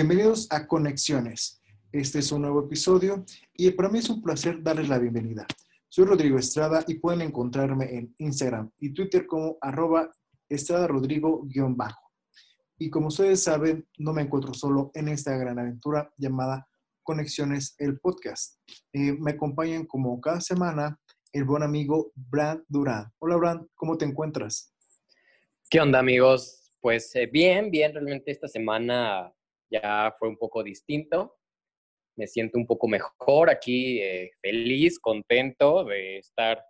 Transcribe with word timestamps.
Bienvenidos 0.00 0.46
a 0.52 0.68
Conexiones. 0.68 1.60
Este 1.90 2.20
es 2.20 2.30
un 2.30 2.42
nuevo 2.42 2.66
episodio 2.66 3.24
y 3.56 3.68
para 3.72 3.88
mí 3.88 3.98
es 3.98 4.08
un 4.08 4.22
placer 4.22 4.62
darles 4.62 4.88
la 4.88 5.00
bienvenida. 5.00 5.44
Soy 5.88 6.04
Rodrigo 6.04 6.38
Estrada 6.38 6.84
y 6.86 7.00
pueden 7.00 7.20
encontrarme 7.20 7.96
en 7.96 8.14
Instagram 8.18 8.70
y 8.78 8.94
Twitter 8.94 9.26
como 9.26 9.58
arroba 9.60 10.08
Estrada 10.48 10.86
Rodrigo-bajo. 10.86 12.12
Y 12.78 12.90
como 12.90 13.08
ustedes 13.08 13.42
saben, 13.42 13.88
no 13.98 14.12
me 14.12 14.22
encuentro 14.22 14.54
solo 14.54 14.92
en 14.94 15.08
esta 15.08 15.36
gran 15.36 15.58
aventura 15.58 16.08
llamada 16.16 16.68
Conexiones, 17.02 17.74
el 17.78 17.98
podcast. 17.98 18.60
Eh, 18.92 19.14
me 19.18 19.32
acompañan 19.32 19.84
como 19.84 20.20
cada 20.20 20.40
semana 20.40 20.96
el 21.32 21.42
buen 21.42 21.64
amigo 21.64 22.12
Brand 22.14 22.62
Durán. 22.68 23.12
Hola 23.18 23.34
Brand, 23.34 23.66
¿cómo 23.74 23.98
te 23.98 24.04
encuentras? 24.04 24.72
¿Qué 25.68 25.80
onda 25.80 25.98
amigos? 25.98 26.72
Pues 26.80 27.12
eh, 27.16 27.26
bien, 27.26 27.72
bien, 27.72 27.92
realmente 27.92 28.30
esta 28.30 28.46
semana 28.46 29.34
ya 29.70 30.14
fue 30.18 30.28
un 30.28 30.36
poco 30.36 30.62
distinto. 30.62 31.36
Me 32.16 32.26
siento 32.26 32.58
un 32.58 32.66
poco 32.66 32.88
mejor 32.88 33.50
aquí, 33.50 34.00
eh, 34.00 34.32
feliz, 34.40 34.98
contento 34.98 35.84
de 35.84 36.18
estar 36.18 36.64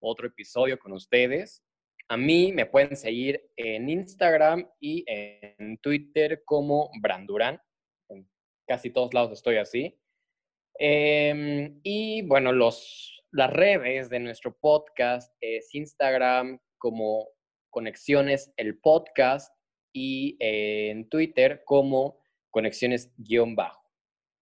otro 0.00 0.26
episodio 0.26 0.78
con 0.78 0.92
ustedes. 0.92 1.62
A 2.08 2.16
mí 2.16 2.52
me 2.52 2.66
pueden 2.66 2.96
seguir 2.96 3.50
en 3.56 3.88
Instagram 3.88 4.68
y 4.80 5.04
en 5.06 5.78
Twitter 5.78 6.42
como 6.44 6.90
Brandurán. 7.00 7.60
En 8.08 8.28
casi 8.66 8.90
todos 8.90 9.12
lados 9.12 9.32
estoy 9.32 9.56
así. 9.56 9.98
Em, 10.78 11.80
y 11.82 12.22
bueno, 12.22 12.52
los, 12.52 13.24
las 13.32 13.52
redes 13.52 14.08
de 14.08 14.20
nuestro 14.20 14.56
podcast 14.58 15.34
es 15.40 15.74
Instagram 15.74 16.60
como 16.78 17.28
Conexiones 17.70 18.52
el 18.56 18.78
podcast 18.78 19.52
y 19.92 20.36
en 20.38 21.08
Twitter 21.08 21.62
como 21.64 22.20
Conexiones-bajo. 22.56 23.92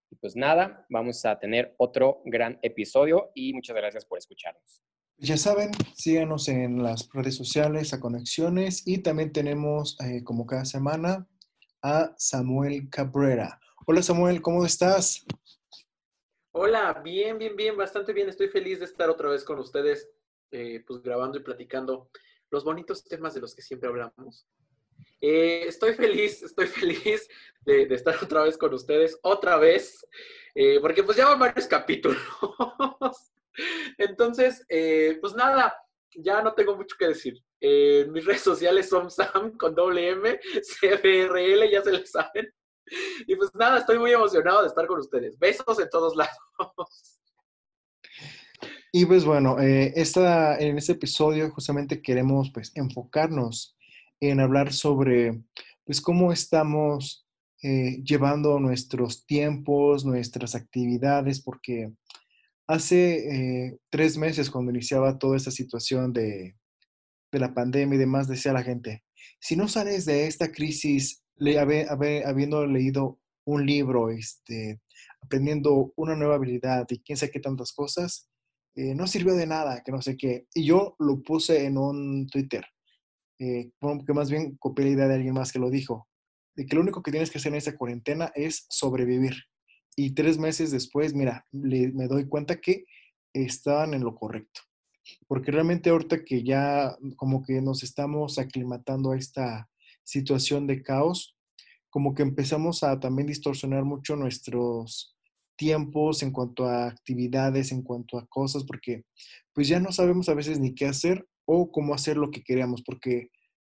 Y 0.08 0.14
pues 0.14 0.36
nada, 0.36 0.86
vamos 0.88 1.24
a 1.24 1.36
tener 1.40 1.74
otro 1.78 2.22
gran 2.24 2.60
episodio 2.62 3.32
y 3.34 3.52
muchas 3.52 3.74
gracias 3.74 4.04
por 4.04 4.18
escucharnos. 4.18 4.84
Ya 5.16 5.36
saben, 5.36 5.72
síganos 5.96 6.46
en 6.46 6.80
las 6.80 7.08
redes 7.12 7.34
sociales 7.34 7.92
a 7.92 7.98
Conexiones 7.98 8.86
y 8.86 8.98
también 8.98 9.32
tenemos 9.32 9.98
eh, 10.00 10.22
como 10.22 10.46
cada 10.46 10.64
semana 10.64 11.28
a 11.82 12.14
Samuel 12.16 12.88
Cabrera. 12.88 13.58
Hola 13.84 14.00
Samuel, 14.00 14.40
¿cómo 14.40 14.64
estás? 14.64 15.26
Hola, 16.52 17.00
bien, 17.02 17.36
bien, 17.36 17.56
bien, 17.56 17.76
bastante 17.76 18.12
bien. 18.12 18.28
Estoy 18.28 18.46
feliz 18.46 18.78
de 18.78 18.84
estar 18.84 19.10
otra 19.10 19.28
vez 19.28 19.42
con 19.42 19.58
ustedes, 19.58 20.08
eh, 20.52 20.84
pues 20.86 21.02
grabando 21.02 21.38
y 21.38 21.42
platicando 21.42 22.12
los 22.50 22.62
bonitos 22.62 23.02
temas 23.02 23.34
de 23.34 23.40
los 23.40 23.56
que 23.56 23.62
siempre 23.62 23.88
hablamos. 23.88 24.46
Eh, 25.20 25.64
estoy 25.66 25.94
feliz, 25.94 26.42
estoy 26.42 26.66
feliz 26.66 27.28
de, 27.64 27.82
estar 27.94 28.16
otra 28.22 28.42
vez 28.44 28.58
con 28.58 28.72
ustedes, 28.74 29.18
otra 29.22 29.56
vez, 29.56 30.06
eh, 30.54 30.78
porque 30.80 31.02
pues 31.02 31.16
ya 31.16 31.28
van 31.28 31.38
varios 31.38 31.66
capítulos. 31.66 32.18
Entonces, 33.98 34.66
pues 35.20 35.34
nada, 35.34 35.74
ya 36.10 36.42
no 36.42 36.54
tengo 36.54 36.76
mucho 36.76 36.96
que 36.98 37.08
decir. 37.08 37.34
mis 37.60 38.24
redes 38.24 38.42
sociales 38.42 38.88
son 38.88 39.10
Sam 39.10 39.56
con 39.56 39.74
doble 39.74 40.08
M, 40.08 40.40
CBRL, 40.80 41.70
ya 41.70 41.82
se 41.82 41.92
les 41.92 42.10
saben. 42.10 42.52
Y 43.26 43.36
pues 43.36 43.50
nada, 43.54 43.78
estoy 43.78 43.98
muy 43.98 44.12
emocionado 44.12 44.62
de 44.62 44.68
estar 44.68 44.86
con 44.86 44.98
ustedes. 44.98 45.38
Besos 45.38 45.78
en 45.78 45.88
todos 45.88 46.16
lados. 46.16 47.20
Y 48.96 49.06
pues 49.06 49.24
bueno, 49.24 49.58
eh, 49.58 49.92
esta, 49.96 50.56
en 50.56 50.78
este 50.78 50.92
episodio 50.92 51.50
justamente 51.50 52.00
queremos 52.00 52.52
pues 52.52 52.70
enfocarnos 52.76 53.73
en 54.28 54.40
hablar 54.40 54.72
sobre 54.72 55.42
pues 55.84 56.00
cómo 56.00 56.32
estamos 56.32 57.26
eh, 57.62 58.02
llevando 58.02 58.58
nuestros 58.58 59.26
tiempos, 59.26 60.04
nuestras 60.04 60.54
actividades, 60.54 61.40
porque 61.40 61.92
hace 62.66 63.66
eh, 63.66 63.78
tres 63.90 64.16
meses 64.16 64.50
cuando 64.50 64.70
iniciaba 64.70 65.18
toda 65.18 65.36
esta 65.36 65.50
situación 65.50 66.12
de, 66.12 66.56
de 67.32 67.38
la 67.38 67.54
pandemia 67.54 67.96
y 67.96 67.98
demás, 67.98 68.28
decía 68.28 68.52
la 68.52 68.62
gente, 68.62 69.04
si 69.40 69.56
no 69.56 69.68
sales 69.68 70.04
de 70.04 70.26
esta 70.26 70.52
crisis 70.52 71.22
habiendo 71.58 72.66
leído 72.66 73.18
un 73.46 73.66
libro, 73.66 74.10
este, 74.10 74.80
aprendiendo 75.20 75.92
una 75.96 76.16
nueva 76.16 76.36
habilidad 76.36 76.86
y 76.90 77.00
quién 77.00 77.16
sabe 77.16 77.32
qué 77.32 77.40
tantas 77.40 77.72
cosas, 77.72 78.28
eh, 78.76 78.94
no 78.94 79.06
sirvió 79.06 79.34
de 79.34 79.46
nada, 79.46 79.82
que 79.84 79.92
no 79.92 80.02
sé 80.02 80.16
qué. 80.16 80.46
Y 80.54 80.66
yo 80.66 80.96
lo 80.98 81.22
puse 81.22 81.64
en 81.64 81.78
un 81.78 82.26
Twitter, 82.28 82.64
eh, 83.38 83.70
que 84.06 84.12
más 84.12 84.30
bien 84.30 84.56
copié 84.58 84.86
la 84.86 84.90
idea 84.92 85.08
de 85.08 85.14
alguien 85.14 85.34
más 85.34 85.52
que 85.52 85.58
lo 85.58 85.70
dijo, 85.70 86.08
de 86.56 86.66
que 86.66 86.76
lo 86.76 86.82
único 86.82 87.02
que 87.02 87.10
tienes 87.10 87.30
que 87.30 87.38
hacer 87.38 87.52
en 87.52 87.58
esta 87.58 87.76
cuarentena 87.76 88.32
es 88.34 88.66
sobrevivir. 88.68 89.34
Y 89.96 90.14
tres 90.14 90.38
meses 90.38 90.70
después, 90.70 91.14
mira, 91.14 91.46
me 91.52 92.08
doy 92.08 92.28
cuenta 92.28 92.60
que 92.60 92.84
estaban 93.32 93.94
en 93.94 94.02
lo 94.02 94.14
correcto. 94.14 94.62
Porque 95.26 95.50
realmente 95.50 95.90
ahorita 95.90 96.24
que 96.24 96.42
ya 96.42 96.96
como 97.16 97.42
que 97.42 97.60
nos 97.60 97.82
estamos 97.82 98.38
aclimatando 98.38 99.12
a 99.12 99.16
esta 99.16 99.68
situación 100.02 100.66
de 100.66 100.82
caos, 100.82 101.36
como 101.90 102.14
que 102.14 102.22
empezamos 102.22 102.82
a 102.82 102.98
también 102.98 103.28
distorsionar 103.28 103.84
mucho 103.84 104.16
nuestros 104.16 105.16
tiempos 105.56 106.22
en 106.22 106.32
cuanto 106.32 106.66
a 106.66 106.88
actividades, 106.88 107.70
en 107.70 107.82
cuanto 107.82 108.18
a 108.18 108.26
cosas, 108.26 108.64
porque 108.64 109.04
pues 109.52 109.68
ya 109.68 109.78
no 109.78 109.92
sabemos 109.92 110.28
a 110.28 110.34
veces 110.34 110.58
ni 110.58 110.74
qué 110.74 110.86
hacer 110.86 111.26
o 111.46 111.70
cómo 111.70 111.94
hacer 111.94 112.16
lo 112.16 112.30
que 112.30 112.42
queríamos, 112.42 112.82
porque 112.82 113.28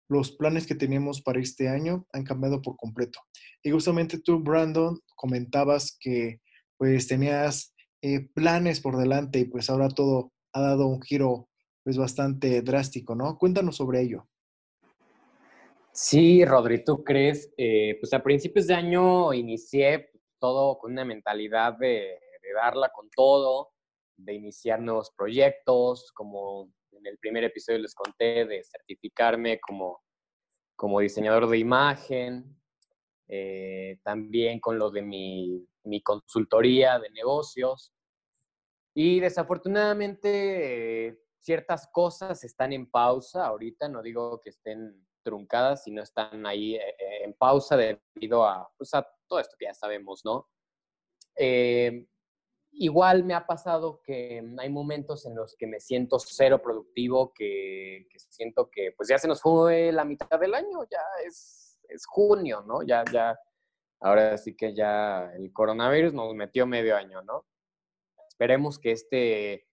los 0.09 0.33
planes 0.33 0.67
que 0.67 0.75
teníamos 0.75 1.23
para 1.23 1.41
este 1.41 1.69
año 1.69 2.07
han 2.13 2.25
cambiado 2.25 2.63
por 2.63 2.77
completo. 2.77 3.21
Y 3.63 3.71
justamente 3.71 4.19
tú, 4.19 4.41
Brandon, 4.41 4.99
comentabas 5.15 5.97
que 6.01 6.41
pues 6.77 7.07
tenías 7.07 7.75
eh, 8.03 8.29
planes 8.35 8.81
por 8.81 8.97
delante 8.97 9.39
y 9.39 9.45
pues 9.45 9.71
ahora 9.71 9.89
todo 9.89 10.33
ha 10.53 10.61
dado 10.61 10.87
un 10.87 11.01
giro 11.03 11.49
pues 11.85 11.97
bastante 11.97 12.63
drástico, 12.63 13.15
¿no? 13.15 13.39
Cuéntanos 13.39 13.77
sobre 13.77 14.03
ello. 14.03 14.27
Sí, 15.93 16.45
Rodri, 16.45 16.85
¿tú 16.85 17.03
crees? 17.03 17.53
Eh, 17.57 17.97
pues 18.01 18.13
a 18.13 18.23
principios 18.23 18.67
de 18.67 18.75
año 18.75 19.33
inicié 19.35 20.11
todo 20.39 20.79
con 20.79 20.93
una 20.93 21.05
mentalidad 21.05 21.77
de, 21.79 22.19
darla 22.55 22.91
con 22.91 23.09
todo, 23.11 23.71
de 24.17 24.35
iniciar 24.35 24.81
nuevos 24.81 25.13
proyectos, 25.17 26.11
como 26.13 26.73
en 26.93 27.07
el 27.07 27.19
primer 27.19 27.45
episodio 27.45 27.79
les 27.81 27.95
conté, 27.95 28.45
de 28.47 28.63
certificarme 28.65 29.61
como, 29.61 30.03
como 30.77 31.01
diseñador 31.01 31.49
de 31.49 31.59
imagen, 31.59 32.57
eh, 33.29 33.99
también 34.03 34.61
con 34.61 34.79
lo 34.79 34.91
de 34.91 35.03
mi, 35.03 35.67
mi, 35.85 36.03
consultoría 36.03 36.99
de 36.99 37.11
negocios. 37.11 37.93
Y 38.95 39.21
desafortunadamente 39.21 41.09
eh, 41.09 41.19
ciertas 41.39 41.89
cosas 41.93 42.43
están 42.45 42.73
en 42.73 42.91
pausa 42.91 43.47
ahorita, 43.47 43.89
no 43.89 44.03
digo 44.03 44.41
que 44.41 44.51
estén 44.51 45.07
truncadas 45.23 45.87
y 45.87 45.93
no 45.93 46.03
están 46.03 46.47
ahí 46.47 46.75
eh, 46.75 46.97
eh, 46.99 47.25
en 47.25 47.35
pausa 47.35 47.77
debido 47.77 48.45
a, 48.45 48.71
pues, 48.77 48.93
a 48.95 49.07
todo 49.29 49.41
esto 49.41 49.57
que 49.59 49.67
ya 49.67 49.75
sabemos, 49.75 50.23
¿no? 50.25 50.49
Eh, 52.73 52.85
igual 52.85 53.25
me 53.25 53.35
ha 53.35 53.47
pasado 53.47 54.01
que 54.03 54.43
hay 54.59 54.71
momentos 54.71 55.27
en 55.27 55.35
los 55.37 55.57
que 55.57 55.67
me 55.67 55.81
siento 55.81 56.19
cero 56.19 56.61
productivo, 56.63 57.33
que, 57.35 58.07
siento 58.29 58.71
que 58.71 58.93
pues 58.97 59.09
ya 59.09 59.19
se 59.19 59.29
nos 59.29 59.41
fue 59.41 59.93
la 59.93 60.05
mitad 60.05 60.39
del 60.39 60.55
año, 60.55 60.85
ya 60.91 61.03
es, 61.27 61.81
es, 61.89 62.07
junio, 62.07 62.63
¿no? 62.67 62.83
Ya, 62.83 63.05
ya, 63.13 63.39
ahora 64.01 64.37
sí 64.39 64.57
que 64.57 64.75
ya 64.75 65.31
el 65.35 65.53
coronavirus 65.53 66.13
nos 66.13 66.35
metió 66.35 66.67
medio 66.67 66.97
año, 66.97 67.23
¿no? 67.23 67.47
Esperemos 68.29 68.79
que 68.79 68.93
este 68.93 69.67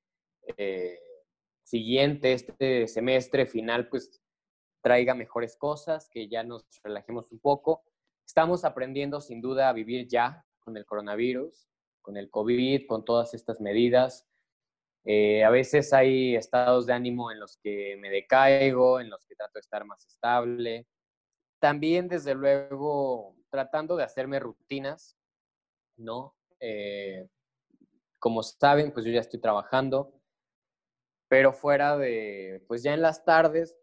siguiente, 1.67 2.31
este 2.31 2.87
semestre 2.87 3.45
final, 3.45 3.89
pues 3.89 4.21
traiga 4.81 5.13
mejores 5.13 5.57
cosas, 5.57 6.07
que 6.09 6.29
ya 6.29 6.43
nos 6.43 6.65
relajemos 6.81 7.29
un 7.31 7.39
poco. 7.39 7.83
Estamos 8.25 8.63
aprendiendo 8.63 9.19
sin 9.19 9.41
duda 9.41 9.67
a 9.67 9.73
vivir 9.73 10.07
ya 10.07 10.45
con 10.59 10.77
el 10.77 10.85
coronavirus, 10.85 11.67
con 12.07 12.15
el 12.15 12.29
COVID, 12.29 12.87
con 12.87 13.03
todas 13.03 13.33
estas 13.33 13.59
medidas. 13.59 14.25
Eh, 15.03 15.43
a 15.43 15.49
veces 15.49 15.91
hay 15.91 16.37
estados 16.37 16.85
de 16.85 16.93
ánimo 16.93 17.33
en 17.33 17.39
los 17.41 17.57
que 17.57 17.97
me 17.99 18.09
decaigo, 18.09 19.01
en 19.01 19.09
los 19.09 19.25
que 19.25 19.35
trato 19.35 19.55
de 19.55 19.59
estar 19.59 19.83
más 19.83 20.05
estable. 20.05 20.87
También, 21.59 22.07
desde 22.07 22.33
luego, 22.33 23.35
tratando 23.49 23.97
de 23.97 24.05
hacerme 24.05 24.39
rutinas, 24.39 25.17
¿no? 25.97 26.33
Eh, 26.61 27.27
como 28.19 28.41
saben, 28.41 28.93
pues 28.93 29.05
yo 29.05 29.11
ya 29.11 29.19
estoy 29.19 29.41
trabajando, 29.41 30.13
pero 31.27 31.51
fuera 31.51 31.97
de, 31.97 32.63
pues 32.69 32.83
ya 32.83 32.93
en 32.93 33.01
las 33.01 33.25
tardes, 33.25 33.75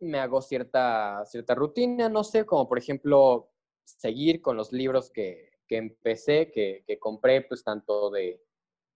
me 0.00 0.18
hago 0.18 0.42
cierta, 0.42 1.24
cierta 1.26 1.54
rutina, 1.54 2.08
no 2.08 2.24
sé, 2.24 2.44
como 2.44 2.68
por 2.68 2.78
ejemplo 2.78 3.52
seguir 3.84 4.42
con 4.42 4.56
los 4.56 4.72
libros 4.72 5.12
que, 5.12 5.55
que 5.66 5.76
empecé, 5.76 6.50
que, 6.50 6.84
que, 6.86 6.98
compré, 6.98 7.42
pues 7.42 7.64
tanto 7.64 8.10
de, 8.10 8.40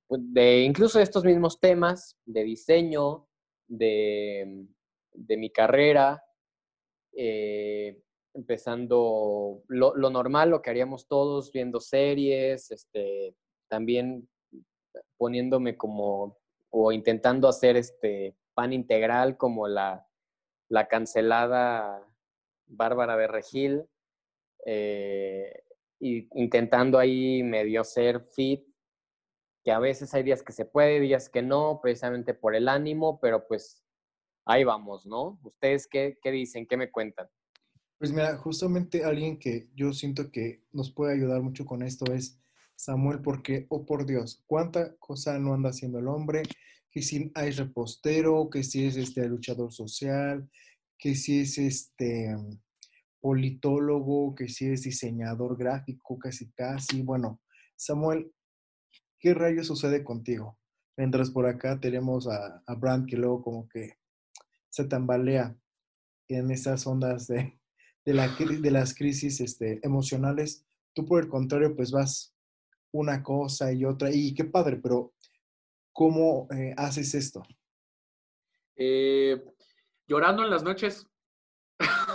pues, 0.06 0.20
de 0.32 0.62
incluso 0.62 1.00
estos 1.00 1.24
mismos 1.24 1.60
temas, 1.60 2.16
de 2.24 2.44
diseño, 2.44 3.28
de, 3.68 4.66
de 5.12 5.36
mi 5.36 5.50
carrera, 5.50 6.24
eh, 7.12 8.00
empezando 8.34 9.62
lo, 9.68 9.94
lo, 9.96 10.10
normal, 10.10 10.50
lo 10.50 10.62
que 10.62 10.70
haríamos 10.70 11.06
todos, 11.06 11.52
viendo 11.52 11.80
series, 11.80 12.70
este, 12.70 13.34
también 13.68 14.28
poniéndome 15.16 15.76
como, 15.76 16.38
o 16.70 16.92
intentando 16.92 17.48
hacer 17.48 17.76
este 17.76 18.36
pan 18.54 18.72
integral 18.72 19.36
como 19.36 19.68
la, 19.68 20.06
la 20.68 20.88
cancelada 20.88 22.06
Bárbara 22.66 23.16
de 23.16 23.26
Regil, 23.26 23.84
eh, 24.66 25.64
y 26.00 26.28
intentando 26.34 26.98
ahí 26.98 27.42
medio 27.42 27.84
ser 27.84 28.26
fit, 28.34 28.64
que 29.62 29.70
a 29.70 29.78
veces 29.78 30.12
hay 30.14 30.22
días 30.22 30.42
que 30.42 30.52
se 30.52 30.64
puede, 30.64 30.98
días 31.00 31.28
que 31.28 31.42
no, 31.42 31.80
precisamente 31.82 32.34
por 32.34 32.56
el 32.56 32.68
ánimo, 32.68 33.20
pero 33.20 33.46
pues 33.46 33.84
ahí 34.46 34.64
vamos, 34.64 35.06
¿no? 35.06 35.38
¿Ustedes 35.44 35.86
qué, 35.86 36.18
qué 36.22 36.30
dicen? 36.30 36.66
¿Qué 36.66 36.76
me 36.76 36.90
cuentan? 36.90 37.28
Pues 37.98 38.12
mira, 38.12 38.34
justamente 38.38 39.04
alguien 39.04 39.38
que 39.38 39.68
yo 39.74 39.92
siento 39.92 40.30
que 40.30 40.64
nos 40.72 40.90
puede 40.90 41.12
ayudar 41.12 41.42
mucho 41.42 41.66
con 41.66 41.82
esto 41.82 42.10
es 42.12 42.40
Samuel, 42.74 43.20
porque, 43.20 43.66
oh 43.68 43.84
por 43.84 44.06
Dios, 44.06 44.42
cuánta 44.46 44.96
cosa 44.96 45.38
no 45.38 45.52
anda 45.52 45.68
haciendo 45.68 45.98
el 45.98 46.08
hombre, 46.08 46.42
que 46.90 47.02
si 47.02 47.30
hay 47.34 47.50
repostero, 47.50 48.48
que 48.48 48.62
si 48.62 48.86
es 48.86 48.96
este 48.96 49.28
luchador 49.28 49.70
social, 49.70 50.48
que 50.98 51.14
si 51.14 51.40
es 51.40 51.58
este 51.58 52.34
politólogo, 53.20 54.34
que 54.34 54.48
si 54.48 54.66
es 54.66 54.82
diseñador 54.82 55.56
gráfico, 55.56 56.18
casi 56.18 56.50
casi. 56.52 57.02
Bueno, 57.02 57.40
Samuel, 57.76 58.32
¿qué 59.18 59.34
rayos 59.34 59.66
sucede 59.66 60.02
contigo? 60.04 60.58
Mientras 60.96 61.30
por 61.30 61.46
acá 61.46 61.80
tenemos 61.80 62.26
a, 62.28 62.62
a 62.66 62.74
Brand 62.74 63.08
que 63.08 63.16
luego 63.16 63.42
como 63.42 63.68
que 63.68 63.98
se 64.68 64.84
tambalea 64.84 65.56
en 66.28 66.50
esas 66.50 66.86
ondas 66.86 67.26
de, 67.26 67.58
de, 68.04 68.14
la, 68.14 68.28
de 68.28 68.70
las 68.70 68.94
crisis 68.94 69.40
este, 69.40 69.80
emocionales. 69.82 70.66
Tú 70.94 71.06
por 71.06 71.22
el 71.22 71.28
contrario, 71.28 71.74
pues 71.74 71.90
vas 71.90 72.34
una 72.92 73.22
cosa 73.22 73.72
y 73.72 73.84
otra, 73.84 74.10
y 74.12 74.34
qué 74.34 74.44
padre, 74.44 74.76
pero 74.76 75.14
¿cómo 75.92 76.48
eh, 76.52 76.74
haces 76.76 77.14
esto? 77.14 77.42
Eh, 78.76 79.42
llorando 80.06 80.44
en 80.44 80.50
las 80.50 80.62
noches. 80.62 81.06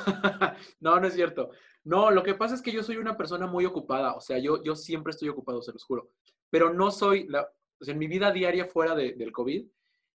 no, 0.79 0.99
no 0.99 1.07
es 1.07 1.13
cierto. 1.13 1.51
No, 1.83 2.11
lo 2.11 2.23
que 2.23 2.33
pasa 2.33 2.55
es 2.55 2.61
que 2.61 2.71
yo 2.71 2.83
soy 2.83 2.97
una 2.97 3.15
persona 3.15 3.47
muy 3.47 3.65
ocupada, 3.65 4.15
o 4.15 4.21
sea, 4.21 4.39
yo, 4.39 4.63
yo 4.63 4.75
siempre 4.75 5.11
estoy 5.11 5.29
ocupado, 5.29 5.61
se 5.61 5.71
los 5.71 5.83
juro, 5.83 6.09
pero 6.49 6.73
no 6.73 6.89
soy, 6.89 7.27
la, 7.27 7.47
o 7.79 7.85
sea, 7.85 7.93
en 7.93 7.99
mi 7.99 8.07
vida 8.07 8.31
diaria 8.31 8.65
fuera 8.65 8.95
de, 8.95 9.13
del 9.13 9.31
COVID, 9.31 9.67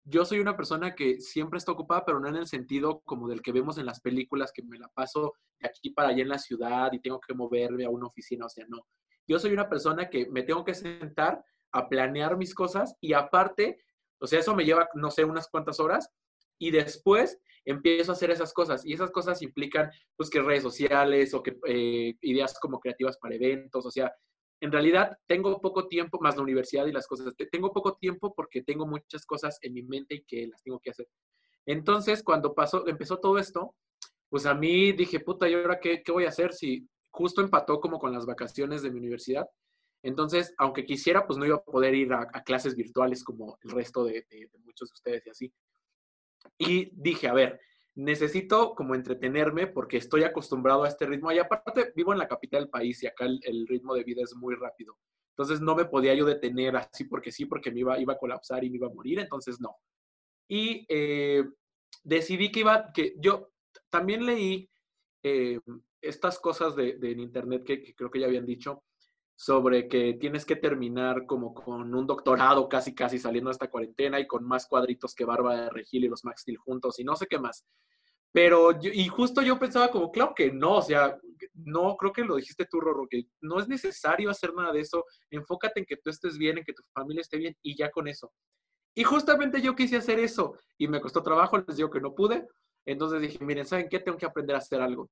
yo 0.04 0.26
soy 0.26 0.40
una 0.40 0.58
persona 0.58 0.96
que 0.96 1.22
siempre 1.22 1.58
está 1.58 1.72
ocupada, 1.72 2.04
pero 2.06 2.20
no 2.20 2.28
en 2.28 2.38
el 2.38 2.48
sentido 2.48 3.02
como 3.02 3.28
del 3.28 3.42
que 3.42 3.52
vemos 3.52 3.78
en 3.78 3.86
las 3.86 4.02
películas, 4.02 4.52
que 4.52 4.64
me 4.64 4.80
la 4.80 4.88
paso 4.88 5.34
de 5.60 5.68
aquí 5.68 5.92
para 5.92 6.10
allá 6.10 6.24
en 6.24 6.30
la 6.30 6.40
ciudad 6.40 6.92
y 6.94 7.00
tengo 7.00 7.20
que 7.20 7.36
moverme 7.36 7.86
a 7.86 7.90
una 7.90 8.08
oficina, 8.08 8.46
o 8.46 8.50
sea, 8.50 8.66
no. 8.68 8.88
Yo 9.28 9.38
soy 9.38 9.52
una 9.52 9.70
persona 9.70 10.10
que 10.10 10.28
me 10.28 10.42
tengo 10.42 10.66
que 10.66 10.74
sentar 10.74 11.44
a 11.72 11.88
planear 11.88 12.38
mis 12.38 12.56
cosas 12.56 12.96
y 13.00 13.14
aparte, 13.14 13.78
o 14.18 14.26
sea, 14.26 14.40
eso 14.40 14.56
me 14.56 14.66
lleva, 14.66 14.90
no 14.96 15.12
sé, 15.12 15.24
unas 15.24 15.48
cuantas 15.48 15.80
horas 15.80 16.10
y 16.60 16.72
después 16.72 17.40
empiezo 17.66 18.12
a 18.12 18.16
hacer 18.16 18.32
esas 18.32 18.54
cosas 18.54 18.86
y 18.86 18.94
esas 18.94 19.12
cosas 19.12 19.42
implican 19.42 19.90
pues 20.16 20.30
que 20.30 20.42
redes 20.42 20.64
sociales 20.64 21.34
o 21.34 21.42
que 21.42 21.58
eh, 21.68 22.16
ideas 22.22 22.58
como 22.60 22.80
creativas 22.80 23.18
para 23.18 23.36
eventos, 23.36 23.86
o 23.86 23.92
sea, 23.92 24.14
en 24.62 24.72
realidad 24.72 25.18
tengo 25.26 25.60
poco 25.62 25.88
tiempo, 25.88 26.20
más 26.20 26.36
la 26.36 26.44
universidad 26.44 26.86
y 26.86 26.92
las 26.92 27.08
cosas, 27.08 27.34
tengo 27.52 27.72
poco 27.72 27.96
tiempo 27.96 28.34
porque 28.36 28.62
tengo 28.62 28.86
muchas 28.86 29.26
cosas 29.26 29.58
en 29.62 29.74
mi 29.74 29.84
mente 29.84 30.16
y 30.16 30.24
que 30.24 30.48
las 30.48 30.62
tengo 30.62 30.80
que 30.80 30.92
hacer. 30.92 31.08
Entonces, 31.66 32.24
cuando 32.24 32.54
pasó, 32.54 32.86
empezó 32.88 33.20
todo 33.20 33.38
esto, 33.38 33.76
pues 34.30 34.46
a 34.46 34.54
mí 34.54 34.92
dije, 34.92 35.22
puta, 35.22 35.48
¿y 35.48 35.54
ahora 35.54 35.80
qué, 35.80 36.04
qué 36.04 36.12
voy 36.12 36.26
a 36.26 36.30
hacer 36.30 36.54
si 36.54 36.88
justo 37.10 37.42
empató 37.42 37.80
como 37.80 38.00
con 38.00 38.12
las 38.12 38.26
vacaciones 38.26 38.82
de 38.82 38.92
mi 38.92 39.00
universidad? 39.00 39.48
Entonces, 40.04 40.54
aunque 40.58 40.86
quisiera, 40.86 41.28
pues 41.28 41.38
no 41.38 41.46
iba 41.46 41.58
a 41.58 41.64
poder 41.64 41.94
ir 41.94 42.14
a, 42.14 42.26
clases 42.44 42.76
virtuales 42.76 43.24
como 43.24 43.58
el 43.62 43.72
resto 43.72 44.06
de, 44.06 44.26
muchos 44.64 44.90
de 44.90 44.94
ustedes 44.94 45.28
y 45.28 45.30
así. 45.30 45.54
Y 46.58 46.92
dije, 46.94 47.28
a 47.28 47.34
ver, 47.34 47.60
necesito 47.96 48.76
como 48.76 48.96
entretenerme 48.96 49.68
porque 49.68 49.98
estoy 49.98 50.24
acostumbrado 50.24 50.84
a 50.84 50.88
este 50.88 51.06
ritmo. 51.06 51.32
Y 51.32 51.40
aparte, 51.40 51.92
vivo 51.96 52.14
en 52.14 52.20
la 52.20 52.28
capital 52.28 52.62
del 52.62 52.70
país 52.70 53.02
y 53.04 53.08
acá 53.08 53.26
el, 53.26 53.68
ritmo 53.68 53.94
de 53.94 54.04
vida 54.04 54.24
es 54.24 54.36
muy 54.36 54.56
rápido. 54.56 54.98
Entonces, 55.32 55.62
no 55.62 55.76
me 55.76 55.86
podía 55.86 56.14
yo 56.14 56.26
detener 56.26 56.76
así 56.76 57.06
porque 57.06 57.32
sí, 57.32 57.46
porque 57.46 57.72
me 57.72 57.82
iba, 57.82 58.00
iba 58.00 58.14
a 58.14 58.18
colapsar 58.18 58.64
y 58.64 58.70
me 58.70 58.78
iba 58.78 58.88
a 58.88 58.94
morir. 58.94 59.20
Entonces, 59.20 59.60
no. 59.60 59.76
Y 60.48 60.86
eh, 60.90 61.44
decidí 62.04 62.52
que 62.52 62.62
iba, 62.62 62.92
que 62.94 63.16
yo 63.18 63.52
también 63.90 64.26
leí 64.26 64.70
eh, 65.24 65.60
estas 66.02 66.40
cosas 66.40 66.76
de, 66.76 66.98
en 67.02 67.20
internet 67.20 67.64
que 67.64 67.94
creo 67.94 68.10
que 68.10 68.20
ya 68.20 68.28
habían 68.28 68.46
dicho 68.46 68.84
sobre 69.40 69.88
que 69.88 70.16
tienes 70.16 70.46
que 70.46 70.58
terminar 70.58 71.26
como 71.26 71.54
con 71.54 71.96
un 71.96 72.06
doctorado 72.06 72.68
casi 72.68 72.94
casi 72.94 73.18
saliendo 73.18 73.50
de 73.50 73.54
esta 73.54 73.70
cuarentena 73.70 74.20
y 74.20 74.28
con 74.28 74.44
más 74.44 74.68
cuadritos 74.68 75.16
que 75.16 75.24
Barba 75.24 75.56
de 75.56 75.70
Regil 75.70 76.04
y 76.04 76.10
los 76.10 76.26
Max 76.26 76.42
Steel 76.42 76.58
juntos 76.58 77.00
y 77.00 77.06
no 77.06 77.16
sé 77.16 77.26
qué 77.26 77.40
más. 77.40 77.66
Pero, 78.34 78.78
y 78.82 79.08
justo 79.08 79.42
yo 79.42 79.58
pensaba 79.58 79.92
como, 79.92 80.12
claro 80.12 80.34
que 80.36 80.52
no, 80.52 80.76
o 80.76 80.82
sea, 80.82 81.18
no, 81.54 81.96
creo 81.96 82.12
que 82.12 82.26
lo 82.26 82.36
dijiste 82.36 82.68
tú, 82.70 82.82
Rorro, 82.82 83.08
que 83.10 83.28
no 83.40 83.62
es 83.62 83.70
necesario 83.70 84.30
hacer 84.30 84.54
nada 84.54 84.74
de 84.74 84.82
eso, 84.82 85.06
enfócate 85.32 85.80
en 85.80 85.86
que 85.86 85.96
tú 85.96 86.10
estés 86.10 86.38
bien, 86.38 86.58
en 86.58 86.66
que 86.66 86.74
tu 86.74 86.84
familia 86.94 87.22
esté 87.22 87.38
bien 87.38 87.56
y 87.62 87.78
ya 87.78 87.90
con 87.92 88.10
eso. 88.10 88.34
Y 88.94 89.06
justamente 89.06 89.62
yo 89.62 89.74
quise 89.74 89.96
hacer 89.96 90.20
eso 90.20 90.58
y 90.78 90.90
me 90.90 91.00
costó 91.00 91.24
trabajo, 91.24 91.58
les 91.66 91.78
digo 91.78 91.90
que 91.90 92.02
no 92.02 92.14
pude, 92.14 92.46
entonces 92.86 93.22
dije, 93.22 93.46
miren, 93.46 93.66
¿saben 93.66 93.88
qué? 93.88 94.00
Tengo 94.00 94.18
que 94.18 94.26
aprender 94.26 94.58
a 94.58 94.60
hacer 94.60 94.82
algo. 94.82 95.10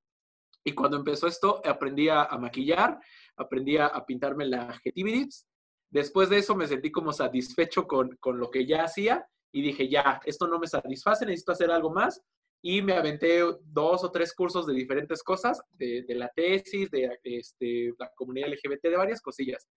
Y 0.64 0.74
cuando 0.74 0.98
empezó 0.98 1.28
esto, 1.28 1.62
aprendí 1.66 2.10
a, 2.10 2.28
maquillar, 2.40 3.00
aprendí 3.38 3.78
a, 3.78 3.92
pintarme 4.06 4.46
la 4.46 4.64
adjetivities. 4.64 5.48
Después 5.90 6.30
de 6.30 6.40
eso 6.40 6.56
me 6.56 6.68
sentí 6.68 6.92
como 6.92 7.14
satisfecho 7.14 7.88
con, 7.88 8.18
con, 8.20 8.38
lo 8.38 8.50
que 8.50 8.66
ya 8.66 8.84
hacía 8.84 9.26
y 9.52 9.62
dije, 9.62 9.88
ya, 9.88 10.20
esto 10.26 10.48
no 10.48 10.60
me 10.60 10.68
satisface, 10.68 11.26
necesito 11.26 11.54
hacer 11.54 11.72
algo 11.72 11.92
más. 11.92 12.22
Y 12.62 12.82
me 12.82 12.94
aventé 12.94 13.42
dos 13.64 14.04
o 14.04 14.12
tres 14.12 14.34
cursos 14.34 14.66
de 14.66 14.74
diferentes 14.74 15.24
cosas, 15.24 15.62
de, 15.72 16.04
de 16.04 16.16
la 16.16 16.30
tesis, 16.36 16.90
de 16.92 17.18
este, 17.24 17.94
la 17.98 18.12
comunidad 18.16 18.50
LGBT, 18.50 18.84
de 18.84 18.98
varias 18.98 19.22
cosillas. 19.22 19.68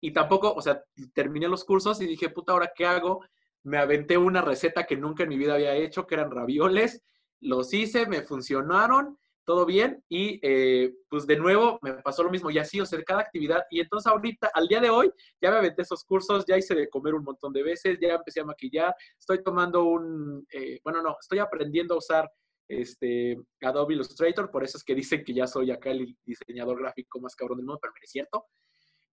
Y 0.00 0.12
tampoco, 0.12 0.52
o 0.52 0.60
sea, 0.60 0.82
terminé 1.12 1.48
los 1.48 1.64
cursos 1.64 2.00
y 2.00 2.06
dije, 2.06 2.28
puta, 2.30 2.52
¿ahora 2.52 2.72
qué 2.74 2.86
hago? 2.86 3.24
Me 3.64 3.78
aventé 3.78 4.16
una 4.16 4.42
receta 4.42 4.84
que 4.84 4.96
nunca 4.96 5.24
en 5.24 5.28
mi 5.30 5.36
vida 5.36 5.54
había 5.54 5.74
hecho, 5.74 6.06
que 6.06 6.14
eran 6.14 6.30
ravioles. 6.30 7.02
Los 7.40 7.72
hice, 7.72 8.06
me 8.06 8.22
funcionaron 8.22 9.18
todo 9.48 9.64
bien 9.64 10.04
y 10.10 10.38
eh, 10.42 10.92
pues 11.08 11.26
de 11.26 11.38
nuevo 11.38 11.78
me 11.80 11.94
pasó 11.94 12.22
lo 12.22 12.28
mismo 12.28 12.50
y 12.50 12.58
así, 12.58 12.82
o 12.82 12.84
sea, 12.84 13.02
cada 13.02 13.22
actividad. 13.22 13.62
Y 13.70 13.80
entonces 13.80 14.06
ahorita, 14.12 14.50
al 14.52 14.68
día 14.68 14.78
de 14.78 14.90
hoy, 14.90 15.10
ya 15.40 15.50
me 15.50 15.56
aventé 15.56 15.80
esos 15.80 16.04
cursos, 16.04 16.44
ya 16.46 16.58
hice 16.58 16.74
de 16.74 16.90
comer 16.90 17.14
un 17.14 17.24
montón 17.24 17.54
de 17.54 17.62
veces, 17.62 17.96
ya 17.98 18.16
empecé 18.16 18.40
a 18.40 18.44
maquillar, 18.44 18.94
estoy 19.18 19.42
tomando 19.42 19.84
un, 19.84 20.46
eh, 20.52 20.78
bueno, 20.84 21.00
no, 21.00 21.16
estoy 21.18 21.38
aprendiendo 21.38 21.94
a 21.94 21.96
usar 21.96 22.30
este 22.68 23.38
Adobe 23.62 23.94
Illustrator, 23.94 24.50
por 24.50 24.64
eso 24.64 24.76
es 24.76 24.84
que 24.84 24.94
dicen 24.94 25.24
que 25.24 25.32
ya 25.32 25.46
soy 25.46 25.70
acá 25.70 25.92
el 25.92 26.14
diseñador 26.26 26.78
gráfico 26.78 27.18
más 27.18 27.34
cabrón 27.34 27.56
del 27.56 27.64
mundo, 27.68 27.80
pero 27.80 27.94
es 28.02 28.10
cierto. 28.10 28.44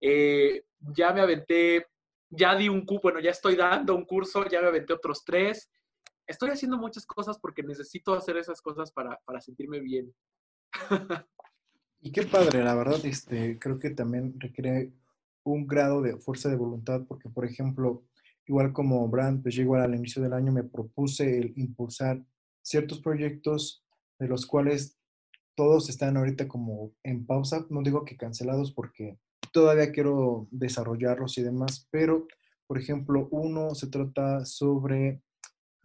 Eh, 0.02 0.64
ya 0.94 1.14
me 1.14 1.22
aventé, 1.22 1.86
ya 2.28 2.54
di 2.54 2.68
un 2.68 2.84
cupo, 2.84 3.04
bueno, 3.04 3.20
ya 3.20 3.30
estoy 3.30 3.56
dando 3.56 3.94
un 3.94 4.04
curso, 4.04 4.46
ya 4.46 4.60
me 4.60 4.66
aventé 4.66 4.92
otros 4.92 5.24
tres, 5.24 5.70
estoy 6.26 6.50
haciendo 6.50 6.78
muchas 6.78 7.06
cosas 7.06 7.38
porque 7.38 7.62
necesito 7.62 8.14
hacer 8.14 8.36
esas 8.36 8.60
cosas 8.60 8.90
para, 8.92 9.18
para 9.24 9.40
sentirme 9.40 9.80
bien. 9.80 10.12
y 12.00 12.12
qué 12.12 12.22
padre, 12.22 12.62
la 12.62 12.74
verdad, 12.74 13.04
este, 13.04 13.58
creo 13.58 13.78
que 13.78 13.90
también 13.90 14.38
requiere 14.38 14.92
un 15.44 15.66
grado 15.66 16.02
de 16.02 16.16
fuerza 16.18 16.48
de 16.48 16.56
voluntad, 16.56 17.02
porque, 17.06 17.28
por 17.28 17.44
ejemplo, 17.44 18.04
igual 18.46 18.72
como 18.72 19.08
Brand, 19.08 19.42
pues 19.42 19.54
yo 19.54 19.62
igual 19.62 19.82
al 19.82 19.94
inicio 19.94 20.22
del 20.22 20.32
año 20.32 20.52
me 20.52 20.64
propuse 20.64 21.38
el 21.38 21.52
impulsar 21.56 22.24
ciertos 22.62 23.00
proyectos 23.00 23.84
de 24.18 24.28
los 24.28 24.46
cuales 24.46 24.98
todos 25.54 25.88
están 25.88 26.16
ahorita 26.16 26.48
como 26.48 26.92
en 27.02 27.24
pausa, 27.26 27.64
no 27.70 27.82
digo 27.82 28.04
que 28.04 28.16
cancelados 28.16 28.72
porque 28.72 29.18
todavía 29.52 29.92
quiero 29.92 30.48
desarrollarlos 30.50 31.38
y 31.38 31.42
demás, 31.42 31.88
pero 31.90 32.26
por 32.66 32.78
ejemplo, 32.78 33.28
uno 33.30 33.74
se 33.74 33.86
trata 33.86 34.44
sobre 34.44 35.22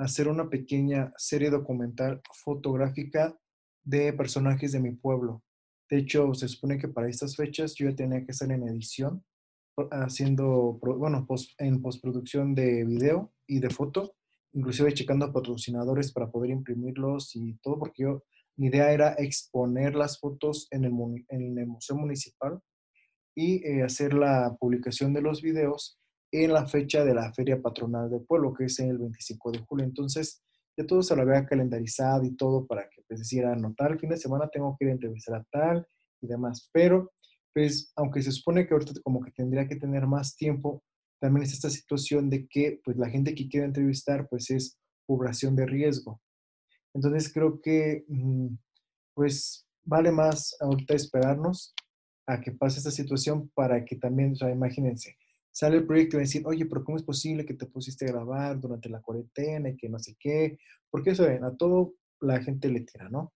hacer 0.01 0.27
una 0.27 0.49
pequeña 0.49 1.13
serie 1.15 1.51
documental 1.51 2.21
fotográfica 2.33 3.37
de 3.83 4.11
personajes 4.13 4.71
de 4.71 4.79
mi 4.79 4.91
pueblo. 4.91 5.43
De 5.89 5.97
hecho, 5.97 6.33
se 6.33 6.47
supone 6.47 6.79
que 6.79 6.87
para 6.87 7.07
estas 7.07 7.35
fechas 7.35 7.75
yo 7.75 7.89
ya 7.89 7.95
tenía 7.95 8.25
que 8.25 8.31
estar 8.31 8.51
en 8.51 8.67
edición, 8.67 9.23
haciendo, 9.91 10.79
bueno, 10.81 11.27
en 11.59 11.81
postproducción 11.81 12.55
de 12.55 12.83
video 12.83 13.31
y 13.47 13.59
de 13.59 13.69
foto, 13.69 14.15
inclusive 14.53 14.93
checando 14.93 15.31
patrocinadores 15.31 16.11
para 16.11 16.31
poder 16.31 16.49
imprimirlos 16.49 17.35
y 17.35 17.53
todo, 17.61 17.77
porque 17.77 18.03
yo, 18.03 18.23
mi 18.57 18.67
idea 18.67 18.91
era 18.91 19.13
exponer 19.13 19.95
las 19.95 20.19
fotos 20.19 20.67
en 20.71 20.85
el, 20.85 20.93
en 21.29 21.57
el 21.57 21.67
Museo 21.67 21.95
Municipal 21.95 22.59
y 23.35 23.65
eh, 23.65 23.83
hacer 23.83 24.13
la 24.13 24.55
publicación 24.59 25.13
de 25.13 25.21
los 25.21 25.41
videos 25.41 26.00
en 26.31 26.53
la 26.53 26.65
fecha 26.65 27.03
de 27.03 27.13
la 27.13 27.33
Feria 27.33 27.61
Patronal 27.61 28.09
del 28.09 28.21
Pueblo, 28.21 28.53
que 28.53 28.65
es 28.65 28.79
el 28.79 28.97
25 28.97 29.51
de 29.51 29.59
julio. 29.59 29.85
Entonces, 29.85 30.41
ya 30.77 30.85
todo 30.85 31.03
se 31.03 31.15
lo 31.15 31.23
había 31.23 31.45
calendarizado 31.45 32.23
y 32.23 32.35
todo 32.35 32.65
para 32.65 32.89
que 32.89 33.01
pues 33.07 33.19
decir, 33.19 33.45
ah, 33.45 33.55
no, 33.55 33.73
tal 33.73 33.99
fin 33.99 34.09
de 34.09 34.17
semana 34.17 34.47
tengo 34.47 34.75
que 34.77 34.85
ir 34.85 34.91
a 34.91 34.93
entrevistar 34.93 35.35
a 35.35 35.43
tal 35.51 35.85
y 36.21 36.27
demás. 36.27 36.69
Pero, 36.71 37.11
pues, 37.53 37.91
aunque 37.95 38.21
se 38.21 38.31
supone 38.31 38.65
que 38.65 38.73
ahorita 38.73 38.93
como 39.03 39.21
que 39.21 39.31
tendría 39.31 39.67
que 39.67 39.75
tener 39.75 40.07
más 40.07 40.35
tiempo, 40.35 40.81
también 41.19 41.43
es 41.43 41.53
esta 41.53 41.69
situación 41.69 42.29
de 42.29 42.47
que, 42.47 42.79
pues, 42.83 42.97
la 42.97 43.09
gente 43.09 43.35
que 43.35 43.49
quiere 43.49 43.65
entrevistar, 43.65 44.27
pues, 44.29 44.49
es 44.49 44.77
población 45.05 45.55
de 45.55 45.65
riesgo. 45.65 46.21
Entonces, 46.93 47.31
creo 47.33 47.61
que, 47.61 48.05
mm, 48.07 48.55
pues, 49.13 49.67
vale 49.83 50.11
más 50.11 50.55
ahorita 50.61 50.93
esperarnos 50.93 51.73
a 52.27 52.39
que 52.39 52.51
pase 52.51 52.77
esta 52.77 52.91
situación 52.91 53.49
para 53.53 53.83
que 53.83 53.97
también, 53.97 54.33
o 54.33 54.35
sea, 54.35 54.49
imagínense, 54.49 55.15
sale 55.51 55.77
el 55.77 55.85
proyecto 55.85 56.17
y 56.17 56.21
decir, 56.21 56.43
oye, 56.45 56.65
pero 56.65 56.83
¿cómo 56.83 56.97
es 56.97 57.03
posible 57.03 57.45
que 57.45 57.53
te 57.53 57.65
pusiste 57.65 58.05
a 58.05 58.11
grabar 58.11 58.59
durante 58.59 58.89
la 58.89 59.01
cuarentena 59.01 59.69
y 59.69 59.77
que 59.77 59.89
no 59.89 59.99
sé 59.99 60.15
qué? 60.19 60.57
Porque 60.89 61.11
eso, 61.11 61.25
a 61.25 61.55
todo 61.57 61.93
la 62.21 62.41
gente 62.41 62.69
le 62.69 62.81
tira, 62.81 63.09
¿no? 63.09 63.33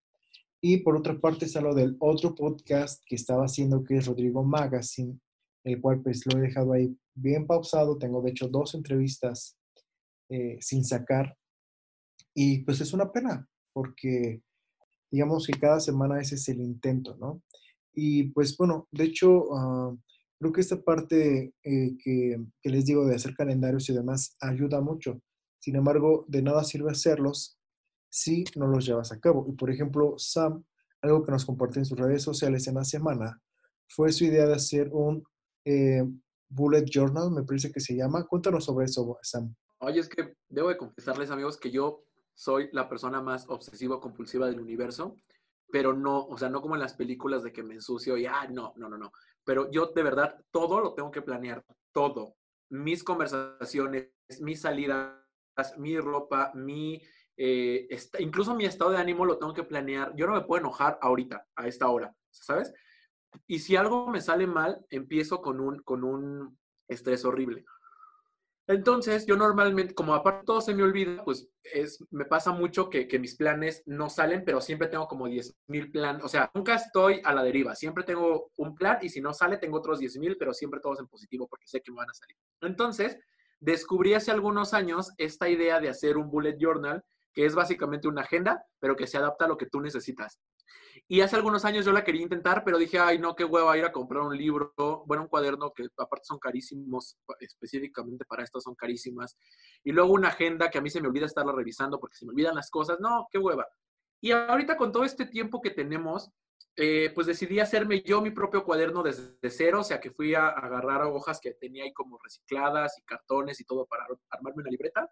Y 0.61 0.77
por 0.77 0.95
otra 0.95 1.19
parte 1.19 1.45
está 1.45 1.61
lo 1.61 1.75
del 1.75 1.95
otro 1.99 2.33
podcast 2.33 3.03
que 3.05 3.15
estaba 3.15 3.45
haciendo, 3.45 3.83
que 3.83 3.97
es 3.97 4.07
Rodrigo 4.07 4.43
Magazine, 4.43 5.19
el 5.63 5.79
cual 5.81 6.01
pues 6.01 6.25
lo 6.25 6.39
he 6.39 6.41
dejado 6.41 6.73
ahí 6.73 6.97
bien 7.13 7.45
pausado. 7.45 7.97
Tengo 7.97 8.21
de 8.21 8.31
hecho 8.31 8.47
dos 8.47 8.73
entrevistas 8.73 9.57
eh, 10.29 10.57
sin 10.61 10.83
sacar. 10.83 11.37
Y 12.33 12.59
pues 12.59 12.81
es 12.81 12.93
una 12.93 13.11
pena, 13.11 13.47
porque 13.73 14.41
digamos 15.11 15.45
que 15.47 15.53
cada 15.53 15.79
semana 15.79 16.19
ese 16.19 16.35
es 16.35 16.49
el 16.49 16.61
intento, 16.61 17.15
¿no? 17.17 17.41
Y 17.93 18.29
pues 18.29 18.57
bueno, 18.57 18.87
de 18.91 19.03
hecho, 19.05 19.53
ah, 19.55 19.95
creo 20.39 20.51
que 20.51 20.61
esta 20.61 20.81
parte 20.81 21.53
eh, 21.63 21.97
que, 22.03 22.37
que, 22.61 22.69
les 22.69 22.85
digo 22.85 23.05
de 23.05 23.15
hacer 23.15 23.33
calendarios 23.35 23.89
y 23.89 23.93
demás 23.93 24.35
ayuda 24.39 24.81
mucho. 24.81 25.21
Sin 25.59 25.75
embargo, 25.75 26.25
de 26.27 26.41
nada 26.41 26.63
sirve 26.63 26.91
hacerlos 26.91 27.57
si 28.09 28.45
no 28.55 28.67
los 28.67 28.85
llevas 28.85 29.11
a 29.11 29.19
cabo. 29.19 29.45
Y 29.49 29.53
por 29.53 29.71
ejemplo, 29.71 30.15
Sam, 30.17 30.63
algo 31.01 31.23
que 31.23 31.31
nos 31.31 31.45
compartió 31.45 31.79
en 31.79 31.85
sus 31.85 31.97
redes 31.97 32.23
sociales 32.23 32.67
en 32.67 32.75
la 32.75 32.85
semana, 32.85 33.41
fue 33.87 34.11
su 34.11 34.25
idea 34.25 34.45
de 34.45 34.55
hacer 34.55 34.89
un 34.91 35.23
eh, 35.65 36.03
bullet 36.49 36.85
journal, 36.85 37.31
me 37.31 37.43
parece 37.43 37.71
que 37.71 37.79
se 37.79 37.95
llama. 37.95 38.25
Cuéntanos 38.25 38.65
sobre 38.65 38.85
eso, 38.85 39.17
Sam. 39.21 39.55
Oye, 39.79 39.99
es 39.99 40.09
que 40.09 40.33
debo 40.49 40.69
de 40.69 40.77
confesarles, 40.77 41.31
amigos, 41.31 41.57
que 41.57 41.71
yo 41.71 42.03
soy 42.33 42.69
la 42.71 42.89
persona 42.89 43.21
más 43.21 43.45
obsesiva 43.49 43.99
compulsiva 43.99 44.47
del 44.47 44.59
universo 44.59 45.15
pero 45.71 45.93
no, 45.93 46.25
o 46.25 46.37
sea, 46.37 46.49
no 46.49 46.61
como 46.61 46.75
en 46.75 46.81
las 46.81 46.93
películas 46.93 47.43
de 47.43 47.51
que 47.51 47.63
me 47.63 47.73
ensucio 47.73 48.17
y, 48.17 48.25
ah, 48.25 48.47
no, 48.49 48.73
no, 48.77 48.89
no, 48.89 48.97
no. 48.97 49.11
Pero 49.45 49.71
yo 49.71 49.87
de 49.87 50.03
verdad 50.03 50.43
todo 50.51 50.79
lo 50.81 50.93
tengo 50.93 51.11
que 51.11 51.21
planear, 51.21 51.63
todo. 51.93 52.35
Mis 52.69 53.03
conversaciones, 53.03 54.09
mis 54.41 54.61
salidas, 54.61 55.13
mi 55.77 55.97
ropa, 55.99 56.51
mi, 56.55 57.01
eh, 57.37 57.87
incluso 58.19 58.55
mi 58.55 58.65
estado 58.65 58.91
de 58.91 58.97
ánimo 58.97 59.23
lo 59.23 59.37
tengo 59.37 59.53
que 59.53 59.63
planear. 59.63 60.13
Yo 60.15 60.27
no 60.27 60.33
me 60.33 60.41
puedo 60.41 60.61
enojar 60.61 60.97
ahorita, 61.01 61.45
a 61.55 61.67
esta 61.67 61.87
hora, 61.87 62.13
¿sabes? 62.31 62.73
Y 63.47 63.59
si 63.59 63.75
algo 63.75 64.07
me 64.07 64.21
sale 64.21 64.47
mal, 64.47 64.85
empiezo 64.89 65.41
con 65.41 65.59
un, 65.59 65.79
con 65.83 66.03
un 66.03 66.57
estrés 66.87 67.23
horrible. 67.23 67.65
Entonces, 68.67 69.27
yo 69.27 69.35
normalmente, 69.35 69.93
como 69.93 70.15
aparte 70.15 70.45
todo 70.45 70.59
se 70.59 70.73
me 70.73 70.81
olvida, 70.81 71.23
pues 71.23 71.47
es, 71.63 72.03
me 72.09 72.25
pasa 72.25 72.51
mucho 72.51 72.89
que, 72.89 73.07
mis 73.19 73.35
planes 73.35 73.83
no 73.85 74.09
salen, 74.09 74.43
pero 74.43 74.59
siempre 74.59 74.87
tengo 74.87 75.07
como 75.07 75.27
10 75.27 75.55
mil 75.67 75.91
planes. 75.91 76.23
O 76.23 76.27
sea, 76.27 76.49
nunca 76.53 76.75
estoy 76.75 77.21
a 77.23 77.33
la 77.33 77.43
deriva. 77.43 77.75
Siempre 77.75 78.03
tengo 78.03 78.51
un 78.57 78.75
plan 78.75 78.97
y 79.01 79.09
si 79.09 79.21
no 79.21 79.33
sale, 79.33 79.57
tengo 79.57 79.77
otros 79.77 79.99
10 79.99 80.17
mil, 80.17 80.37
pero 80.37 80.53
siempre 80.53 80.79
todos 80.79 80.99
en 80.99 81.07
positivo 81.07 81.47
porque 81.47 81.67
sé 81.67 81.81
que 81.81 81.91
me 81.91 81.97
van 81.97 82.09
a 82.09 82.13
salir. 82.13 82.35
Entonces, 82.61 83.19
descubrí 83.59 84.15
hace 84.15 84.31
algunos 84.31 84.73
años 84.73 85.11
esta 85.17 85.47
idea 85.47 85.79
de 85.79 85.89
hacer 85.89 86.17
un 86.17 86.31
bullet 86.31 86.57
journal, 86.59 87.03
que 87.33 87.45
es 87.45 87.53
básicamente 87.53 88.07
una 88.07 88.21
agenda, 88.21 88.65
pero 88.79 88.95
que 88.95 89.05
se 89.05 89.17
adapta 89.17 89.45
a 89.45 89.47
lo 89.47 89.57
que 89.57 89.67
tú 89.67 89.79
necesitas. 89.79 90.39
Y 91.07 91.21
hace 91.21 91.35
algunos 91.35 91.65
años 91.65 91.85
yo 91.85 91.91
la 91.91 92.03
quería 92.03 92.23
intentar, 92.23 92.63
pero 92.63 92.79
dije, 92.79 92.97
ay, 92.97 93.19
no, 93.19 93.35
qué 93.35 93.43
hueva 93.43 93.77
ir 93.77 93.85
a 93.85 93.91
comprar 93.91 94.23
un 94.23 94.35
libro, 94.35 94.73
bueno, 95.05 95.23
un 95.23 95.29
cuaderno 95.29 95.71
que 95.71 95.87
aparte 95.97 96.25
son 96.25 96.39
carísimos, 96.39 97.17
específicamente 97.39 98.25
para 98.25 98.43
esto 98.43 98.59
son 98.59 98.73
carísimas. 98.73 99.37
Y 99.83 99.91
luego 99.91 100.13
una 100.13 100.29
agenda 100.29 100.71
que 100.71 100.79
a 100.79 100.81
mí 100.81 100.89
se 100.89 101.01
me 101.01 101.07
olvida 101.07 101.27
estarla 101.27 101.51
revisando 101.51 101.99
porque 101.99 102.15
se 102.15 102.25
me 102.25 102.31
olvidan 102.31 102.55
las 102.55 102.71
cosas. 102.71 102.99
No, 102.99 103.27
qué 103.31 103.37
hueva. 103.37 103.67
Y 104.19 104.31
ahorita 104.31 104.77
con 104.77 104.91
todo 104.91 105.03
este 105.03 105.27
tiempo 105.27 105.61
que 105.61 105.69
tenemos, 105.69 106.31
eh, 106.77 107.11
pues 107.13 107.27
decidí 107.27 107.59
hacerme 107.59 108.01
yo 108.01 108.21
mi 108.21 108.31
propio 108.31 108.65
cuaderno 108.65 109.01
desde 109.01 109.49
cero, 109.49 109.81
o 109.81 109.83
sea 109.83 110.01
que 110.01 110.11
fui 110.11 110.33
a, 110.33 110.49
agarrar 110.49 111.03
hojas 111.03 111.39
que 111.39 111.51
tenía 111.53 111.83
ahí 111.83 111.93
como 111.93 112.17
recicladas 112.17 112.97
y 112.99 113.03
cartones 113.03 113.61
y 113.61 113.65
todo 113.65 113.85
para 113.85 114.05
armarme 114.29 114.63
una 114.63 114.71
libreta. 114.71 115.09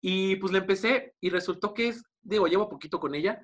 Y 0.00 0.36
pues 0.36 0.52
le 0.52 0.58
empecé 0.58 1.14
y 1.20 1.30
resultó 1.30 1.72
que 1.72 1.88
es, 1.88 2.04
digo, 2.20 2.46
llevo 2.46 2.68
poquito 2.68 3.00
con 3.00 3.14
ella, 3.14 3.40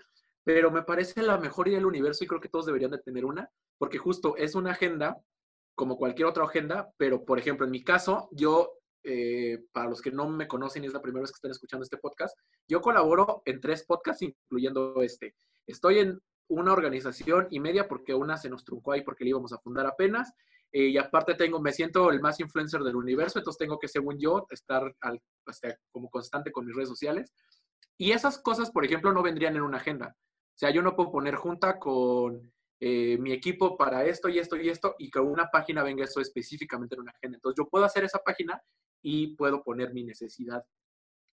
pero 0.49 0.71
me 0.71 0.83
parece 0.83 1.21
la 1.21 1.37
mejor 1.37 1.69
idea 1.69 1.77
del 1.77 1.85
universo 1.85 2.25
y 2.25 2.27
creo 2.27 2.41
que 2.41 2.49
todos 2.49 2.65
deberían 2.65 2.91
de 2.91 3.03
tener 3.03 3.27
una, 3.27 3.51
porque 3.77 3.99
justo 3.99 4.35
es 4.39 4.55
una 4.55 4.71
agenda 4.71 5.21
como 5.75 5.99
cualquier 5.99 6.27
otra 6.27 6.45
agenda, 6.45 6.91
pero 6.97 7.23
por 7.27 7.39
ejemplo, 7.39 7.67
en 7.67 7.71
mi 7.71 7.85
caso, 7.85 8.31
yo, 8.33 8.79
eh, 9.05 9.59
para 9.73 9.91
los 9.91 10.01
que 10.01 10.11
no 10.11 10.27
me 10.27 10.49
conocen 10.49 10.85
y 10.85 10.87
es 10.87 10.95
la 10.95 11.03
primera 11.03 11.21
vez 11.21 11.33
que 11.33 11.37
están 11.37 11.51
escuchando 11.51 11.85
este 11.85 11.99
podcast, 11.99 12.35
yo 12.67 12.81
colaboro 12.81 13.43
en 13.45 13.61
tres 13.61 13.85
podcasts, 13.85 14.23
incluyendo 14.23 15.03
este. 15.03 15.35
Estoy 15.67 15.99
en 15.99 16.19
una 16.49 16.73
organización 16.73 17.49
y 17.51 17.61
media 17.61 17.87
porque 17.87 18.15
una 18.15 18.39
se 18.39 18.49
nos 18.49 18.65
truncó 18.65 18.93
ahí 18.93 19.03
porque 19.03 19.25
la 19.25 19.31
íbamos 19.31 19.53
a 19.53 19.59
fundar 19.59 19.85
apenas. 19.85 20.33
Eh, 20.73 20.89
y 20.89 20.97
aparte 20.97 21.35
tengo, 21.35 21.61
me 21.61 21.73
siento 21.73 22.11
el 22.11 22.23
más 22.23 22.41
influencer 22.41 22.81
del 22.81 22.97
universo, 22.97 23.39
entonces 23.39 23.59
tengo 23.59 23.79
que, 23.79 23.89
según 23.89 24.19
yo, 24.19 24.47
estar 24.49 24.97
al, 25.03 25.21
como 25.91 26.09
constante 26.09 26.51
con 26.51 26.65
mis 26.65 26.75
redes 26.75 26.89
sociales. 26.89 27.35
Y 27.99 28.13
esas 28.13 28.39
cosas, 28.39 28.71
por 28.71 28.87
ejemplo, 28.87 29.13
no 29.13 29.23
vendrían 29.23 29.55
en 29.55 29.63
una 29.63 29.77
agenda. 29.77 30.17
Sea, 30.59 30.71
yo 30.71 30.83
no 30.83 30.97
puedo 30.97 31.13
poner 31.13 31.37
junta 31.37 31.79
con 31.79 32.53
eh, 32.81 33.17
mi 33.19 33.33
equipo 33.33 33.77
para 33.77 34.05
esto 34.05 34.29
y 34.29 34.41
esto 34.41 34.57
y 34.57 34.69
esto 34.69 34.97
y 34.99 35.09
que 35.09 35.21
una 35.21 35.51
página 35.53 35.85
venga 35.85 36.03
eso 36.03 36.21
específicamente 36.21 36.97
en 36.97 37.03
una 37.03 37.13
agenda. 37.13 37.37
Entonces 37.37 37.57
yo 37.57 37.69
puedo 37.69 37.85
hacer 37.85 38.03
esa 38.03 38.19
página 38.19 38.61
y 39.01 39.37
puedo 39.37 39.63
poner 39.63 39.95
mi 39.95 40.03
necesidad. 40.03 40.65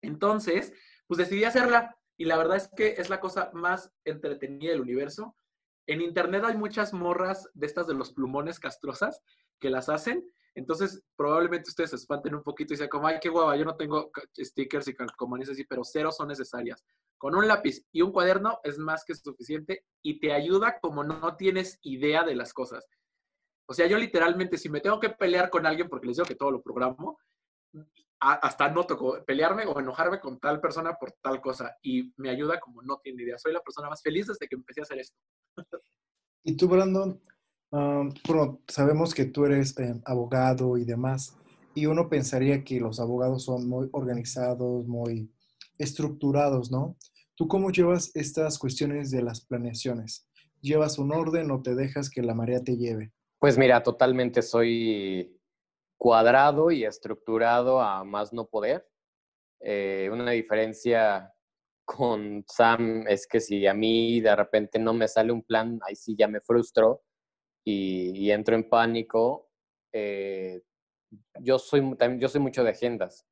Entonces, 0.01 0.73
pues 1.07 1.19
decidí 1.19 1.45
hacerla 1.45 1.97
y 2.17 2.25
la 2.25 2.35
verdad 2.35 2.57
es 2.57 2.67
que 2.75 2.95
es 2.97 3.09
la 3.09 3.21
cosa 3.21 3.49
más 3.53 3.93
entretenida 4.03 4.71
del 4.71 4.81
universo. 4.81 5.37
En 5.87 6.01
internet 6.01 6.43
hay 6.45 6.57
muchas 6.57 6.91
morras 6.91 7.49
de 7.53 7.65
estas 7.65 7.87
de 7.87 7.93
los 7.93 8.11
plumones 8.11 8.59
castrosas 8.59 9.21
que 9.61 9.69
las 9.69 9.87
hacen 9.87 10.29
entonces, 10.55 11.01
probablemente 11.15 11.69
ustedes 11.69 11.89
se 11.89 11.95
espanten 11.95 12.35
un 12.35 12.43
poquito 12.43 12.73
y 12.73 12.77
sean 12.77 12.89
como, 12.89 13.07
ay, 13.07 13.17
qué 13.19 13.29
guava, 13.29 13.55
yo 13.55 13.65
no 13.65 13.75
tengo 13.75 14.11
stickers 14.37 14.87
y 14.87 14.93
calcomanías 14.93 15.49
así, 15.49 15.63
pero 15.63 15.83
cero 15.83 16.11
son 16.11 16.27
necesarias. 16.27 16.83
Con 17.17 17.35
un 17.35 17.47
lápiz 17.47 17.85
y 17.91 18.01
un 18.01 18.11
cuaderno 18.11 18.59
es 18.63 18.77
más 18.77 19.03
que 19.03 19.15
suficiente 19.15 19.85
y 20.03 20.19
te 20.19 20.31
ayuda 20.33 20.79
como 20.79 21.03
no 21.03 21.35
tienes 21.37 21.79
idea 21.81 22.23
de 22.23 22.35
las 22.35 22.53
cosas. 22.53 22.85
O 23.67 23.73
sea, 23.73 23.87
yo 23.87 23.97
literalmente, 23.97 24.57
si 24.57 24.69
me 24.69 24.81
tengo 24.81 24.99
que 24.99 25.09
pelear 25.09 25.49
con 25.49 25.65
alguien, 25.65 25.89
porque 25.89 26.07
les 26.07 26.17
digo 26.17 26.27
que 26.27 26.35
todo 26.35 26.51
lo 26.51 26.61
programo, 26.61 27.17
hasta 28.19 28.69
no 28.69 28.85
toco 28.85 29.23
pelearme 29.25 29.65
o 29.65 29.79
enojarme 29.79 30.19
con 30.19 30.39
tal 30.39 30.61
persona 30.61 30.93
por 30.93 31.13
tal 31.21 31.41
cosa. 31.41 31.75
Y 31.81 32.13
me 32.17 32.29
ayuda 32.29 32.59
como 32.59 32.81
no 32.81 32.99
tiene 33.03 33.23
idea. 33.23 33.37
Soy 33.37 33.53
la 33.53 33.61
persona 33.61 33.89
más 33.89 34.01
feliz 34.01 34.27
desde 34.27 34.47
que 34.47 34.55
empecé 34.55 34.81
a 34.81 34.83
hacer 34.83 34.99
esto. 34.99 35.17
¿Y 36.43 36.55
tú, 36.57 36.67
Brandon, 36.67 37.21
sabemos 38.67 39.13
que 39.13 39.25
tú 39.25 39.45
eres 39.45 39.77
eh, 39.79 39.95
abogado 40.05 40.77
y 40.77 40.85
demás, 40.85 41.35
y 41.73 41.87
uno 41.87 42.07
pensaría 42.07 42.63
que 42.63 42.79
los 42.79 42.99
abogados 42.99 43.45
son 43.45 43.67
muy 43.67 43.89
organizados, 43.93 44.85
muy 44.87 45.31
estructurados, 45.79 46.71
¿no? 46.71 46.97
¿Tú 47.35 47.47
cómo 47.47 47.71
llevas 47.71 48.11
estas 48.15 48.59
cuestiones 48.59 49.09
de 49.09 49.23
las 49.23 49.41
planeaciones? 49.41 50.29
¿Llevas 50.61 50.99
un 50.99 51.11
orden 51.11 51.49
o 51.49 51.63
te 51.63 51.73
dejas 51.73 52.09
que 52.11 52.21
la 52.21 52.35
marea 52.35 52.63
te 52.63 52.77
lleve? 52.77 53.11
Pues 53.39 53.57
mira, 53.57 53.81
totalmente 53.81 54.43
soy 54.43 55.39
cuadrado 55.97 56.69
y 56.69 56.85
estructurado 56.85 57.81
a 57.81 58.03
más 58.03 58.33
no 58.33 58.45
poder. 58.45 58.87
Eh, 59.59 60.09
una 60.11 60.31
diferencia 60.31 61.33
con 61.85 62.45
Sam 62.47 63.05
es 63.07 63.25
que 63.25 63.39
si 63.39 63.65
a 63.65 63.73
mí 63.73 64.21
de 64.21 64.35
repente 64.35 64.77
no 64.77 64.93
me 64.93 65.07
sale 65.07 65.31
un 65.31 65.41
plan, 65.41 65.79
ahí 65.87 65.95
sí 65.95 66.15
ya 66.15 66.27
me 66.27 66.39
frustro 66.39 67.01
y, 67.63 68.31
entro 68.31 68.55
en 68.55 68.69
pánico, 68.69 69.49
eh, 69.93 70.61
yo, 71.39 71.59
soy, 71.59 71.95
yo 72.17 72.29
soy 72.29 72.41
mucho 72.41 72.63
de 72.63 72.71
agendas. 72.71 73.25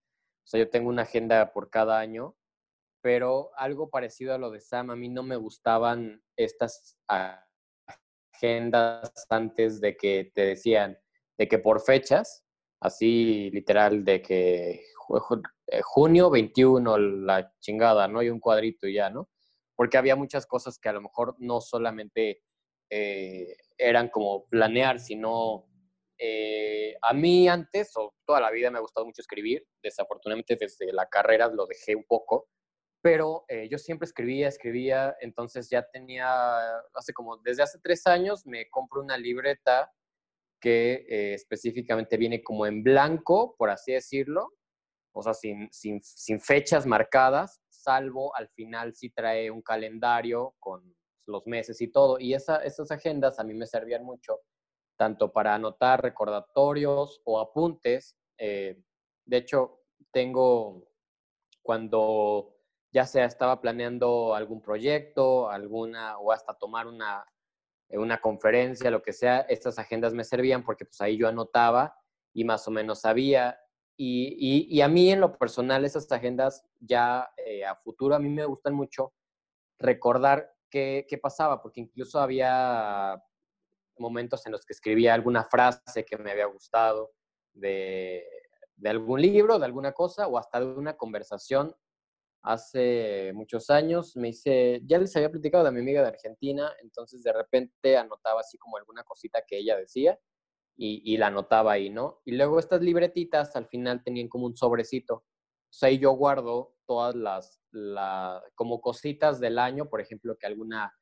O 0.43 0.47
sea, 0.47 0.59
yo 0.59 0.69
tengo 0.69 0.89
una 0.89 1.03
agenda 1.03 1.51
por 1.53 1.69
cada 1.69 1.99
año, 1.99 2.35
pero 3.01 3.51
algo 3.55 3.89
parecido 3.89 4.33
a 4.33 4.37
lo 4.37 4.51
de 4.51 4.61
Sam, 4.61 4.91
a 4.91 4.95
mí 4.95 5.09
no 5.09 5.23
me 5.23 5.35
gustaban 5.35 6.23
estas 6.37 6.97
agendas 7.07 9.11
antes 9.29 9.81
de 9.81 9.97
que 9.97 10.31
te 10.33 10.45
decían, 10.45 10.97
de 11.37 11.47
que 11.47 11.59
por 11.59 11.81
fechas, 11.81 12.45
así 12.79 13.49
literal, 13.51 14.03
de 14.03 14.21
que 14.21 14.83
eh, 15.67 15.81
junio 15.83 16.29
21, 16.29 16.97
la 16.97 17.53
chingada, 17.59 18.07
¿no? 18.07 18.19
hay 18.19 18.29
un 18.29 18.39
cuadrito 18.39 18.87
y 18.87 18.95
ya, 18.95 19.09
¿no? 19.09 19.29
Porque 19.75 19.97
había 19.97 20.15
muchas 20.15 20.45
cosas 20.45 20.77
que 20.77 20.89
a 20.89 20.93
lo 20.93 21.01
mejor 21.01 21.35
no 21.39 21.61
solamente 21.61 22.43
eh, 22.89 23.55
eran 23.81 24.09
como 24.09 24.45
planear, 24.47 24.99
sino 24.99 25.67
eh, 26.17 26.95
a 27.01 27.13
mí 27.13 27.47
antes, 27.47 27.91
o 27.97 28.13
toda 28.25 28.39
la 28.39 28.51
vida 28.51 28.69
me 28.69 28.77
ha 28.77 28.81
gustado 28.81 29.07
mucho 29.07 29.21
escribir, 29.21 29.65
desafortunadamente 29.81 30.55
desde 30.55 30.93
la 30.93 31.07
carrera 31.07 31.47
lo 31.47 31.65
dejé 31.65 31.95
un 31.95 32.05
poco, 32.05 32.47
pero 33.01 33.43
eh, 33.47 33.67
yo 33.69 33.79
siempre 33.79 34.05
escribía, 34.05 34.47
escribía, 34.47 35.15
entonces 35.19 35.67
ya 35.69 35.83
tenía, 35.91 36.59
hace 36.93 37.13
como, 37.13 37.37
desde 37.37 37.63
hace 37.63 37.79
tres 37.81 38.05
años 38.05 38.45
me 38.45 38.69
compro 38.69 39.01
una 39.01 39.17
libreta 39.17 39.91
que 40.59 41.05
eh, 41.09 41.33
específicamente 41.33 42.17
viene 42.17 42.43
como 42.43 42.67
en 42.67 42.83
blanco, 42.83 43.55
por 43.57 43.71
así 43.71 43.93
decirlo, 43.93 44.53
o 45.13 45.23
sea, 45.23 45.33
sin, 45.33 45.69
sin, 45.73 46.01
sin, 46.03 46.39
fechas 46.39 46.85
marcadas, 46.85 47.61
salvo 47.69 48.33
al 48.35 48.47
final 48.49 48.93
sí 48.93 49.09
trae 49.09 49.49
un 49.49 49.63
calendario 49.63 50.53
con 50.59 50.95
los 51.25 51.45
meses 51.47 51.81
y 51.81 51.87
todo. 51.87 52.19
Y 52.19 52.33
esa, 52.33 52.57
esas 52.57 52.91
agendas 52.91 53.39
a 53.39 53.43
mí 53.43 53.53
me 53.53 53.65
servían 53.65 54.03
mucho, 54.03 54.41
tanto 54.97 55.31
para 55.31 55.55
anotar 55.55 56.01
recordatorios 56.01 57.21
o 57.25 57.39
apuntes. 57.39 58.17
Eh, 58.37 58.81
de 59.25 59.37
hecho, 59.37 59.81
tengo 60.11 60.87
cuando 61.61 62.57
ya 62.91 63.05
sea 63.05 63.25
estaba 63.25 63.61
planeando 63.61 64.35
algún 64.35 64.61
proyecto, 64.61 65.49
alguna, 65.49 66.17
o 66.17 66.31
hasta 66.31 66.53
tomar 66.53 66.87
una, 66.87 67.25
una 67.89 68.19
conferencia, 68.19 68.91
lo 68.91 69.01
que 69.01 69.13
sea, 69.13 69.41
estas 69.41 69.79
agendas 69.79 70.13
me 70.13 70.23
servían 70.23 70.63
porque 70.63 70.85
pues 70.85 70.99
ahí 71.01 71.17
yo 71.17 71.27
anotaba 71.27 71.95
y 72.33 72.43
más 72.43 72.67
o 72.67 72.71
menos 72.71 73.01
sabía. 73.01 73.57
Y, 73.97 74.67
y, 74.67 74.81
a 74.81 74.87
mí 74.87 75.11
en 75.11 75.19
lo 75.19 75.37
personal 75.37 75.85
esas 75.85 76.11
agendas 76.11 76.65
ya 76.79 77.29
eh, 77.45 77.63
a 77.63 77.75
futuro 77.75 78.15
a 78.15 78.19
mí 78.19 78.29
me 78.29 78.45
gustan 78.45 78.73
mucho 78.73 79.13
recordar 79.77 80.51
qué, 80.71 81.19
pasaba, 81.21 81.61
porque 81.61 81.81
incluso 81.81 82.19
había 82.19 83.21
momentos 83.97 84.45
en 84.45 84.53
los 84.53 84.65
que 84.65 84.73
escribía 84.73 85.13
alguna 85.13 85.43
frase 85.43 86.03
que 86.05 86.17
me 86.17 86.31
había 86.31 86.45
gustado 86.45 87.11
de, 87.53 88.25
de 88.75 88.89
algún 88.89 89.21
libro, 89.21 89.59
de 89.59 89.65
alguna 89.65 89.91
cosa 89.91 90.27
o 90.27 90.37
hasta 90.37 90.59
de 90.59 90.65
una 90.65 90.97
conversación 90.97 91.75
hace 92.43 93.31
muchos 93.33 93.69
años. 93.69 94.15
Me 94.15 94.29
hice, 94.29 94.81
ya 94.85 94.97
les 94.97 95.15
había 95.15 95.29
platicado 95.29 95.63
de 95.63 95.71
mi 95.71 95.79
amiga 95.79 96.01
de 96.01 96.07
Argentina, 96.07 96.71
entonces 96.81 97.23
de 97.23 97.33
repente 97.33 97.97
anotaba 97.97 98.41
así 98.41 98.57
como 98.57 98.77
alguna 98.77 99.03
cosita 99.03 99.43
que 99.47 99.57
ella 99.57 99.77
decía 99.77 100.19
y, 100.77 101.17
la 101.17 101.27
anotaba 101.27 101.73
ahí, 101.73 101.91
¿no? 101.91 102.21
Y 102.25 102.31
luego 102.31 102.57
estas 102.57 102.81
libretitas 102.81 103.55
al 103.55 103.67
final 103.67 104.03
tenían 104.03 104.27
como 104.27 104.47
un 104.47 104.57
sobrecito. 104.57 105.25
Entonces 105.65 105.83
ahí 105.83 105.99
yo 105.99 106.11
guardo 106.13 106.75
todas 106.87 107.13
las, 107.15 107.60
la, 107.71 108.43
como 108.55 108.81
cositas 108.81 109.39
del 109.39 109.59
año, 109.59 109.89
por 109.89 110.01
ejemplo, 110.01 110.37
que 110.37 110.47
alguna 110.47 110.93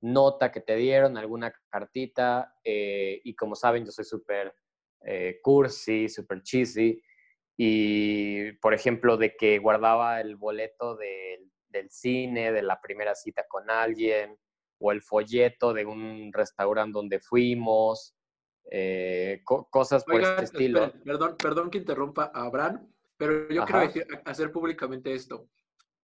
nota 0.00 0.52
que 0.52 0.60
te 0.60 0.76
dieron, 0.76 1.16
alguna 1.16 1.52
cartita, 1.70 2.54
eh, 2.64 3.20
y 3.24 3.34
como 3.34 3.54
saben, 3.54 3.84
yo 3.84 3.90
soy 3.90 4.04
súper 4.04 4.54
eh, 5.04 5.40
cursi, 5.42 6.08
súper 6.08 6.42
cheesy, 6.42 7.02
y, 7.56 8.52
por 8.52 8.74
ejemplo, 8.74 9.16
de 9.16 9.36
que 9.36 9.58
guardaba 9.58 10.20
el 10.20 10.36
boleto 10.36 10.96
del 10.96 11.90
cine, 11.90 12.52
de 12.52 12.62
la 12.62 12.80
primera 12.80 13.14
cita 13.14 13.44
con 13.48 13.68
alguien, 13.70 14.38
o 14.80 14.92
el 14.92 15.02
folleto 15.02 15.72
de 15.72 15.84
un 15.84 16.32
restaurante 16.32 16.92
donde 16.92 17.18
fuimos, 17.18 18.14
eh, 18.70 19.42
cosas 19.44 20.04
por 20.04 20.20
este 20.20 20.44
estilo. 20.44 20.92
perdón, 21.04 21.36
perdón 21.36 21.70
que 21.70 21.78
interrumpa 21.78 22.30
a 22.32 22.44
Abraham, 22.44 22.92
pero 23.16 23.48
yo 23.48 23.64
quiero 23.64 23.90
hacer 24.24 24.52
públicamente 24.52 25.12
esto. 25.12 25.48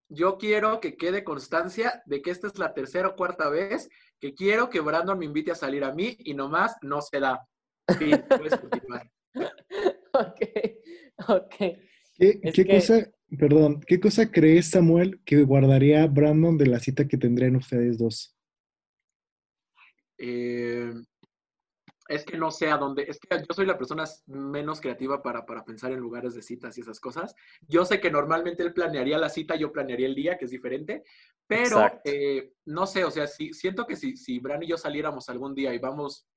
Yo 0.09 0.37
quiero 0.37 0.79
que 0.79 0.95
quede 0.97 1.23
constancia 1.23 2.03
de 2.05 2.21
que 2.21 2.31
esta 2.31 2.47
es 2.47 2.57
la 2.57 2.73
tercera 2.73 3.09
o 3.09 3.15
cuarta 3.15 3.49
vez 3.49 3.89
que 4.19 4.33
quiero 4.33 4.69
que 4.69 4.79
Brandon 4.79 5.17
me 5.17 5.25
invite 5.25 5.51
a 5.51 5.55
salir 5.55 5.83
a 5.83 5.93
mí 5.93 6.15
y 6.19 6.33
nomás 6.33 6.75
no 6.81 7.01
se 7.01 7.19
da. 7.19 7.45
puedes 8.29 8.59
continuar. 8.59 9.09
ok. 10.13 10.41
Ok. 11.27 11.55
¿Qué, 12.17 12.65
cosa, 12.65 13.11
perdón, 13.37 13.81
qué 13.85 13.99
cosa 13.99 14.31
crees, 14.31 14.69
Samuel, 14.69 15.21
que 15.25 15.43
guardaría 15.43 16.07
Brandon 16.07 16.57
de 16.57 16.67
la 16.67 16.79
cita 16.79 17.07
que 17.07 17.17
tendrían 17.17 17.55
ustedes 17.57 17.97
dos? 17.97 18.35
Eh, 20.17 20.93
es 22.07 22.23
que 22.23 22.37
no 22.37 22.51
sé 22.51 22.69
a 22.69 22.77
dónde, 22.77 23.03
es 23.07 23.19
que 23.19 23.37
yo 23.37 23.53
soy 23.53 23.65
la 23.65 23.77
persona 23.77 24.05
menos 24.27 24.79
creativa 24.79 25.21
para, 25.23 25.45
pensar 25.65 25.91
en 25.91 25.99
lugares 25.99 26.35
de 26.35 26.41
citas 26.41 26.77
y 26.77 26.81
esas 26.81 26.99
cosas. 26.99 27.35
Yo 27.67 27.85
sé 27.85 27.99
que 27.99 28.11
normalmente 28.11 28.63
él 28.63 28.73
planearía 28.73 29.17
la 29.17 29.29
cita, 29.29 29.55
yo 29.55 29.71
planearía 29.71 30.07
el 30.07 30.15
día, 30.15 30.37
que 30.37 30.45
es 30.45 30.51
diferente, 30.51 31.03
pero 31.47 31.81
eh, 32.03 32.53
no 32.65 32.85
sé, 32.85 33.03
o 33.03 33.11
sea, 33.11 33.27
si, 33.27 33.53
siento 33.53 33.85
que 33.85 33.95
si, 33.95 34.17
si 34.17 34.39
Bran 34.39 34.63
y 34.63 34.67
yo 34.67 34.77
saliéramos 34.77 35.29
algún 35.29 35.55
día 35.55 35.73
y 35.73 35.79
vamos 35.79 36.27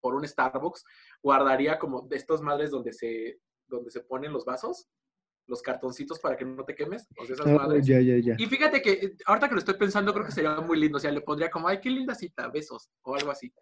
por 0.00 0.14
un 0.14 0.26
Starbucks, 0.26 0.84
guardaría 1.22 1.78
como 1.78 2.02
de 2.02 2.16
estos 2.16 2.40
madres 2.40 2.70
donde 2.70 2.92
se, 2.92 3.40
donde 3.66 3.90
se 3.90 4.00
ponen 4.00 4.32
los 4.32 4.44
vasos, 4.44 4.88
los 5.46 5.62
cartoncitos 5.62 6.18
para 6.18 6.36
que 6.36 6.44
no 6.44 6.64
te 6.64 6.74
quemes. 6.74 7.06
O 7.18 7.24
sea, 7.24 7.34
esas 7.34 7.46
madres. 7.46 7.86
Ya, 7.86 8.00
ya, 8.00 8.16
ya. 8.18 8.34
Y 8.38 8.46
fíjate 8.46 8.82
que 8.82 8.92
eh, 8.92 9.16
ahorita 9.26 9.48
que 9.48 9.54
lo 9.54 9.58
estoy 9.60 9.74
pensando, 9.74 10.12
creo 10.12 10.26
que 10.26 10.32
sería 10.32 10.56
muy 10.60 10.78
lindo. 10.78 10.96
O 10.96 11.00
sea, 11.00 11.10
le 11.10 11.20
pondría 11.20 11.50
como, 11.50 11.68
ay, 11.68 11.80
qué 11.80 11.90
linda 11.90 12.14
cita, 12.14 12.48
besos, 12.48 12.90
o 13.02 13.14
algo 13.14 13.30
así. 13.30 13.52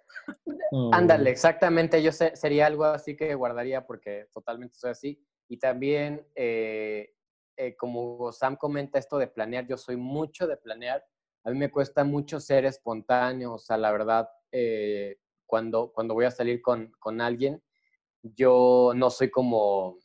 Oh. 0.72 0.90
Ándale, 0.92 1.30
exactamente. 1.30 2.02
Yo 2.02 2.12
sé, 2.12 2.34
sería 2.36 2.66
algo 2.66 2.84
así 2.84 3.16
que 3.16 3.34
guardaría 3.34 3.86
porque 3.86 4.28
totalmente 4.32 4.76
soy 4.76 4.90
así. 4.90 5.24
Y 5.48 5.58
también, 5.58 6.26
eh, 6.34 7.14
eh, 7.56 7.76
como 7.76 8.32
Sam 8.32 8.56
comenta 8.56 8.98
esto 8.98 9.18
de 9.18 9.28
planear, 9.28 9.66
yo 9.66 9.76
soy 9.76 9.96
mucho 9.96 10.46
de 10.46 10.56
planear. 10.56 11.04
A 11.44 11.50
mí 11.50 11.58
me 11.58 11.70
cuesta 11.70 12.04
mucho 12.04 12.40
ser 12.40 12.64
espontáneo. 12.64 13.54
O 13.54 13.58
sea, 13.58 13.76
la 13.76 13.92
verdad, 13.92 14.28
cuando, 15.46 15.92
cuando 15.92 16.14
voy 16.14 16.24
a 16.24 16.30
salir 16.30 16.62
con, 16.62 16.90
con 16.98 17.20
alguien, 17.20 17.62
yo 18.22 18.92
no 18.94 19.10
soy 19.10 19.30
como, 19.30 19.98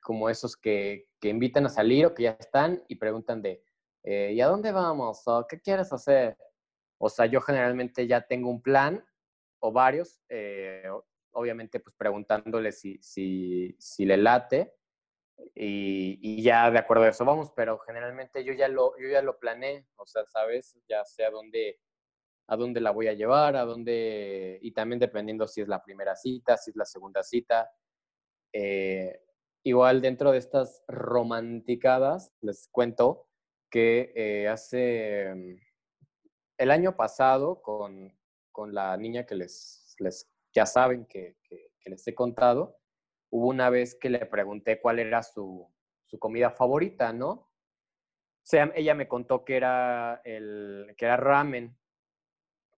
como 0.00 0.28
esos 0.30 0.56
que, 0.56 1.08
que, 1.20 1.28
invitan 1.28 1.66
a 1.66 1.68
salir 1.68 2.06
o 2.06 2.14
que 2.14 2.24
ya 2.24 2.36
están 2.38 2.82
y 2.88 2.96
preguntan 2.96 3.42
de, 3.42 3.62
eh, 4.02 4.32
¿y 4.32 4.40
a 4.40 4.46
dónde 4.46 4.72
vamos? 4.72 5.22
¿O 5.26 5.46
qué 5.48 5.60
quieres 5.60 5.92
hacer? 5.92 6.36
O 6.98 7.08
sea, 7.08 7.26
yo 7.26 7.40
generalmente 7.40 8.06
ya 8.06 8.22
tengo 8.26 8.50
un 8.50 8.62
plan 8.62 9.04
o 9.60 9.72
varios, 9.72 10.20
eh, 10.28 10.84
obviamente 11.32 11.80
pues 11.80 11.94
preguntándole 11.96 12.72
si, 12.72 12.98
si, 13.02 13.76
si 13.78 14.04
le 14.04 14.16
late 14.16 14.74
y, 15.54 16.18
y, 16.20 16.42
ya 16.42 16.70
de 16.70 16.78
acuerdo 16.78 17.04
a 17.04 17.08
eso 17.08 17.24
vamos, 17.24 17.52
pero 17.54 17.78
generalmente 17.78 18.44
yo 18.44 18.52
ya 18.52 18.68
lo, 18.68 18.98
yo 18.98 19.08
ya 19.08 19.22
lo 19.22 19.38
planeé, 19.38 19.86
o 19.96 20.06
sea, 20.06 20.24
sabes, 20.26 20.78
ya 20.88 21.04
sé 21.04 21.24
a 21.24 21.30
dónde, 21.30 21.80
a 22.48 22.56
dónde 22.56 22.80
la 22.80 22.90
voy 22.90 23.08
a 23.08 23.14
llevar, 23.14 23.56
a 23.56 23.64
dónde, 23.64 24.58
y 24.60 24.72
también 24.72 24.98
dependiendo 24.98 25.46
si 25.46 25.60
es 25.60 25.68
la 25.68 25.82
primera 25.82 26.16
cita, 26.16 26.56
si 26.56 26.70
es 26.70 26.76
la 26.76 26.84
segunda 26.84 27.22
cita. 27.22 27.70
Eh, 28.52 29.20
igual 29.62 30.00
dentro 30.00 30.32
de 30.32 30.38
estas 30.38 30.82
romanticadas, 30.88 32.32
les 32.40 32.68
cuento 32.68 33.28
que 33.70 34.12
eh, 34.14 34.48
hace 34.48 35.34
mm, 35.34 35.60
el 36.58 36.70
año 36.70 36.96
pasado 36.96 37.62
con, 37.62 38.16
con 38.52 38.74
la 38.74 38.96
niña 38.96 39.24
que 39.24 39.34
les, 39.34 39.94
les 39.98 40.30
ya 40.52 40.66
saben 40.66 41.06
que, 41.06 41.36
que, 41.42 41.70
les 41.86 42.06
he 42.06 42.14
contado, 42.14 42.78
hubo 43.30 43.48
una 43.48 43.70
vez 43.70 43.96
que 43.96 44.10
le 44.10 44.24
pregunté 44.26 44.80
cuál 44.80 44.98
era 44.98 45.22
su, 45.22 45.66
su 46.06 46.18
comida 46.18 46.50
favorita, 46.50 47.12
¿no? 47.12 47.30
O 47.30 48.46
sea, 48.46 48.70
ella 48.74 48.94
me 48.94 49.08
contó 49.08 49.44
que 49.44 49.56
era, 49.56 50.20
el, 50.24 50.94
que 50.96 51.04
era 51.04 51.16
ramen, 51.16 51.76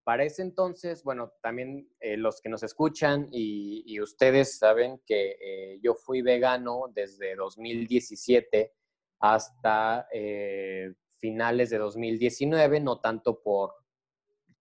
para 0.05 0.25
ese 0.25 0.43
entonces, 0.43 1.05
bueno, 1.05 1.33
también 1.43 1.89
eh, 2.01 2.17
los 2.17 2.41
que 2.41 2.49
nos 2.49 2.63
escuchan 2.63 3.29
y, 3.31 4.01
ustedes 4.01 4.59
saben 4.59 5.01
que 5.07 5.37
eh, 5.41 5.79
yo 5.81 5.95
fui 5.95 6.23
vegano 6.23 6.91
desde 6.93 7.37
2017 7.37 8.73
hasta 9.21 10.09
eh, 10.13 10.93
finales 11.19 11.71
de 11.71 11.79
2019, 11.79 12.81
no 12.81 13.01
tanto 13.01 13.41
por 13.43 13.75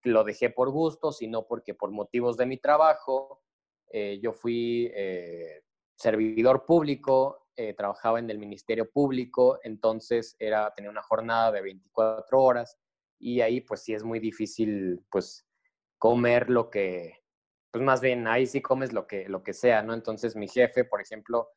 lo 0.03 0.23
dejé 0.23 0.51
por 0.51 0.69
gusto, 0.69 1.11
sino 1.11 1.47
porque 1.47 1.73
por 1.73 1.91
motivos 1.91 2.37
de 2.37 2.45
mi 2.45 2.57
trabajo, 2.57 3.41
yo 4.21 4.31
fui 4.31 4.91
servidor 5.95 6.65
público, 6.65 7.49
trabajaba 7.77 8.17
en 8.17 8.29
el 8.29 8.39
Ministerio 8.39 8.89
Público, 8.89 9.59
entonces 9.63 10.35
era, 10.39 10.73
tenía 10.73 10.89
una 10.89 11.03
jornada 11.03 11.51
de 11.51 11.61
24 11.61 12.41
horas 12.41 12.80
y 13.21 13.41
ahí 13.41 13.61
pues 13.61 13.83
sí 13.83 13.93
es 13.93 14.03
muy 14.03 14.19
difícil 14.19 14.99
pues 15.09 15.47
comer 15.97 16.49
lo 16.49 16.69
que, 16.69 17.23
pues 17.71 17.83
más 17.83 18.01
bien 18.01 18.27
ahí 18.27 18.47
sí 18.47 18.61
comes 18.61 18.91
lo 18.91 19.05
que, 19.05 19.29
lo 19.29 19.43
que 19.43 19.53
sea, 19.53 19.83
¿no? 19.83 19.93
Entonces 19.93 20.35
mi 20.35 20.47
jefe, 20.47 20.83
por 20.83 21.01
ejemplo, 21.01 21.49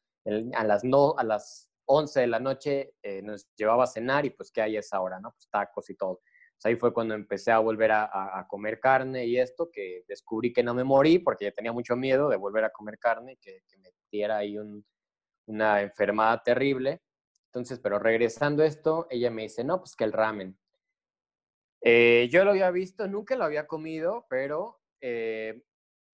a 0.54 0.64
las, 0.64 0.84
no, 0.84 1.14
a 1.16 1.24
las 1.24 1.70
11 1.86 2.20
de 2.20 2.26
la 2.26 2.40
noche 2.40 2.94
eh, 3.02 3.22
nos 3.22 3.48
llevaba 3.56 3.84
a 3.84 3.88
cenar 3.88 4.26
y 4.26 4.30
pues 4.30 4.52
¿qué 4.52 4.62
hay 4.62 4.76
esa 4.76 5.00
hora, 5.00 5.18
no? 5.18 5.32
Pues 5.32 5.48
tacos 5.50 5.88
y 5.90 5.96
todo. 5.96 6.20
ahí 6.64 6.76
fue 6.76 6.92
cuando 6.92 7.14
empecé 7.14 7.50
a 7.50 7.58
volver 7.58 7.92
a, 7.92 8.46
comer 8.48 8.80
carne 8.80 9.26
y 9.26 9.38
esto, 9.38 9.70
que 9.72 10.04
descubrí 10.06 10.52
que 10.52 10.62
no 10.62 10.74
me 10.74 10.84
morí 10.84 11.18
porque 11.18 11.46
ya 11.46 11.52
tenía 11.52 11.72
mucho 11.72 11.96
miedo 11.96 12.28
de 12.28 12.36
volver 12.36 12.64
a 12.64 12.70
comer 12.70 12.98
carne, 12.98 13.38
que, 13.40 13.62
que 13.66 13.78
me 13.78 13.90
diera 14.10 14.38
ahí 14.38 14.56
una 15.46 15.82
enfermedad 15.82 16.42
terrible. 16.44 17.02
Entonces, 17.46 17.78
pero 17.80 17.98
regresando 17.98 18.62
a 18.62 18.66
esto, 18.66 19.06
ella 19.10 19.30
me 19.30 19.42
dice, 19.42 19.64
no, 19.64 19.78
pues 19.78 19.94
que 19.96 20.04
el 20.04 20.12
ramen. 20.12 20.58
Eh, 21.86 22.28
yo 22.32 22.44
lo 22.44 22.52
había 22.52 22.70
visto, 22.70 23.06
nunca 23.06 23.36
lo 23.36 23.44
había 23.44 23.66
comido, 23.66 24.26
pero 24.30 24.80
eh, 25.02 25.62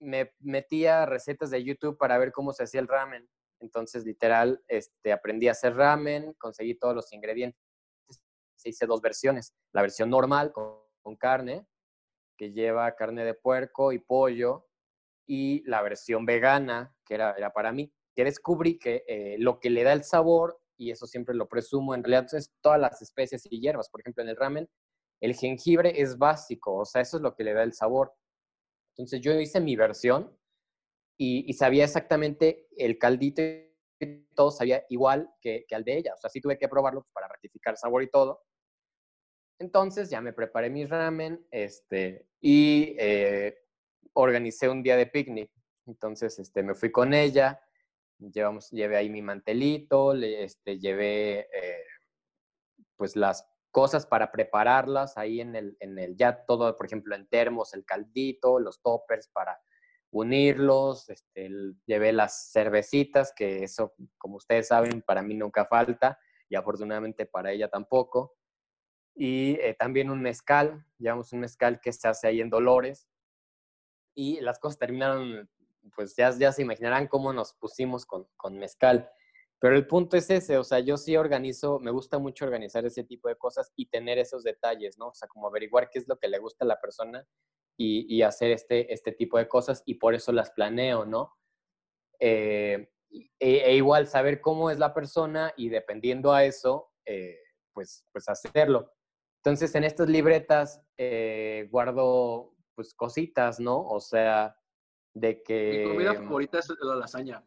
me 0.01 0.33
metía 0.41 1.07
recetas 1.07 1.51
de 1.51 1.63
YouTube 1.63 1.97
para 1.97 2.19
ver 2.19 2.33
cómo 2.33 2.53
se 2.53 2.65
hacía 2.65 2.81
el 2.81 2.89
ramen. 2.89 3.29
Entonces, 3.61 4.05
literal, 4.05 4.63
este, 4.69 5.13
aprendí 5.13 5.47
a 5.47 5.53
hacer 5.53 5.77
ramen, 5.77 6.35
conseguí 6.35 6.75
todos 6.75 6.95
los 6.95 7.13
ingredientes 7.13 7.61
hice 8.69 8.87
dos 8.87 9.01
versiones. 9.01 9.55
La 9.73 9.83
versión 9.83 10.11
normal 10.11 10.53
con, 10.53 10.81
carne, 11.19 11.67
que 12.39 12.53
lleva 12.53 12.95
carne 12.95 13.25
de 13.25 13.35
puerco 13.35 13.93
y 13.93 13.99
pollo, 13.99 14.69
y 15.27 15.63
la 15.69 15.83
versión 15.83 16.25
vegana, 16.25 16.95
que 17.05 17.15
era, 17.15 17.33
era 17.33 17.53
para 17.53 17.73
mí, 17.73 17.93
que 18.15 18.25
descubrí 18.25 18.79
que 18.79 19.05
eh, 19.09 19.37
lo 19.39 19.59
que 19.59 19.71
le 19.71 19.83
da 19.83 19.93
el 19.93 20.05
sabor, 20.05 20.61
y 20.77 20.91
eso 20.91 21.07
siempre 21.07 21.35
lo 21.35 21.49
presumo, 21.49 21.95
en 21.95 22.05
realidad 22.05 22.33
es 22.35 22.53
todas 22.61 22.81
las 22.81 23.03
especies 23.03 23.47
y 23.51 23.61
hierbas. 23.61 23.91
Por 23.91 24.01
ejemplo, 24.01 24.23
en 24.23 24.29
el 24.31 24.37
ramen, 24.37 24.69
el 25.21 25.35
jengibre 25.35 26.01
es 26.01 26.17
básico, 26.17 26.77
o 26.77 26.85
sea, 26.85 27.03
eso 27.03 27.19
es 27.19 27.23
lo 27.23 27.35
que 27.35 27.45
le 27.45 27.53
da 27.53 27.63
el 27.63 27.75
sabor. 27.75 28.15
Entonces 28.93 29.21
yo 29.21 29.39
hice 29.39 29.61
mi 29.61 29.77
versión 29.77 30.37
y, 31.17 31.53
sabía 31.53 31.85
exactamente 31.85 32.67
el 32.77 32.99
caldito 32.99 33.43
y 33.43 34.25
todo 34.35 34.51
sabía 34.51 34.85
igual 34.89 35.31
que, 35.41 35.67
al 35.73 35.85
de 35.85 35.99
ella. 35.99 36.15
O 36.15 36.17
sea, 36.17 36.31
sí 36.31 36.41
tuve 36.41 36.59
que 36.59 36.69
probarlo 36.69 37.07
para 37.13 37.29
rectificar 37.29 37.77
sabor 37.77 38.03
y 38.03 38.11
todo. 38.11 38.43
Entonces 39.59 40.09
ya 40.09 40.23
me 40.23 40.33
preparé 40.33 40.71
mi 40.71 40.87
ramen 40.87 41.47
este, 41.51 42.27
y 42.41 42.97
eh, 42.99 43.59
organicé 44.15 44.71
un 44.71 44.83
día 44.83 44.97
de 44.97 45.07
picnic. 45.07 45.51
Entonces 45.87 46.39
este, 46.39 46.63
me 46.63 46.75
fui 46.75 46.91
con 46.91 47.13
ella, 47.13 47.61
llevamos, 48.19 48.71
llevé 48.71 48.97
ahí 48.97 49.11
mi 49.11 49.21
mantelito, 49.21 50.15
le, 50.15 50.45
este, 50.45 50.79
llevé 50.79 51.41
eh, 51.41 51.85
pues 52.97 53.17
las 53.17 53.47
cosas 53.71 54.07
para 54.07 54.33
prepararlas 54.33 55.17
ahí 55.17 55.41
en 55.41 55.55
el, 55.57 55.77
en 55.81 55.99
el, 55.99 56.17
ya 56.17 56.45
todo, 56.45 56.77
por 56.77 56.87
ejemplo, 56.87 57.15
en 57.15 57.27
termos, 57.29 57.75
el 57.75 57.85
caldito, 57.85 58.59
los 58.59 58.81
toppers 58.83 59.29
para 59.29 59.61
unirlos, 60.13 61.09
este, 61.09 61.49
llevé 61.87 62.13
las 62.13 62.51
cervecitas, 62.53 63.33
que 63.35 63.63
eso, 63.63 63.95
como 64.19 64.37
ustedes 64.37 64.69
saben, 64.69 65.03
para 65.03 65.23
mí 65.23 65.35
nunca 65.35 65.67
falta 65.67 66.19
y 66.49 66.57
afortunadamente 66.57 67.27
para 67.27 67.53
ella 67.53 67.69
tampoco. 67.69 68.35
Y 69.15 69.59
eh, 69.61 69.75
también 69.79 70.11
un 70.11 70.21
mezcal, 70.21 70.85
llevamos 70.99 71.33
un 71.33 71.41
mezcal 71.41 71.81
que 71.81 71.93
se 71.93 72.09
hace 72.09 72.27
ahí 72.27 72.41
en 72.41 72.51
Dolores. 72.51 73.09
Y 74.15 74.41
las 74.41 74.59
cosas 74.59 74.79
terminaron, 74.79 75.49
pues 75.95 76.17
ya, 76.17 76.31
ya 76.31 76.53
se 76.53 76.63
imaginarán 76.63 77.07
cómo 77.07 77.33
nos 77.33 77.55
pusimos 77.55 78.05
con, 78.05 78.27
con 78.37 78.59
mezcal. 78.59 79.09
Pero 79.61 79.77
el 79.77 79.87
punto 79.87 80.17
es 80.17 80.31
ese, 80.31 80.57
o 80.57 80.65
sea, 80.65 80.81
yo 80.81 80.97
sí 80.97 81.17
organizo, 81.17 81.79
me 81.81 81.91
gusta 81.91 82.19
mucho 82.19 82.47
organizar 82.47 82.87
ese 82.87 83.05
tipo 83.05 83.29
de 83.29 83.37
cosas 83.37 83.73
y 83.77 83.91
tener 83.91 84.19
esos 84.19 84.43
detalles, 84.43 84.97
¿no? 84.99 85.09
O 85.09 85.15
sea, 85.15 85.29
como 85.29 85.47
averiguar 85.49 85.91
qué 85.91 85.99
es 85.99 86.09
lo 86.09 86.19
que 86.19 86.29
le 86.29 86.39
gusta 86.39 86.65
a 86.65 86.69
la 86.69 86.81
persona 86.81 87.27
y, 87.77 88.23
hacer 88.23 88.51
este, 88.51 88.93
este 88.93 89.13
tipo 89.13 89.39
de 89.39 89.49
cosas 89.49 89.83
y 89.87 89.95
por 89.95 90.15
eso 90.15 90.33
las 90.33 90.51
planeo, 90.51 91.05
¿no? 91.05 91.35
Eh, 92.19 92.91
e, 93.11 93.29
e, 93.39 93.75
igual 93.77 94.07
saber 94.07 94.41
cómo 94.41 94.71
es 94.71 94.79
la 94.79 94.95
persona 94.95 95.53
y 95.57 95.69
dependiendo 95.69 96.33
a 96.33 96.45
eso, 96.45 96.93
eh, 97.07 97.39
pues, 97.73 98.07
pues 98.13 98.29
hacerlo. 98.29 98.93
Entonces, 99.43 99.75
en 99.75 99.85
estas 99.85 100.09
libretas 100.09 100.83
eh, 100.99 101.69
guardo 101.71 102.55
pues 102.75 102.95
cositas, 102.95 103.61
¿no? 103.61 103.87
O 103.87 104.01
sea, 104.01 104.57
de 105.15 105.43
que... 105.43 105.85
Mi 105.85 105.91
comida 105.91 106.15
favorita 106.15 106.59
es 106.59 106.69
la 106.81 106.97
lasaña. 106.97 107.45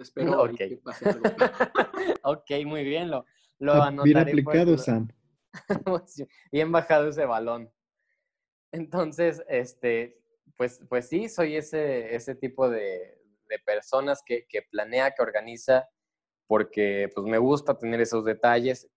Espero 0.00 0.50
que 0.56 0.78
pase 0.82 1.10
algo. 1.10 1.22
ok, 2.24 2.50
muy 2.64 2.84
bien, 2.84 3.10
lo, 3.10 3.24
lo 3.58 3.74
anotaré. 3.74 4.12
Bien 4.12 4.18
aplicado, 4.18 4.78
Sam. 4.78 5.08
bien 6.52 6.72
bajado 6.72 7.08
ese 7.08 7.24
balón. 7.26 7.70
Entonces, 8.72 9.42
este, 9.48 10.18
pues, 10.56 10.80
pues 10.88 11.08
sí, 11.08 11.28
soy 11.28 11.56
ese, 11.56 12.14
ese 12.14 12.34
tipo 12.34 12.68
de, 12.70 13.18
personas 13.66 14.22
que, 14.24 14.46
planea, 14.70 15.10
que 15.10 15.22
organiza, 15.22 15.88
porque 16.46 17.10
pues 17.14 17.26
me 17.26 17.38
gusta 17.38 17.76
tener 17.76 18.00
esos 18.00 18.24
detalles. 18.24 18.88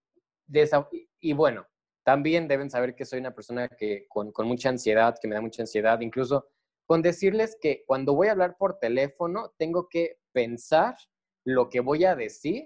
y, 1.19 1.33
bueno, 1.33 1.67
también 2.03 2.47
deben 2.47 2.69
saber 2.69 2.95
que 2.95 3.05
soy 3.05 3.19
una 3.19 3.33
persona 3.33 3.67
que 3.67 4.05
con, 4.07 4.31
con, 4.31 4.47
mucha 4.47 4.69
ansiedad, 4.69 5.15
que 5.19 5.27
me 5.27 5.35
da 5.35 5.41
mucha 5.41 5.63
ansiedad, 5.63 5.99
incluso 6.01 6.47
con 6.85 7.01
decirles 7.01 7.57
que 7.59 7.83
cuando 7.87 8.13
voy 8.13 8.27
a 8.27 8.33
hablar 8.33 8.57
por 8.57 8.77
teléfono, 8.77 9.53
tengo 9.57 9.89
que 9.89 10.19
pensar 10.33 10.97
lo 11.45 11.69
que 11.69 11.79
voy 11.79 12.05
a 12.05 12.15
decir 12.15 12.65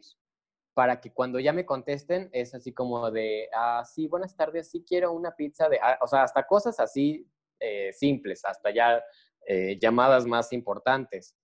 para 0.74 1.02
que 1.02 1.12
cuando 1.12 1.40
ya 1.40 1.54
me 1.54 1.66
contesten 1.66 2.30
es 2.32 2.54
así 2.54 2.74
como 2.74 3.10
de, 3.10 3.50
ah, 3.54 3.84
sí, 3.84 4.08
buenas 4.08 4.36
tardes, 4.36 4.70
sí 4.70 4.86
quiero 4.88 5.12
una 5.12 5.36
pizza 5.36 5.68
de, 5.70 5.80
ah", 5.82 5.98
o 6.02 6.08
sea, 6.08 6.24
hasta 6.24 6.46
cosas 6.46 6.80
así 6.80 7.28
eh, 7.60 7.92
simples, 7.94 8.46
hasta 8.46 8.70
ya 8.72 9.04
eh, 9.48 9.80
llamadas 9.82 10.28
más 10.28 10.54
importantes, 10.54 11.36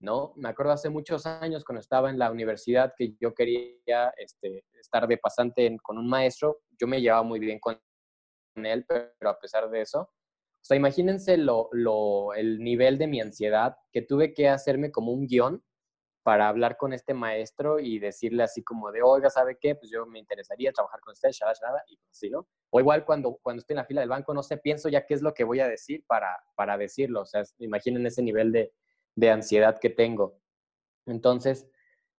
¿no? 0.00 0.32
Me 0.36 0.48
acuerdo 0.48 0.72
hace 0.72 0.88
muchos 0.88 1.26
años 1.26 1.64
cuando 1.64 1.80
estaba 1.80 2.10
en 2.10 2.18
la 2.18 2.30
universidad 2.30 2.94
que 2.96 3.16
yo 3.20 3.34
quería 3.34 4.12
este, 4.16 4.64
estar 4.74 5.08
de 5.08 5.18
pasante 5.18 5.76
con 5.82 5.98
un 5.98 6.08
maestro, 6.08 6.60
yo 6.78 6.86
me 6.86 7.00
llevaba 7.00 7.24
muy 7.24 7.40
bien 7.40 7.58
con 7.58 7.80
él, 8.54 8.84
pero 8.86 9.30
a 9.30 9.38
pesar 9.38 9.68
de 9.68 9.80
eso, 9.80 10.08
o 10.66 10.68
sea, 10.68 10.76
imagínense 10.76 11.36
lo, 11.36 11.70
el 12.34 12.58
nivel 12.58 12.98
de 12.98 13.06
mi 13.06 13.20
ansiedad 13.20 13.76
que 13.92 14.02
tuve 14.02 14.34
que 14.34 14.48
hacerme 14.48 14.90
como 14.90 15.12
un 15.12 15.28
guion 15.28 15.62
para 16.24 16.48
hablar 16.48 16.76
con 16.76 16.92
este 16.92 17.14
maestro 17.14 17.78
y 17.78 18.00
decirle 18.00 18.42
así 18.42 18.64
como 18.64 18.90
de, 18.90 19.00
oiga, 19.00 19.30
¿sabe 19.30 19.58
qué? 19.60 19.76
Pues 19.76 19.92
yo 19.92 20.06
me 20.06 20.18
interesaría 20.18 20.72
trabajar 20.72 20.98
con 20.98 21.12
usted, 21.12 21.28
shalala, 21.30 21.56
shalala, 21.56 21.84
y 21.86 21.96
pues 21.98 22.10
así, 22.10 22.30
¿no? 22.30 22.48
O 22.70 22.80
igual 22.80 23.04
cuando, 23.04 23.38
cuando 23.40 23.60
estoy 23.60 23.74
en 23.74 23.78
la 23.78 23.84
fila 23.84 24.00
del 24.00 24.10
banco, 24.10 24.34
no 24.34 24.42
sé, 24.42 24.56
pienso 24.56 24.88
ya 24.88 25.06
qué 25.06 25.14
es 25.14 25.22
lo 25.22 25.34
que 25.34 25.44
voy 25.44 25.60
a 25.60 25.68
decir 25.68 26.02
para, 26.08 26.36
para 26.56 26.76
decirlo. 26.76 27.20
O 27.20 27.26
sea, 27.26 27.44
imaginen 27.58 28.04
ese 28.04 28.22
nivel 28.22 28.50
de, 28.50 28.74
de 29.14 29.30
ansiedad 29.30 29.78
que 29.78 29.90
tengo. 29.90 30.40
Entonces, 31.06 31.70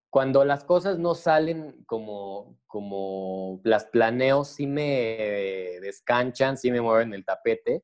cuando 0.09 0.45
las 0.45 0.63
cosas 0.63 0.99
no 0.99 1.15
salen 1.15 1.83
como, 1.85 2.57
como 2.65 3.59
las 3.65 3.87
planeo, 3.87 4.45
sí 4.45 4.67
me 4.67 5.79
descanchan, 5.81 6.57
sí 6.57 6.71
me 6.71 6.79
mueven 6.79 7.13
el 7.13 7.25
tapete. 7.25 7.83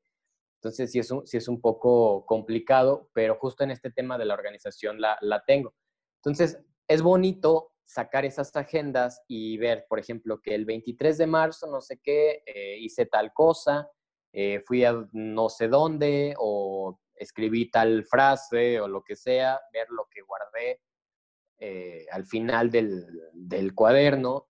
Entonces, 0.64 0.94
sí 0.94 1.00
es 1.00 1.12
un, 1.12 1.28
sí 1.28 1.36
es 1.36 1.50
un 1.50 1.60
poco 1.60 2.26
complicado, 2.26 3.10
pero 3.12 3.36
justo 3.36 3.66
en 3.66 3.72
este 3.72 3.92
tema 3.92 4.18
de 4.18 4.24
la 4.24 4.34
organización 4.34 5.02
la, 5.02 5.18
la 5.20 5.44
tengo. 5.46 5.76
Entonces, 6.24 6.58
es 6.88 7.02
bonito 7.02 7.74
sacar 7.84 8.24
esas 8.24 8.56
agendas 8.56 9.22
y 9.28 9.58
ver, 9.58 9.86
por 9.90 10.00
ejemplo, 10.00 10.40
que 10.42 10.56
el 10.56 10.64
23 10.64 11.18
de 11.18 11.28
marzo, 11.28 11.68
no 11.68 11.82
sé 11.82 12.00
qué, 12.02 12.44
eh, 12.46 12.78
hice 12.80 13.06
tal 13.06 13.34
cosa, 13.34 13.90
eh, 14.32 14.62
fui 14.66 14.86
a 14.86 15.06
no 15.12 15.50
sé 15.50 15.68
dónde 15.68 16.34
o 16.38 16.98
escribí 17.14 17.70
tal 17.70 18.06
frase 18.06 18.80
o 18.80 18.88
lo 18.88 19.04
que 19.04 19.18
sea, 19.18 19.60
ver 19.74 19.88
lo 19.90 20.08
que 20.10 20.22
guardé 20.22 20.80
eh, 21.60 22.06
al 22.10 22.26
final 22.26 22.72
del, 22.72 23.76
cuaderno. 23.76 24.48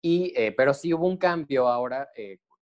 Y, 0.00 0.32
pero 0.56 0.72
sí 0.72 0.94
hubo 0.94 1.08
un 1.08 1.16
cambio 1.16 1.66
ahora, 1.66 2.08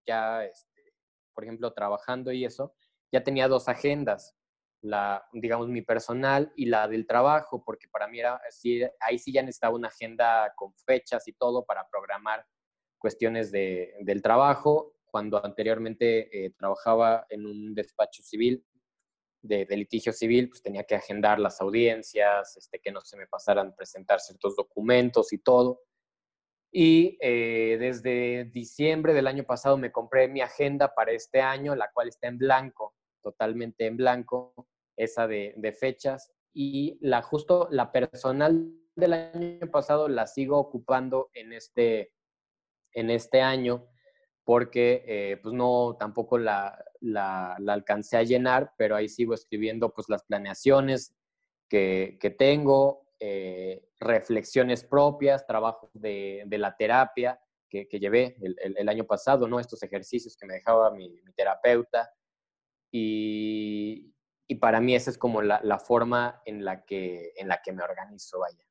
ya, 0.07 0.47
este, 0.47 0.95
por 1.35 1.45
ejemplo, 1.45 1.75
trabajando 1.75 2.33
y 2.33 2.47
eso, 2.47 2.75
ya 3.13 3.23
tenía 3.23 3.49
dos 3.49 3.69
agendas 3.69 4.37
la, 4.87 5.27
digamos, 5.33 5.69
mi 5.69 5.83
personal 5.83 6.53
y 6.57 6.67
la 6.67 6.89
del 6.89 7.07
trabajo, 7.07 7.63
porque 7.65 7.89
para 7.89 8.09
mí 8.09 8.21
era, 8.21 8.41
así, 8.49 8.83
ahí 9.01 9.19
sí 9.19 9.33
ya 9.33 9.43
necesitaba 9.43 9.75
una 9.75 9.89
agenda 9.89 10.53
con 10.57 10.75
fechas 10.75 11.27
y 11.29 11.33
todo 11.33 11.65
para 11.65 11.89
programar 11.89 12.45
cuestiones 12.99 13.51
de, 13.51 13.95
del 14.01 14.23
trabajo. 14.23 14.95
Cuando 15.05 15.45
anteriormente 15.45 16.47
eh, 16.47 16.51
trabajaba 16.57 17.27
en 17.31 17.47
un 17.47 17.75
despacho 17.75 18.23
civil, 18.23 18.65
de, 19.43 19.65
litigio 19.77 20.13
civil, 20.13 20.49
pues 20.49 20.63
tenía 20.63 20.85
que 20.85 20.97
agendar 20.97 21.39
las 21.39 21.61
audiencias, 21.61 22.57
este, 22.57 22.81
que 22.81 22.91
no 22.91 23.01
se 23.01 23.17
me 23.17 23.27
pasaran 23.27 23.75
presentar 23.77 24.21
ciertos 24.21 24.57
documentos 24.57 25.33
y 25.33 25.39
todo. 25.39 25.83
Y 26.73 27.17
eh, 27.21 27.77
desde 27.79 28.45
diciembre 28.47 29.15
del 29.15 29.29
año 29.29 29.45
pasado 29.45 29.79
me 29.79 29.93
compré 29.93 30.29
mi 30.29 30.41
agenda 30.41 30.93
para 30.95 31.13
este 31.13 31.41
año, 31.41 31.75
la 31.77 31.91
cual 31.93 32.09
está 32.09 32.27
en 32.27 32.39
blanco, 32.39 32.96
totalmente 33.27 33.87
en 33.87 33.97
blanco, 33.97 34.55
esa 34.97 35.27
de, 35.27 35.77
fechas. 35.79 36.33
Y 36.55 36.97
la 37.01 37.23
justo 37.23 37.67
la 37.73 37.91
personal 37.91 38.71
del 38.95 39.13
año 39.13 39.69
pasado 39.73 40.09
la 40.09 40.29
sigo 40.29 40.59
ocupando 40.59 41.29
en 41.35 41.53
este, 41.53 42.13
en 42.93 43.11
este 43.11 43.43
año 43.43 43.89
porque 44.45 45.03
eh, 45.09 45.39
pues 45.43 45.53
no, 45.55 45.97
tampoco 45.99 46.39
la, 46.39 46.79
la, 47.01 47.57
alcancé 47.67 48.17
a 48.17 48.23
llenar, 48.23 48.73
pero 48.79 48.95
ahí 48.95 49.09
sigo 49.09 49.35
escribiendo 49.35 49.93
pues 49.93 50.09
las 50.09 50.23
planeaciones 50.23 51.17
que, 51.69 52.17
que 52.21 52.31
tengo, 52.31 53.09
eh, 53.19 53.89
reflexiones 53.99 54.85
propias, 54.85 55.49
trabajos 55.49 55.91
de, 55.95 56.45
de 56.47 56.59
la 56.59 56.77
terapia 56.77 57.41
que, 57.69 57.89
que 57.89 57.99
llevé 57.99 58.37
el, 58.41 58.57
el, 58.77 58.89
año 58.89 59.05
pasado, 59.05 59.49
¿no? 59.49 59.59
Estos 59.59 59.83
ejercicios 59.83 60.37
que 60.37 60.47
me 60.47 60.55
dejaba 60.55 60.93
mi, 60.93 61.21
mi 61.25 61.33
terapeuta. 61.33 62.09
Y, 62.91 64.13
para 64.61 64.81
mí 64.81 64.95
esa 64.95 65.11
es 65.11 65.19
como 65.19 65.43
la, 65.43 65.61
la, 65.63 65.79
forma 65.79 66.41
en 66.47 66.65
la, 66.65 66.85
que, 66.85 67.33
en 67.37 67.49
la 67.49 67.61
que 67.63 67.73
me 67.73 67.83
organizo, 67.83 68.39
vaya. 68.39 68.65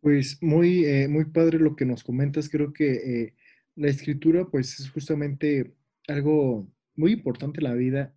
Pues 0.00 0.42
muy, 0.42 0.84
eh, 0.84 1.08
muy 1.08 1.26
padre 1.26 1.58
lo 1.58 1.76
que 1.76 1.86
nos 1.86 2.04
comentas. 2.04 2.48
Creo 2.48 2.72
que 2.72 2.92
eh, 2.94 3.34
la 3.74 3.88
escritura 3.88 4.44
pues 4.44 4.78
es 4.80 4.90
justamente 4.90 5.74
algo 6.08 6.68
muy 6.96 7.12
importante 7.12 7.60
en 7.60 7.64
la 7.64 7.74
vida. 7.74 8.14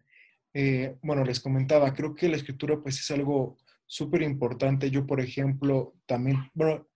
Eh, 0.54 0.98
bueno, 1.02 1.24
les 1.24 1.40
comentaba, 1.40 1.94
creo 1.94 2.14
que 2.16 2.30
la 2.30 2.36
escritura 2.36 2.82
pues 2.82 3.00
es 3.00 3.12
algo 3.12 3.58
súper 3.86 4.22
importante. 4.24 4.90
Yo, 4.92 5.08
por 5.08 5.22
ejemplo, 5.22 5.96
también, 6.06 6.38
bueno, 6.54 6.88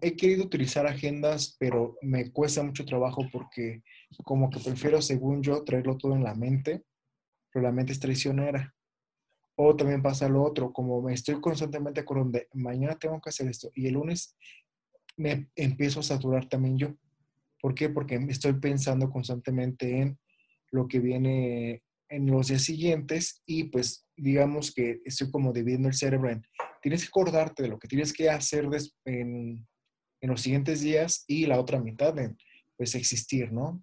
he 0.00 0.16
querido 0.16 0.44
utilizar 0.44 0.86
agendas, 0.86 1.56
pero 1.58 1.96
me 2.02 2.30
cuesta 2.30 2.62
mucho 2.62 2.84
trabajo 2.84 3.22
porque 3.32 3.82
como 4.24 4.50
que 4.50 4.60
prefiero, 4.60 5.02
según 5.02 5.42
yo, 5.42 5.64
traerlo 5.64 5.96
todo 5.96 6.14
en 6.14 6.24
la 6.24 6.34
mente, 6.34 6.84
pero 7.52 7.64
la 7.64 7.72
mente 7.72 7.92
es 7.92 8.00
traicionera. 8.00 8.74
O 9.56 9.76
también 9.76 10.02
pasa 10.02 10.28
lo 10.28 10.42
otro, 10.42 10.72
como 10.72 11.00
me 11.00 11.14
estoy 11.14 11.40
constantemente 11.40 12.00
acordando 12.00 12.38
de 12.38 12.48
mañana 12.54 12.98
tengo 12.98 13.20
que 13.20 13.30
hacer 13.30 13.48
esto 13.48 13.70
y 13.74 13.86
el 13.86 13.94
lunes 13.94 14.36
me 15.16 15.48
empiezo 15.54 16.00
a 16.00 16.04
saturar 16.04 16.48
también 16.48 16.76
yo. 16.76 16.94
¿Por 17.60 17.74
qué? 17.74 17.88
Porque 17.88 18.16
estoy 18.28 18.54
pensando 18.54 19.08
constantemente 19.10 20.00
en 20.00 20.18
lo 20.70 20.88
que 20.88 20.98
viene 20.98 21.82
en 22.08 22.26
los 22.26 22.48
días 22.48 22.62
siguientes 22.62 23.42
y 23.46 23.64
pues 23.64 24.06
digamos 24.16 24.72
que 24.74 25.00
estoy 25.04 25.30
como 25.30 25.52
dividiendo 25.52 25.88
el 25.88 25.94
cerebro 25.94 26.30
en, 26.30 26.46
tienes 26.84 27.00
que 27.00 27.08
acordarte 27.08 27.62
de 27.62 27.70
lo 27.70 27.78
que 27.78 27.88
tienes 27.88 28.12
que 28.12 28.28
hacer 28.28 28.68
en, 29.06 29.66
los 30.20 30.40
siguientes 30.42 30.82
días 30.82 31.24
y 31.26 31.46
la 31.46 31.58
otra 31.58 31.80
mitad 31.80 32.18
en, 32.18 32.36
pues, 32.76 32.94
existir, 32.94 33.50
¿no? 33.52 33.82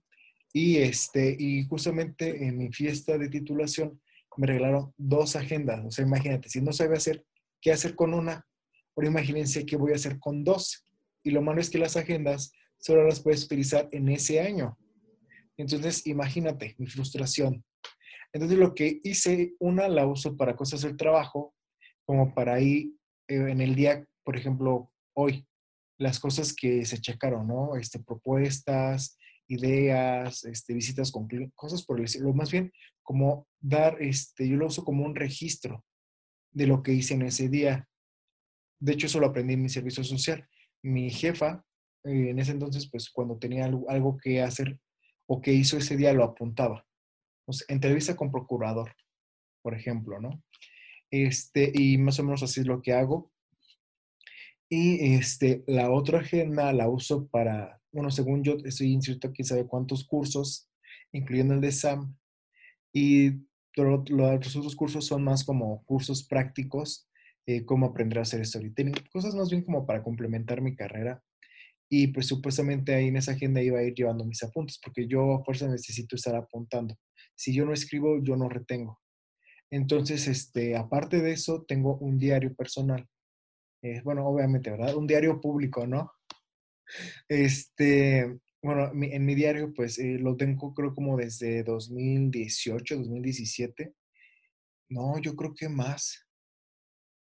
Y, 0.53 0.77
este, 0.77 1.35
y 1.37 1.65
justamente 1.65 2.45
en 2.45 2.59
mi 2.59 2.71
fiesta 2.71 3.17
de 3.17 3.27
titulación 3.27 3.99
me 4.37 4.45
regalaron 4.45 4.93
dos 4.97 5.35
agendas. 5.35 5.83
O 5.83 5.89
sea, 5.89 6.05
imagínate, 6.05 6.47
si 6.47 6.61
no 6.61 6.73
sabe 6.73 6.95
hacer 6.95 7.25
qué 7.59 7.71
hacer 7.71 7.95
con 7.95 8.13
una, 8.13 8.45
ahora 8.95 9.09
imagínense 9.09 9.65
qué 9.65 9.77
voy 9.77 9.93
a 9.93 9.95
hacer 9.95 10.19
con 10.19 10.43
dos. 10.43 10.85
Y 11.23 11.31
lo 11.31 11.41
malo 11.41 11.59
es 11.59 11.71
que 11.71 11.79
las 11.79 11.97
agendas 11.97 12.51
solo 12.77 13.03
las 13.03 13.19
puedes 13.19 13.45
utilizar 13.45 13.89
en 13.91 14.09
ese 14.09 14.41
año. 14.41 14.77
Entonces, 15.57 16.05
imagínate 16.05 16.75
mi 16.77 16.85
frustración. 16.85 17.63
Entonces, 18.31 18.59
lo 18.59 18.75
que 18.75 18.99
hice, 19.03 19.55
una 19.59 19.87
la 19.87 20.05
uso 20.05 20.37
para 20.37 20.55
cosas 20.55 20.81
del 20.81 20.97
trabajo, 20.97 21.55
como 22.11 22.33
para 22.33 22.59
ir 22.59 22.93
eh, 23.29 23.37
en 23.37 23.61
el 23.61 23.73
día, 23.73 24.05
por 24.25 24.35
ejemplo, 24.35 24.91
hoy, 25.13 25.47
las 25.97 26.19
cosas 26.19 26.53
que 26.53 26.83
se 26.83 26.99
checaron, 26.99 27.47
¿no? 27.47 27.77
Este, 27.77 27.99
propuestas, 27.99 29.17
ideas, 29.47 30.43
este, 30.43 30.73
visitas 30.73 31.09
con 31.09 31.29
cosas 31.55 31.85
por 31.85 31.97
el 31.97 32.03
estilo. 32.03 32.33
Más 32.33 32.51
bien, 32.51 32.69
como 33.01 33.47
dar, 33.61 33.95
este, 34.01 34.45
yo 34.45 34.57
lo 34.57 34.67
uso 34.67 34.83
como 34.83 35.05
un 35.05 35.15
registro 35.15 35.85
de 36.51 36.67
lo 36.67 36.83
que 36.83 36.91
hice 36.91 37.13
en 37.13 37.21
ese 37.21 37.47
día. 37.47 37.87
De 38.81 38.91
hecho, 38.91 39.07
eso 39.07 39.21
lo 39.21 39.27
aprendí 39.27 39.53
en 39.53 39.61
mi 39.61 39.69
servicio 39.69 40.03
social. 40.03 40.45
Mi 40.83 41.11
jefa, 41.11 41.63
eh, 42.03 42.31
en 42.31 42.39
ese 42.39 42.51
entonces, 42.51 42.89
pues 42.91 43.09
cuando 43.09 43.37
tenía 43.37 43.63
algo, 43.63 44.17
que 44.17 44.41
hacer 44.41 44.77
o 45.27 45.39
que 45.39 45.53
hizo 45.53 45.77
ese 45.77 45.95
día, 45.95 46.11
lo 46.11 46.25
apuntaba. 46.25 46.85
entrevista 47.69 48.17
con 48.17 48.33
procurador, 48.33 48.93
por 49.61 49.75
ejemplo, 49.75 50.19
¿no? 50.19 50.43
Este, 51.11 51.71
y 51.73 51.97
más 51.97 52.19
o 52.19 52.23
menos 52.23 52.41
así 52.41 52.61
es 52.61 52.67
lo 52.67 52.81
que 52.81 52.93
hago. 52.93 53.31
Y 54.69 55.15
este, 55.15 55.63
la 55.67 55.91
otra 55.91 56.19
agenda 56.19 56.71
la 56.71 56.89
uso 56.89 57.27
para 57.27 57.81
bueno, 57.91 58.09
según 58.09 58.43
yo 58.43 58.57
estoy 58.63 58.93
inscrito 58.93 59.27
aquí, 59.27 59.43
sabe 59.43 59.67
cuántos 59.67 60.05
cursos, 60.05 60.69
incluyendo 61.11 61.53
el 61.53 61.61
de 61.61 61.71
SAM, 61.71 62.15
y 62.93 63.31
los 63.75 64.55
otros 64.55 64.75
cursos 64.75 65.05
son 65.05 65.23
más 65.23 65.43
como 65.43 65.83
cursos 65.85 66.25
prácticos, 66.27 67.09
eh, 67.45 67.65
cómo 67.65 67.87
aprender 67.87 68.19
a 68.19 68.21
hacer 68.21 68.45
storytelling, 68.45 68.93
cosas 69.11 69.35
más 69.35 69.49
bien 69.49 69.63
como 69.63 69.85
para 69.85 70.03
complementar 70.03 70.61
mi 70.61 70.75
carrera. 70.75 71.23
Y 71.89 72.07
pues 72.07 72.27
supuestamente 72.27 72.95
ahí 72.95 73.07
en 73.07 73.17
esa 73.17 73.33
agenda 73.33 73.61
iba 73.61 73.79
a 73.79 73.83
ir 73.83 73.93
llevando 73.93 74.25
mis 74.25 74.43
apuntes, 74.43 74.79
porque 74.81 75.07
yo 75.07 75.33
a 75.33 75.43
fuerza 75.43 75.67
necesito 75.67 76.15
estar 76.15 76.35
apuntando. 76.35 76.95
Si 77.35 77.53
yo 77.53 77.65
no 77.65 77.73
escribo, 77.73 78.23
yo 78.23 78.37
no 78.37 78.47
retengo. 78.47 79.00
Entonces, 79.71 80.27
este, 80.27 80.75
aparte 80.75 81.21
de 81.21 81.31
eso, 81.31 81.63
tengo 81.63 81.97
un 81.97 82.19
diario 82.19 82.53
personal. 82.53 83.07
Eh, 83.81 84.01
bueno, 84.03 84.27
obviamente, 84.27 84.69
¿verdad? 84.69 84.95
Un 84.95 85.07
diario 85.07 85.39
público, 85.39 85.87
¿no? 85.87 86.11
Este, 87.29 88.39
bueno, 88.61 88.91
en 88.93 89.25
mi 89.25 89.33
diario, 89.33 89.73
pues 89.73 89.97
eh, 89.97 90.17
lo 90.19 90.35
tengo 90.35 90.73
creo 90.73 90.93
como 90.93 91.17
desde 91.17 91.63
2018, 91.63 92.97
2017. 92.97 93.93
No, 94.89 95.19
yo 95.19 95.35
creo 95.35 95.55
que 95.55 95.69
más, 95.69 96.27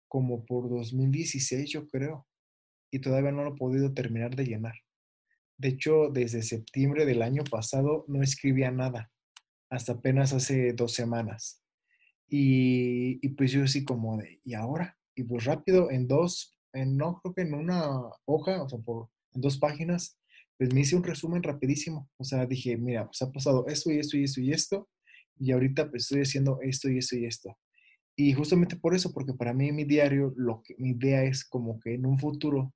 como 0.09 0.45
por 0.45 0.69
2016, 0.69 1.71
yo 1.71 1.87
creo. 1.89 2.27
Y 2.93 2.99
todavía 2.99 3.31
no 3.31 3.45
lo 3.45 3.55
he 3.55 3.59
podido 3.59 3.95
terminar 3.95 4.35
de 4.35 4.45
llenar. 4.45 4.75
De 5.57 5.69
hecho, 5.69 6.09
desde 6.11 6.43
septiembre 6.43 7.07
del 7.07 7.23
año 7.23 7.45
pasado 7.45 8.05
no 8.09 8.23
escribía 8.23 8.71
nada, 8.71 9.13
hasta 9.71 9.93
apenas 9.93 10.33
hace 10.33 10.73
dos 10.73 10.95
semanas. 10.95 11.60
Y, 12.31 13.19
y 13.27 13.29
pues 13.31 13.51
yo 13.51 13.64
así 13.64 13.85
como 13.85 14.16
de, 14.16 14.40
¿y 14.45 14.55
ahora? 14.55 14.97
Y 15.14 15.25
pues 15.25 15.45
rápido, 15.45 15.90
en 15.90 16.07
dos, 16.07 16.57
en, 16.73 16.97
no 16.97 17.21
creo 17.21 17.35
que 17.35 17.43
en 17.43 17.55
una 17.55 17.90
hoja, 18.25 18.62
o 18.62 18.69
sea, 18.69 18.79
por 18.79 19.11
en 19.35 19.40
dos 19.40 19.59
páginas, 19.59 20.19
pues 20.57 20.73
me 20.73 20.81
hice 20.81 20.97
un 20.97 21.05
resumen 21.05 21.43
rapidísimo. 21.43 22.09
O 22.16 22.25
sea, 22.25 22.47
dije, 22.47 22.77
mira, 22.77 23.07
pues 23.07 23.21
ha 23.23 23.33
pasado 23.33 23.66
esto 23.66 23.90
y 23.90 23.99
esto 23.99 24.16
y 24.16 24.25
esto 24.25 24.40
y 24.40 24.53
esto, 24.53 24.88
y 25.38 25.53
ahorita 25.53 25.90
pues 25.90 26.05
estoy 26.05 26.23
haciendo 26.23 26.61
esto 26.62 26.88
y 26.88 26.99
esto 26.99 27.16
y 27.16 27.27
esto. 27.27 27.59
Y 28.16 28.35
justamente 28.35 28.77
por 28.77 28.95
eso, 28.95 29.12
porque 29.12 29.33
para 29.35 29.55
mí 29.55 29.73
mi 29.73 29.85
diario, 29.85 30.33
lo 30.37 30.62
que 30.62 30.75
mi 30.79 30.90
idea 30.90 31.25
es 31.25 31.45
como 31.45 31.81
que 31.81 31.95
en 31.95 32.07
un 32.07 32.19
futuro, 32.19 32.75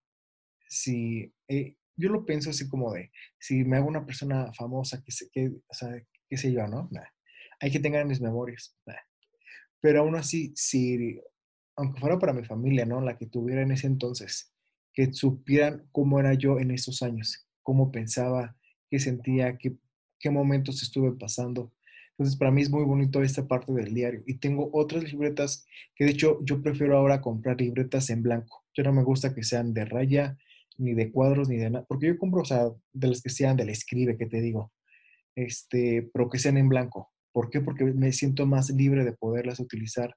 si 0.68 1.32
eh, 1.48 1.76
yo 1.96 2.08
lo 2.08 2.24
pienso 2.24 2.50
así 2.50 2.68
como 2.68 2.92
de, 2.92 3.10
si 3.38 3.64
me 3.64 3.76
hago 3.76 3.88
una 3.88 4.06
persona 4.06 4.52
famosa, 4.54 5.02
que, 5.02 5.12
se, 5.12 5.28
que 5.30 5.48
o 5.48 5.74
sea, 5.74 5.90
qué 6.28 6.36
sé 6.36 6.52
yo, 6.52 6.66
¿no? 6.66 6.88
Hay 7.60 7.70
que 7.70 7.80
tener 7.80 8.06
mis 8.06 8.20
memorias. 8.20 8.74
Pero 9.84 10.00
aún 10.00 10.16
así, 10.16 10.50
si, 10.56 11.20
aunque 11.76 12.00
fuera 12.00 12.18
para 12.18 12.32
mi 12.32 12.42
familia, 12.42 12.86
¿no? 12.86 13.02
La 13.02 13.18
que 13.18 13.26
tuviera 13.26 13.60
en 13.60 13.70
ese 13.70 13.86
entonces, 13.86 14.50
que 14.94 15.12
supieran 15.12 15.86
cómo 15.92 16.18
era 16.18 16.32
yo 16.32 16.58
en 16.58 16.70
esos 16.70 17.02
años, 17.02 17.46
cómo 17.62 17.92
pensaba, 17.92 18.56
qué 18.88 18.98
sentía, 18.98 19.58
qué, 19.58 19.76
qué 20.18 20.30
momentos 20.30 20.82
estuve 20.82 21.12
pasando. 21.12 21.74
Entonces, 22.12 22.34
para 22.38 22.50
mí 22.50 22.62
es 22.62 22.70
muy 22.70 22.82
bonito 22.84 23.22
esta 23.22 23.46
parte 23.46 23.74
del 23.74 23.92
diario. 23.92 24.22
Y 24.26 24.38
tengo 24.38 24.70
otras 24.72 25.04
libretas 25.04 25.66
que, 25.94 26.06
de 26.06 26.12
hecho, 26.12 26.38
yo 26.42 26.62
prefiero 26.62 26.96
ahora 26.96 27.20
comprar 27.20 27.60
libretas 27.60 28.08
en 28.08 28.22
blanco. 28.22 28.64
Yo 28.72 28.84
no 28.84 28.92
me 28.94 29.02
gusta 29.02 29.34
que 29.34 29.42
sean 29.42 29.74
de 29.74 29.84
raya, 29.84 30.38
ni 30.78 30.94
de 30.94 31.12
cuadros, 31.12 31.50
ni 31.50 31.58
de 31.58 31.68
nada. 31.68 31.84
Porque 31.86 32.06
yo 32.06 32.16
compro, 32.16 32.40
o 32.40 32.46
sea, 32.46 32.70
de 32.94 33.08
las 33.08 33.20
que 33.20 33.28
sean 33.28 33.58
del 33.58 33.68
escribe, 33.68 34.16
que 34.16 34.24
te 34.24 34.40
digo. 34.40 34.72
Este, 35.36 36.08
pero 36.10 36.30
que 36.30 36.38
sean 36.38 36.56
en 36.56 36.70
blanco. 36.70 37.13
¿Por 37.34 37.50
qué? 37.50 37.60
Porque 37.60 37.84
me 37.84 38.12
siento 38.12 38.46
más 38.46 38.70
libre 38.70 39.04
de 39.04 39.12
poderlas 39.12 39.58
utilizar 39.58 40.14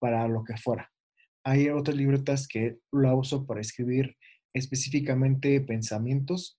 para 0.00 0.26
lo 0.26 0.42
que 0.42 0.56
fuera. 0.56 0.90
Hay 1.44 1.68
otras 1.68 1.96
libretas 1.96 2.48
que 2.48 2.78
la 2.90 3.14
uso 3.14 3.46
para 3.46 3.60
escribir 3.60 4.16
específicamente 4.52 5.60
pensamientos, 5.60 6.58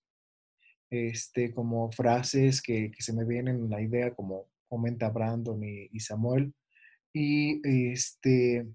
este, 0.90 1.52
como 1.52 1.92
frases 1.92 2.62
que, 2.62 2.90
que 2.90 3.02
se 3.02 3.12
me 3.12 3.26
vienen 3.26 3.56
en 3.56 3.70
la 3.70 3.82
idea, 3.82 4.14
como 4.14 4.48
comenta 4.68 5.10
Brandon 5.10 5.60
y, 5.62 6.00
Samuel. 6.00 6.54
Y, 7.12 7.60
este, 7.92 8.66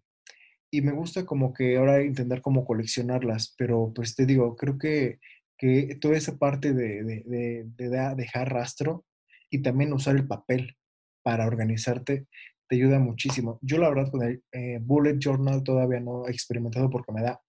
y 0.71 0.81
me 0.81 0.91
gusta 0.91 1.25
como 1.25 1.53
que 1.53 1.77
ahora 1.77 2.03
intentar 2.03 2.41
como 2.43 2.65
coleccionarlas, 2.65 3.55
pero 3.57 3.91
pues 3.95 4.15
te 4.15 4.27
digo, 4.27 4.55
creo 4.55 4.77
que, 4.77 5.19
que 5.57 5.97
toda 5.99 6.17
esa 6.17 6.37
parte 6.37 6.73
de, 6.73 7.03
de, 7.03 7.65
de, 7.65 8.15
dejar 8.15 8.53
rastro 8.53 9.05
y 9.49 9.63
también 9.63 9.91
usar 9.91 10.15
el 10.15 10.27
papel 10.27 10.75
para 11.23 11.47
organizarte 11.47 12.27
te 12.67 12.75
ayuda 12.75 12.99
muchísimo. 12.99 13.59
Yo 13.61 13.79
la 13.79 13.89
verdad 13.89 14.11
con 14.11 14.23
el 14.23 14.43
eh, 14.51 14.77
Bullet 14.79 15.17
Journal 15.17 15.63
todavía 15.63 15.99
no 15.99 16.27
he 16.27 16.31
experimentado 16.31 16.89
porque 16.89 17.11
me 17.11 17.23
da 17.23 17.41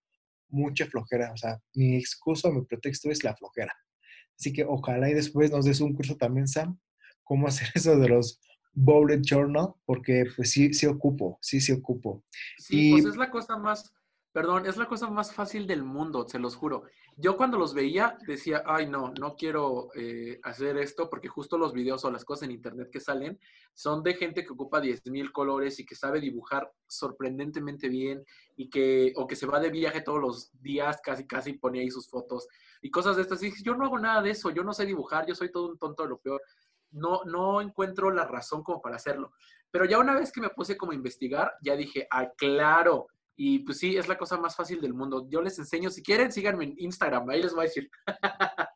mucha 0.49 0.87
flojera. 0.87 1.31
O 1.33 1.37
sea, 1.37 1.61
mi 1.75 1.97
excusa, 1.97 2.51
mi 2.51 2.65
pretexto 2.65 3.11
es 3.11 3.23
la 3.23 3.37
flojera. 3.37 3.73
Así 4.39 4.53
que 4.53 4.65
ojalá 4.65 5.11
y 5.11 5.15
después 5.15 5.51
nos 5.51 5.67
des 5.67 5.81
un 5.83 5.95
curso 5.95 6.17
también, 6.17 6.49
Sam, 6.49 6.79
cómo 7.23 7.47
hacer 7.47 7.69
eso 7.75 7.99
de 7.99 8.09
los 8.09 8.41
Bullet 8.73 9.21
Journal, 9.23 9.75
porque 9.85 10.25
pues 10.35 10.51
sí, 10.51 10.73
sí 10.73 10.87
ocupo, 10.87 11.39
sí, 11.43 11.61
sí 11.61 11.73
ocupo. 11.73 12.25
Sí, 12.57 12.93
pues 12.93 13.05
es 13.05 13.17
la 13.17 13.31
cosa 13.31 13.59
más 13.59 13.93
Perdón, 14.33 14.65
es 14.67 14.77
la 14.77 14.87
cosa 14.87 15.11
más 15.11 15.35
fácil 15.35 15.67
del 15.67 15.83
mundo, 15.83 16.29
se 16.29 16.39
los 16.39 16.55
juro. 16.55 16.85
Yo 17.17 17.37
cuando 17.37 17.59
los 17.59 17.75
veía 17.75 18.17
decía, 18.29 18.63
ay 18.65 18.89
no, 18.89 19.13
no 19.19 19.35
quiero 19.35 19.89
eh, 19.97 20.39
hacer 20.45 20.77
esto 20.77 21.11
porque 21.11 21.27
justo 21.27 21.59
los 21.59 21.73
videos 21.73 22.05
o 22.05 22.13
las 22.13 22.25
cosas 22.25 22.45
en 22.45 22.53
internet 22.53 22.91
que 22.93 23.01
salen 23.01 23.41
son 23.75 24.05
de 24.05 24.15
gente 24.15 24.45
que 24.45 24.53
ocupa 24.53 24.81
10.000 24.81 25.33
colores 25.33 25.81
y 25.81 25.85
que 25.85 25.97
sabe 25.97 26.21
dibujar 26.21 26.73
sorprendentemente 26.87 27.89
bien 27.89 28.25
y 28.57 28.71
que, 28.71 29.13
o 29.17 29.27
que 29.27 29.35
se 29.35 29.47
va 29.47 29.59
de 29.59 29.71
viaje 29.71 30.01
todos 30.01 30.21
los 30.21 30.53
días, 30.63 31.01
casi 31.03 31.27
casi 31.27 31.55
pone 31.55 31.81
ahí 31.81 31.91
sus 31.91 32.09
fotos 32.09 32.47
y 32.83 32.91
cosas 32.91 33.17
de 33.17 33.23
estas. 33.23 33.43
Y 33.43 33.53
yo 33.65 33.75
no 33.75 33.85
hago 33.85 33.99
nada 33.99 34.23
de 34.23 34.31
eso, 34.31 34.51
yo 34.51 34.63
no 34.63 34.73
sé 34.73 34.87
dibujar, 34.87 35.27
yo 35.27 35.35
soy 35.35 35.51
todo 35.51 35.71
un 35.71 35.79
tonto 35.79 36.05
de 36.05 36.09
lo 36.09 36.19
peor. 36.19 36.41
No, 36.93 37.23
no 37.25 37.61
encuentro 37.61 38.13
la 38.13 38.27
razón 38.27 38.63
como 38.63 38.81
para 38.81 38.95
hacerlo. 38.95 39.33
Pero 39.73 39.87
ya 39.87 39.99
una 39.99 40.15
vez 40.15 40.31
que 40.31 40.41
me 40.41 40.51
puse 40.51 40.77
como 40.77 40.93
a 40.93 40.97
investigar, 40.97 41.53
ya 41.63 41.75
dije, 41.75 42.07
ah, 42.11 42.31
claro, 42.37 43.09
y 43.37 43.61
pues 43.61 43.79
sí, 43.79 43.97
es 43.97 44.09
la 44.09 44.19
cosa 44.19 44.37
más 44.37 44.57
fácil 44.57 44.81
del 44.81 44.95
mundo. 44.95 45.29
Yo 45.31 45.41
les 45.43 45.59
enseño, 45.59 45.91
si 45.91 46.03
quieren, 46.03 46.33
síganme 46.33 46.65
en 46.65 46.75
Instagram, 46.79 47.29
ahí 47.31 47.43
les 47.43 47.53
voy 47.53 47.63
a 47.63 47.69
decir. 47.69 47.91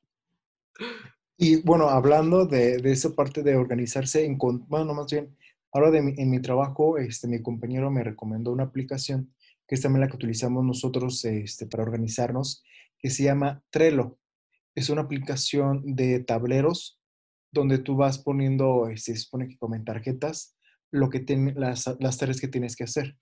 y 1.37 1.63
bueno, 1.63 1.89
hablando 1.89 2.47
de, 2.47 2.79
de, 2.79 2.93
esa 2.93 3.11
parte 3.11 3.43
de 3.43 3.57
organizarse, 3.57 4.25
en, 4.25 4.39
bueno, 4.39 4.95
más 4.95 5.11
bien, 5.11 5.37
ahora 5.73 5.99
en 5.99 6.31
mi 6.31 6.41
trabajo, 6.41 6.99
este, 6.99 7.29
mi 7.29 7.43
compañero 7.43 7.91
me 7.91 8.05
recomendó 8.05 8.53
una 8.53 8.65
aplicación 8.65 9.35
que 9.67 9.75
es 9.75 9.81
también 9.81 10.03
la 10.03 10.09
que 10.09 10.17
utilizamos 10.17 10.65
nosotros 10.65 11.25
este, 11.25 11.67
para 11.67 11.83
organizarnos, 11.83 12.63
que 12.99 13.11
se 13.11 13.25
llama 13.25 13.63
Trello. 13.71 14.19
Es 14.75 14.91
una 14.91 15.03
aplicación 15.03 15.95
de 15.95 16.21
tableros 16.21 17.01
donde 17.51 17.79
tú 17.79 17.97
vas 17.97 18.19
poniendo, 18.19 18.89
este, 18.89 19.15
se 19.15 19.21
supone 19.21 19.49
que 19.49 19.57
con 19.57 19.85
tarjetas, 19.85 20.57
lo 20.91 21.09
que 21.11 21.25
las, 21.57 21.95
las 21.99 22.19
tareas 22.19 22.41
que 22.41 22.49
tienes 22.49 22.77
que 22.77 22.85
hacer. 22.85 23.17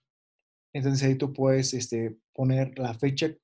Entonces 0.73 1.07
ahí 1.07 1.17
tú 1.17 1.33
puedes 1.33 1.75
este, 1.75 2.17
poner 2.35 2.79
la 2.79 2.95
fecha 2.95 3.35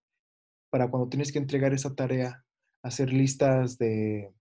para 0.71 0.91
cuando 0.91 1.09
tienes 1.09 1.33
que 1.33 1.39
entregar 1.39 1.73
esa 1.73 1.95
tarea, 1.95 2.45
hacer 2.83 3.13
listas 3.13 3.79
de, 3.79 4.33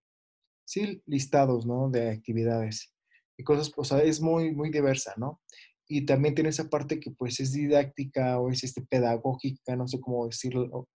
sí, 0.65 1.01
listados, 1.05 1.65
¿no? 1.65 1.89
De 1.89 2.11
actividades 2.11 2.93
y 3.37 3.43
cosas, 3.43 3.71
o 3.75 3.83
sea, 3.83 3.99
es 3.99 4.21
muy, 4.21 4.53
muy 4.53 4.69
diversa, 4.69 5.13
¿no? 5.17 5.41
Y 5.87 6.05
también 6.05 6.35
tiene 6.35 6.49
esa 6.49 6.69
parte 6.69 6.99
que 6.99 7.11
pues 7.11 7.39
es 7.39 7.53
didáctica 7.53 8.39
o 8.39 8.49
es 8.49 8.63
este, 8.63 8.81
pedagógica, 8.81 9.75
no 9.75 9.87
sé 9.87 9.99
cómo 10.01 10.25
decirlo, 10.25 10.89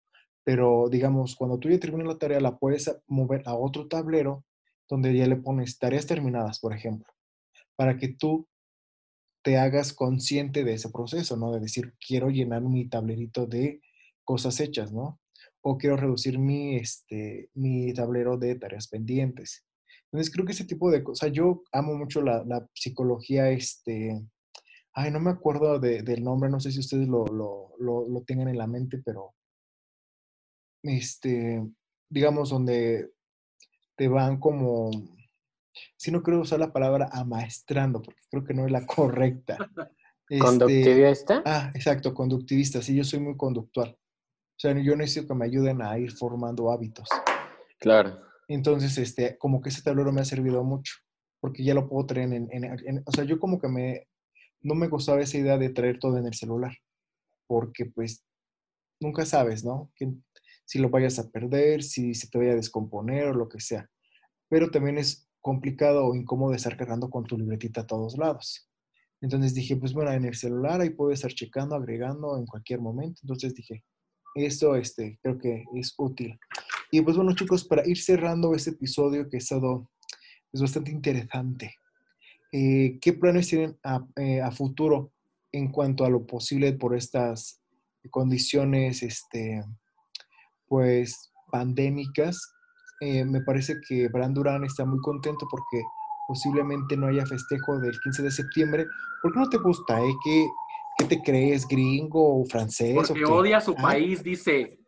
pero 0.43 0.89
digamos, 0.89 1.35
cuando 1.35 1.59
tú 1.59 1.69
ya 1.69 1.79
terminas 1.79 2.07
la 2.07 2.17
tarea, 2.17 2.41
la 2.41 2.57
puedes 2.57 2.91
mover 3.07 3.43
a 3.45 3.55
otro 3.55 3.87
tablero 3.87 4.43
donde 4.89 5.15
ya 5.15 5.27
le 5.27 5.37
pones 5.37 5.77
tareas 5.77 6.07
terminadas, 6.07 6.59
por 6.59 6.73
ejemplo, 6.75 7.07
para 7.77 7.97
que 7.97 8.09
tú 8.09 8.47
te 9.41 9.57
hagas 9.57 9.93
consciente 9.93 10.63
de 10.63 10.73
ese 10.73 10.89
proceso, 10.89 11.35
¿no? 11.37 11.51
De 11.51 11.59
decir, 11.59 11.93
quiero 12.05 12.29
llenar 12.29 12.61
mi 12.61 12.87
tablerito 12.87 13.45
de 13.45 13.81
cosas 14.23 14.59
hechas, 14.59 14.91
¿no? 14.91 15.19
O 15.61 15.77
quiero 15.77 15.97
reducir 15.97 16.39
mi, 16.39 16.77
este, 16.77 17.49
mi 17.53 17.93
tablero 17.93 18.37
de 18.37 18.55
tareas 18.55 18.87
pendientes. 18.87 19.65
Entonces, 20.05 20.31
creo 20.33 20.45
que 20.45 20.51
ese 20.51 20.65
tipo 20.65 20.91
de 20.91 21.03
cosas, 21.03 21.31
yo 21.31 21.63
amo 21.71 21.95
mucho 21.95 22.21
la, 22.21 22.43
la 22.45 22.67
psicología, 22.73 23.49
este, 23.49 24.21
ay, 24.93 25.11
no 25.11 25.19
me 25.19 25.31
acuerdo 25.31 25.79
del 25.79 26.23
nombre, 26.23 26.49
no 26.49 26.59
sé 26.59 26.71
si 26.71 26.79
ustedes 26.79 27.07
lo, 27.07 27.25
lo, 27.25 27.73
lo, 27.79 28.07
lo 28.07 28.21
tengan 28.23 28.49
en 28.49 28.57
la 28.57 28.67
mente, 28.67 29.01
pero, 29.03 29.33
este, 30.83 31.63
digamos, 32.09 32.49
donde 32.49 33.09
te 33.95 34.07
van 34.07 34.39
como 34.39 34.91
si 35.97 36.11
no 36.11 36.21
creo 36.23 36.41
usar 36.41 36.59
la 36.59 36.73
palabra 36.73 37.09
amaestrando, 37.11 38.01
porque 38.01 38.21
creo 38.29 38.43
que 38.43 38.53
no 38.53 38.65
es 38.65 38.71
la 38.71 38.85
correcta. 38.85 39.57
Este, 40.29 40.45
¿Conductivista? 40.45 41.43
Ah, 41.45 41.71
exacto, 41.75 42.13
conductivista. 42.13 42.81
Sí, 42.81 42.95
yo 42.95 43.03
soy 43.03 43.19
muy 43.19 43.35
conductual. 43.35 43.89
O 43.89 44.55
sea, 44.57 44.71
yo 44.81 44.95
necesito 44.95 45.27
que 45.27 45.35
me 45.35 45.43
ayuden 45.43 45.81
a 45.81 45.99
ir 45.99 46.13
formando 46.13 46.71
hábitos. 46.71 47.09
Claro. 47.77 48.17
Entonces, 48.47 48.97
este, 48.97 49.37
como 49.37 49.61
que 49.61 49.67
ese 49.67 49.81
tablero 49.81 50.13
me 50.13 50.21
ha 50.21 50.25
servido 50.25 50.63
mucho, 50.63 50.93
porque 51.41 51.65
ya 51.65 51.73
lo 51.73 51.89
puedo 51.89 52.05
traer 52.05 52.31
en, 52.31 52.47
en, 52.49 53.03
o 53.05 53.11
sea, 53.11 53.25
yo 53.25 53.39
como 53.39 53.59
que 53.59 53.67
me, 53.67 54.07
no 54.61 54.73
me 54.73 54.87
gustaba 54.87 55.19
esa 55.19 55.37
idea 55.37 55.57
de 55.57 55.69
traer 55.71 55.99
todo 55.99 56.17
en 56.17 56.27
el 56.27 56.33
celular, 56.33 56.77
porque 57.45 57.87
pues 57.87 58.23
nunca 59.01 59.25
sabes, 59.25 59.65
¿no? 59.65 59.91
Que, 59.95 60.13
si 60.63 60.79
lo 60.79 60.89
vayas 60.89 61.19
a 61.19 61.29
perder, 61.29 61.83
si 61.83 62.13
se 62.13 62.29
te 62.29 62.37
vaya 62.37 62.53
a 62.53 62.55
descomponer 62.55 63.27
o 63.27 63.33
lo 63.33 63.49
que 63.49 63.59
sea. 63.59 63.89
Pero 64.47 64.71
también 64.71 64.97
es 64.97 65.27
complicado 65.41 66.05
o 66.05 66.15
incómodo 66.15 66.53
estar 66.53 66.77
cargando 66.77 67.09
con 67.09 67.25
tu 67.25 67.37
libretita 67.37 67.81
a 67.81 67.87
todos 67.87 68.17
lados. 68.17 68.69
Entonces 69.21 69.53
dije, 69.53 69.75
pues 69.75 69.93
bueno, 69.93 70.11
en 70.11 70.25
el 70.25 70.35
celular 70.35 70.81
ahí 70.81 70.91
puedo 70.91 71.11
estar 71.11 71.31
checando, 71.31 71.75
agregando 71.75 72.37
en 72.37 72.45
cualquier 72.45 72.79
momento. 72.79 73.19
Entonces 73.23 73.53
dije, 73.53 73.83
esto 74.35 74.75
este, 74.75 75.19
creo 75.21 75.37
que 75.37 75.65
es 75.75 75.93
útil. 75.97 76.39
Y 76.89 77.01
pues 77.01 77.15
bueno, 77.15 77.35
chicos, 77.35 77.63
para 77.63 77.87
ir 77.87 77.97
cerrando 77.97 78.53
este 78.53 78.71
episodio 78.71 79.29
que 79.29 79.37
ha 79.37 79.39
estado 79.39 79.89
es 80.51 80.61
bastante 80.61 80.91
interesante, 80.91 81.75
eh, 82.51 82.97
¿qué 82.99 83.13
planes 83.13 83.47
tienen 83.47 83.77
a, 83.83 84.05
eh, 84.17 84.41
a, 84.41 84.51
futuro 84.51 85.13
en 85.53 85.71
cuanto 85.71 86.03
a 86.03 86.09
lo 86.09 86.25
posible 86.25 86.73
por 86.73 86.95
estas 86.95 87.61
condiciones, 88.09 89.03
este, 89.03 89.63
pues, 90.67 91.31
pandémicas 91.51 92.53
eh, 93.01 93.25
me 93.25 93.41
parece 93.41 93.81
que 93.81 94.07
Bran 94.09 94.31
Durán 94.31 94.63
está 94.63 94.85
muy 94.85 94.99
contento 94.99 95.47
porque 95.49 95.81
posiblemente 96.27 96.95
no 96.95 97.07
haya 97.07 97.25
festejo 97.25 97.79
del 97.79 97.99
15 97.99 98.21
de 98.21 98.31
septiembre. 98.31 98.85
¿Por 99.23 99.33
qué 99.33 99.39
no 99.39 99.49
te 99.49 99.57
gusta? 99.57 99.99
Eh? 99.99 100.13
¿Qué, 100.23 100.47
¿Qué, 100.99 101.05
te 101.05 101.21
crees, 101.23 101.67
gringo 101.67 102.41
o 102.41 102.45
francés? 102.45 102.93
Porque 102.95 103.25
odia 103.25 103.59
su 103.59 103.71
ah. 103.71 103.81
país, 103.81 104.23
dice. 104.23 104.79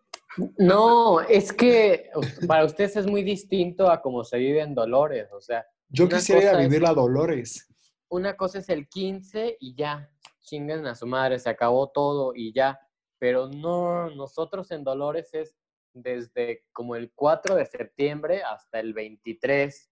No, 0.59 1.21
es 1.21 1.51
que 1.51 2.11
para 2.47 2.65
ustedes 2.65 2.97
es 2.97 3.07
muy 3.07 3.23
distinto 3.23 3.89
a 3.89 3.99
cómo 3.99 4.23
se 4.23 4.37
vive 4.37 4.61
en 4.61 4.75
Dolores, 4.75 5.31
o 5.33 5.41
sea. 5.41 5.65
Yo 5.89 6.07
quisiera 6.07 6.55
vivir 6.59 6.83
la 6.83 6.93
Dolores. 6.93 7.67
Una 8.09 8.37
cosa 8.37 8.59
es 8.59 8.69
el 8.69 8.87
15 8.87 9.57
y 9.59 9.73
ya, 9.75 10.07
chingan 10.41 10.85
a 10.85 10.93
su 10.93 11.07
madre, 11.07 11.39
se 11.39 11.49
acabó 11.49 11.89
todo 11.89 12.33
y 12.35 12.53
ya. 12.53 12.79
Pero 13.17 13.47
no, 13.47 14.11
nosotros 14.11 14.69
en 14.69 14.83
Dolores 14.83 15.33
es 15.33 15.55
desde 15.93 16.65
como 16.73 16.95
el 16.95 17.11
4 17.13 17.55
de 17.55 17.65
septiembre 17.65 18.43
hasta 18.43 18.79
el 18.79 18.93
23. 18.93 19.89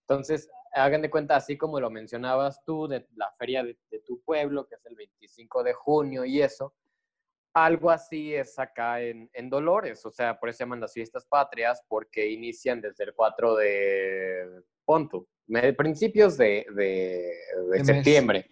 Entonces, 0.00 0.48
hagan 0.72 1.02
de 1.02 1.10
cuenta, 1.10 1.36
así 1.36 1.56
como 1.56 1.80
lo 1.80 1.90
mencionabas 1.90 2.62
tú, 2.64 2.88
de 2.88 3.06
la 3.16 3.30
feria 3.38 3.62
de, 3.62 3.76
tu 4.04 4.20
pueblo, 4.22 4.66
que 4.66 4.74
es 4.74 4.86
el 4.86 4.96
25 4.96 5.62
de 5.62 5.72
junio 5.72 6.24
y 6.24 6.42
eso, 6.42 6.74
algo 7.54 7.90
así 7.90 8.34
es 8.34 8.58
acá 8.58 9.00
en, 9.02 9.28
Dolores, 9.50 10.04
o 10.06 10.10
sea, 10.10 10.38
por 10.38 10.48
eso 10.48 10.58
se 10.58 10.64
llaman 10.64 10.80
las 10.80 10.94
fiestas 10.94 11.26
patrias, 11.26 11.82
porque 11.86 12.30
inician 12.30 12.80
desde 12.80 13.04
el 13.04 13.14
4 13.14 13.56
de 13.56 14.62
Ponto, 14.84 15.28
principios 15.76 16.36
de, 16.36 16.66
septiembre. 17.84 18.48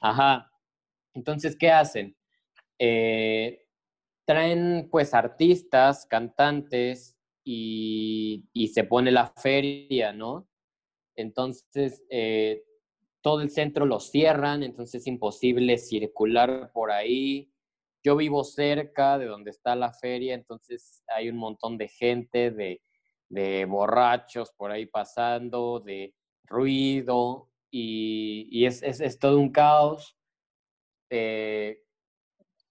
Ajá. 0.00 0.50
Entonces, 1.12 1.56
¿qué 1.56 1.70
hacen? 1.70 2.16
Eh, 2.78 3.65
traen 4.26 4.88
pues 4.90 5.14
artistas, 5.14 6.04
cantantes 6.04 7.16
y, 7.44 8.44
se 8.74 8.84
pone 8.84 9.10
la 9.12 9.28
feria, 9.28 10.12
¿no? 10.12 10.48
Entonces, 11.14 12.04
eh, 12.10 12.64
todo 13.22 13.40
el 13.40 13.50
centro 13.50 13.86
lo 13.86 14.00
cierran, 14.00 14.62
entonces 14.62 15.02
es 15.02 15.06
imposible 15.06 15.78
circular 15.78 16.72
por 16.72 16.90
ahí. 16.90 17.50
Yo 18.04 18.16
vivo 18.16 18.44
cerca 18.44 19.16
de 19.16 19.26
donde 19.26 19.50
está 19.50 19.76
la 19.76 19.92
feria, 19.92 20.34
entonces 20.34 21.02
hay 21.06 21.28
un 21.28 21.36
montón 21.36 21.78
de 21.78 21.88
gente, 21.88 22.50
de, 22.50 23.64
borrachos 23.66 24.52
por 24.52 24.70
ahí 24.70 24.86
pasando, 24.86 25.80
de 25.80 26.14
ruido, 26.44 27.48
y, 27.70 28.64
es, 28.64 29.18
todo 29.18 29.38
un 29.38 29.50
caos. 29.50 30.16
Eh, 31.10 31.85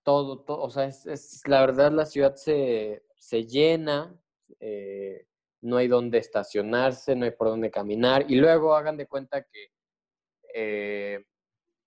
todo, 0.06 0.40
todo, 0.40 0.62
o 0.62 0.70
sea, 0.70 0.86
es, 0.86 1.42
la 1.48 1.60
verdad 1.62 1.92
la 1.92 2.06
ciudad 2.06 2.36
se, 2.36 3.02
llena, 3.48 4.16
eh, 4.60 5.26
no 5.62 5.78
hay 5.78 5.88
donde 5.88 6.20
estacionarse, 6.20 7.16
no 7.16 7.26
hay 7.26 7.32
por 7.32 7.48
dónde 7.48 7.72
caminar, 7.72 8.30
y 8.30 8.36
luego 8.36 8.76
hagan 8.76 8.98
de 8.98 9.08
cuenta 9.08 9.42
que 9.44 9.72
eh, 10.54 11.26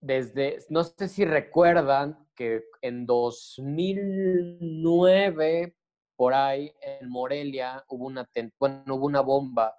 desde, 0.01 0.59
no 0.69 0.83
sé 0.83 1.07
si 1.09 1.25
recuerdan 1.25 2.27
que 2.35 2.65
en 2.83 3.07
2009, 3.07 5.77
por 6.17 6.35
ahí, 6.35 6.75
en 6.81 7.09
Morelia, 7.09 7.85
hubo 7.89 8.07
una, 8.07 8.29
bueno, 8.59 8.97
hubo 8.97 9.07
una 9.07 9.21
bomba 9.21 9.77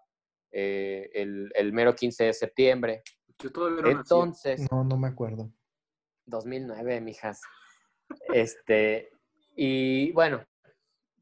eh, 0.51 1.11
el, 1.13 1.73
mero 1.73 1.93
15 1.93 2.23
de 2.23 2.33
septiembre. 2.33 3.03
Entonces... 3.85 4.65
No, 4.71 4.85
no 4.85 4.97
me 4.97 5.09
acuerdo. 5.09 5.51
2009, 6.25 7.01
mijas. 7.01 7.41
Este, 8.33 9.11
y 9.55 10.11
bueno, 10.11 10.45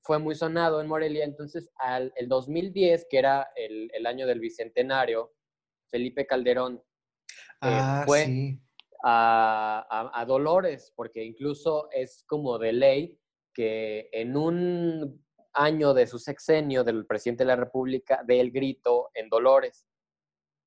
fue 0.01 0.19
muy 0.19 0.35
sonado 0.35 0.81
en 0.81 0.87
Morelia. 0.87 1.25
Entonces, 1.25 1.69
al 1.75 2.13
el 2.15 2.27
2010, 2.27 3.07
que 3.09 3.17
era 3.17 3.51
el, 3.55 3.91
el 3.93 4.05
año 4.05 4.25
del 4.25 4.39
bicentenario, 4.39 5.33
Felipe 5.89 6.25
Calderón 6.25 6.81
eh, 7.61 7.79
ah, 7.79 8.03
fue 8.05 8.57
a, 9.03 10.11
a, 10.13 10.25
Dolores, 10.25 10.91
porque 10.95 11.23
incluso 11.23 11.89
es 11.91 12.23
como 12.27 12.57
de 12.57 12.73
ley 12.73 13.19
que 13.53 14.09
en 14.11 14.37
un 14.37 15.25
año 15.53 15.93
de 15.93 16.07
su 16.07 16.19
sexenio 16.19 16.83
del 16.83 17.05
presidente 17.05 17.43
de 17.43 17.47
la 17.47 17.55
República 17.55 18.23
dé 18.25 18.39
el 18.39 18.51
grito 18.51 19.09
en 19.13 19.29
Dolores. 19.29 19.87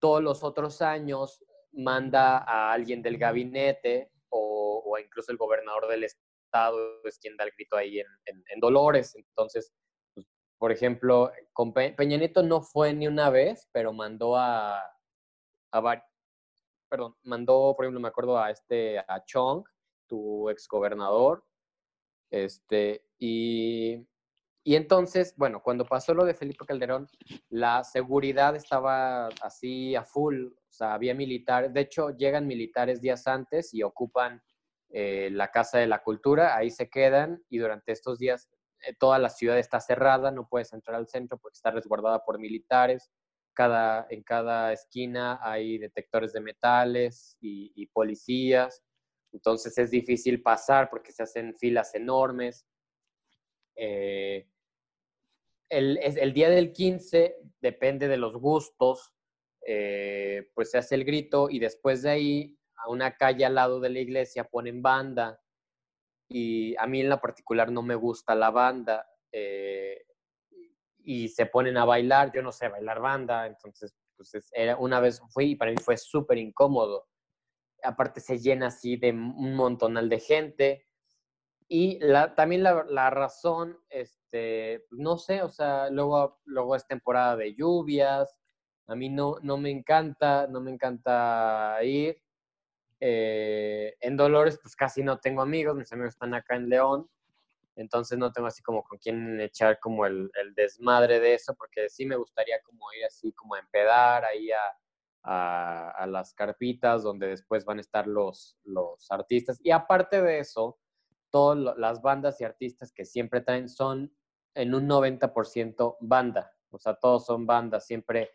Todos 0.00 0.22
los 0.22 0.42
otros 0.42 0.82
años 0.82 1.44
manda 1.72 2.38
a 2.38 2.72
alguien 2.72 3.02
del 3.02 3.18
gabinete 3.18 4.10
incluso 5.00 5.32
el 5.32 5.38
gobernador 5.38 5.88
del 5.88 6.04
estado 6.04 7.02
es 7.04 7.18
quien 7.18 7.36
da 7.36 7.44
el 7.44 7.52
grito 7.52 7.76
ahí 7.76 8.00
en, 8.00 8.60
Dolores. 8.60 9.14
Entonces, 9.16 9.72
pues, 10.14 10.26
por 10.58 10.72
ejemplo, 10.72 11.32
con 11.52 11.72
no 12.44 12.62
fue 12.62 12.92
ni 12.92 13.06
una 13.06 13.30
vez, 13.30 13.68
pero 13.72 13.92
mandó 13.92 14.36
a, 14.36 14.80
a 15.72 16.04
perdón, 16.88 17.14
mandó, 17.22 17.74
por 17.76 17.84
ejemplo, 17.84 18.00
me 18.00 18.08
acuerdo 18.08 18.38
a 18.38 18.50
este, 18.50 18.98
a 18.98 19.24
Chong, 19.24 19.64
tu 20.06 20.50
exgobernador, 20.50 21.44
este, 22.30 23.04
y, 23.18 24.06
y 24.64 24.74
entonces, 24.74 25.34
bueno, 25.36 25.62
cuando 25.62 25.84
pasó 25.84 26.14
lo 26.14 26.24
de 26.24 26.34
Felipe 26.34 26.66
Calderón, 26.66 27.06
la 27.48 27.84
seguridad 27.84 28.56
estaba 28.56 29.28
así 29.40 29.94
a 29.94 30.04
full, 30.04 30.46
o 30.46 30.72
sea, 30.72 30.94
había 30.94 31.14
militares, 31.14 31.72
de 31.72 31.80
hecho, 31.80 32.10
llegan 32.10 32.46
militares 32.46 33.00
días 33.00 33.26
antes 33.26 33.72
y 33.72 33.82
ocupan 33.82 34.42
eh, 34.90 35.30
la 35.32 35.50
Casa 35.50 35.78
de 35.78 35.86
la 35.86 36.02
Cultura, 36.02 36.56
ahí 36.56 36.70
se 36.70 36.88
quedan 36.90 37.42
y 37.48 37.58
durante 37.58 37.92
estos 37.92 38.18
días 38.18 38.48
eh, 38.82 38.94
toda 38.98 39.18
la 39.18 39.28
ciudad 39.28 39.58
está 39.58 39.80
cerrada, 39.80 40.30
no 40.30 40.48
puedes 40.48 40.72
entrar 40.72 40.96
al 40.96 41.08
centro 41.08 41.38
porque 41.38 41.56
está 41.56 41.70
resguardada 41.70 42.24
por 42.24 42.38
militares. 42.38 43.10
Cada, 43.52 44.06
en 44.10 44.22
cada 44.22 44.72
esquina 44.72 45.38
hay 45.42 45.78
detectores 45.78 46.32
de 46.32 46.40
metales 46.40 47.36
y, 47.40 47.86
policías. 47.88 48.82
Entonces 49.32 49.76
es 49.78 49.90
difícil 49.90 50.42
pasar 50.42 50.88
porque 50.88 51.12
se 51.12 51.22
hacen 51.22 51.54
filas 51.56 51.94
enormes. 51.94 52.66
Eh, 53.76 54.48
el, 55.68 55.98
el, 55.98 56.32
día 56.32 56.50
del 56.50 56.72
15 56.72 57.36
depende 57.60 58.08
de 58.08 58.16
los 58.16 58.36
gustos, 58.36 59.12
eh, 59.66 60.50
pues 60.54 60.70
se 60.70 60.78
hace 60.78 60.94
el 60.94 61.04
grito 61.04 61.48
y 61.50 61.58
después 61.58 62.02
de 62.02 62.10
ahí 62.10 62.58
a 62.84 62.90
una 62.90 63.16
calle 63.16 63.44
al 63.44 63.54
lado 63.54 63.80
de 63.80 63.90
la 63.90 64.00
iglesia 64.00 64.44
ponen 64.44 64.82
banda 64.82 65.40
y 66.28 66.76
a 66.76 66.86
mí 66.86 67.00
en 67.00 67.08
la 67.08 67.20
particular 67.20 67.70
no 67.70 67.82
me 67.82 67.94
gusta 67.94 68.34
la 68.34 68.50
banda 68.50 69.06
eh, 69.32 70.04
y 70.98 71.28
se 71.28 71.46
ponen 71.46 71.76
a 71.76 71.84
bailar, 71.84 72.32
yo 72.32 72.42
no 72.42 72.52
sé 72.52 72.68
bailar 72.68 73.00
banda, 73.00 73.46
entonces 73.46 73.96
pues 74.16 74.32
era, 74.52 74.76
una 74.76 75.00
vez 75.00 75.20
fui 75.30 75.52
y 75.52 75.56
para 75.56 75.70
mí 75.70 75.78
fue 75.82 75.96
súper 75.96 76.38
incómodo. 76.38 77.08
Aparte 77.82 78.20
se 78.20 78.38
llena 78.38 78.66
así 78.66 78.96
de 78.96 79.10
un 79.10 79.54
montonal 79.54 80.08
de 80.08 80.20
gente 80.20 80.84
y 81.68 81.98
la, 82.00 82.34
también 82.34 82.62
la, 82.62 82.84
la, 82.88 83.10
razón, 83.10 83.78
este, 83.88 84.84
no 84.90 85.16
sé, 85.16 85.42
o 85.42 85.48
sea, 85.48 85.88
luego, 85.88 86.40
luego 86.44 86.76
es 86.76 86.86
temporada 86.86 87.36
de 87.36 87.54
lluvias, 87.54 88.36
a 88.88 88.96
mí 88.96 89.08
no, 89.08 89.36
no 89.42 89.56
me 89.56 89.70
encanta, 89.70 90.48
no 90.48 90.60
me 90.60 90.72
encanta 90.72 91.78
ir. 91.84 92.20
Eh, 93.00 93.96
en 94.00 94.16
Dolores, 94.16 94.58
pues 94.62 94.76
casi 94.76 95.02
no 95.02 95.18
tengo 95.18 95.42
amigos, 95.42 95.76
mis 95.76 95.92
amigos 95.92 96.10
están 96.12 96.34
acá 96.34 96.56
en 96.56 96.68
León, 96.68 97.08
entonces 97.76 98.18
no 98.18 98.30
tengo 98.30 98.46
así 98.46 98.62
como 98.62 98.82
con 98.82 98.98
quién 98.98 99.40
echar 99.40 99.78
como 99.80 100.04
el, 100.04 100.30
desmadre 100.54 101.18
de 101.18 101.34
eso, 101.34 101.54
porque 101.54 101.88
sí 101.88 102.04
me 102.04 102.16
gustaría 102.16 102.60
como 102.62 102.92
ir 102.92 103.04
así 103.06 103.32
como 103.32 103.54
a 103.54 103.60
empedar 103.60 104.24
ahí 104.24 104.50
a, 104.50 104.60
a, 105.22 105.90
a, 105.90 106.06
las 106.06 106.34
carpitas 106.34 107.02
donde 107.02 107.28
después 107.28 107.64
van 107.64 107.78
a 107.78 107.80
estar 107.80 108.06
los, 108.06 108.58
los 108.64 109.10
artistas. 109.10 109.58
Y 109.62 109.70
aparte 109.70 110.20
de 110.20 110.40
eso, 110.40 110.78
todas 111.30 111.76
las 111.78 112.02
bandas 112.02 112.38
y 112.40 112.44
artistas 112.44 112.92
que 112.92 113.06
siempre 113.06 113.40
traen 113.40 113.68
son 113.68 114.12
en 114.54 114.74
un 114.74 114.88
90% 114.88 115.96
banda, 116.00 116.52
o 116.70 116.78
sea, 116.78 116.94
todos 116.94 117.24
son 117.24 117.46
bandas, 117.46 117.86
siempre 117.86 118.30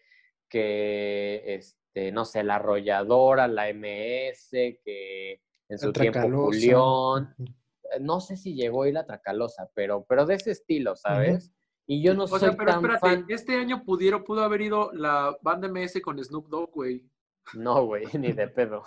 que 0.50 1.44
este, 1.46 2.12
no 2.12 2.26
sé, 2.26 2.44
la 2.44 2.56
arrolladora, 2.56 3.48
la 3.48 3.74
MS, 3.74 4.50
que 4.84 5.42
en 5.70 5.80
su 5.80 5.92
tiempo 5.92 6.22
Julión. 6.22 7.34
Eh, 7.40 8.00
no 8.00 8.20
sé 8.20 8.38
si 8.38 8.56
llegó 8.56 8.84
ahí 8.84 8.92
la 8.92 9.06
Tracalosa, 9.06 9.70
pero, 9.74 10.06
pero 10.08 10.26
de 10.26 10.36
ese 10.36 10.52
estilo, 10.52 10.96
¿sabes? 10.96 11.52
Y 11.88 12.02
yo 12.02 12.16
no 12.16 12.28
sé 12.28 12.40
soy 12.40 12.56
pero 12.56 12.72
espérate, 12.72 13.34
este 13.34 13.56
año 13.56 13.84
pudieron, 13.84 14.24
pudo 14.24 14.44
haber 14.44 14.62
ido 14.62 14.92
la 14.94 15.38
banda 15.42 15.68
MS 15.68 16.02
con 16.02 16.24
Snoop 16.24 16.48
Dogg, 16.50 16.72
güey. 16.72 17.08
No, 17.54 17.86
güey, 17.86 18.06
ni 18.20 18.34
de 18.34 18.48
pedo. 18.48 18.84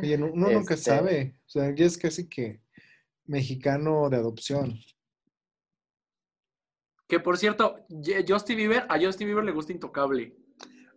Oye, 0.00 0.16
uno 0.16 0.50
nunca 0.50 0.74
este 0.74 0.90
sabe. 0.90 1.40
O 1.46 1.48
sea, 1.48 1.74
ya 1.74 1.86
es 1.86 1.96
casi 1.96 2.28
que 2.28 2.60
mexicano 3.24 4.08
de 4.10 4.16
adopción. 4.16 4.78
Que 7.06 7.20
por 7.20 7.38
cierto, 7.38 7.86
Justin 8.28 8.56
Bieber, 8.56 8.84
a 8.88 9.00
Justin 9.00 9.28
Bieber 9.28 9.44
le 9.44 9.52
gusta 9.52 9.72
Intocable. 9.72 10.36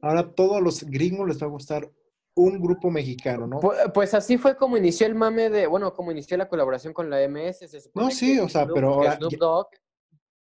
Ahora 0.02 0.32
todos 0.34 0.62
los 0.62 0.84
gringos 0.84 1.28
les 1.28 1.41
va 1.41 1.47
a 1.47 1.49
gustar 1.49 1.89
un 2.34 2.62
grupo 2.62 2.89
mexicano, 2.89 3.45
¿no? 3.45 3.60
Pues, 3.93 4.14
así 4.14 4.38
fue 4.38 4.56
como 4.56 4.78
inició 4.78 5.06
el 5.08 5.16
mame 5.16 5.49
de, 5.49 5.68
bueno, 5.68 5.93
como 5.93 6.12
inició 6.12 6.38
la 6.38 6.47
colaboración 6.47 6.93
con 6.93 7.10
la 7.10 7.28
MS. 7.28 7.91
no, 7.93 8.10
sí, 8.10 8.39
o 8.39 8.49
sea, 8.49 8.68
pero 8.68 8.93
ahora. 8.93 9.20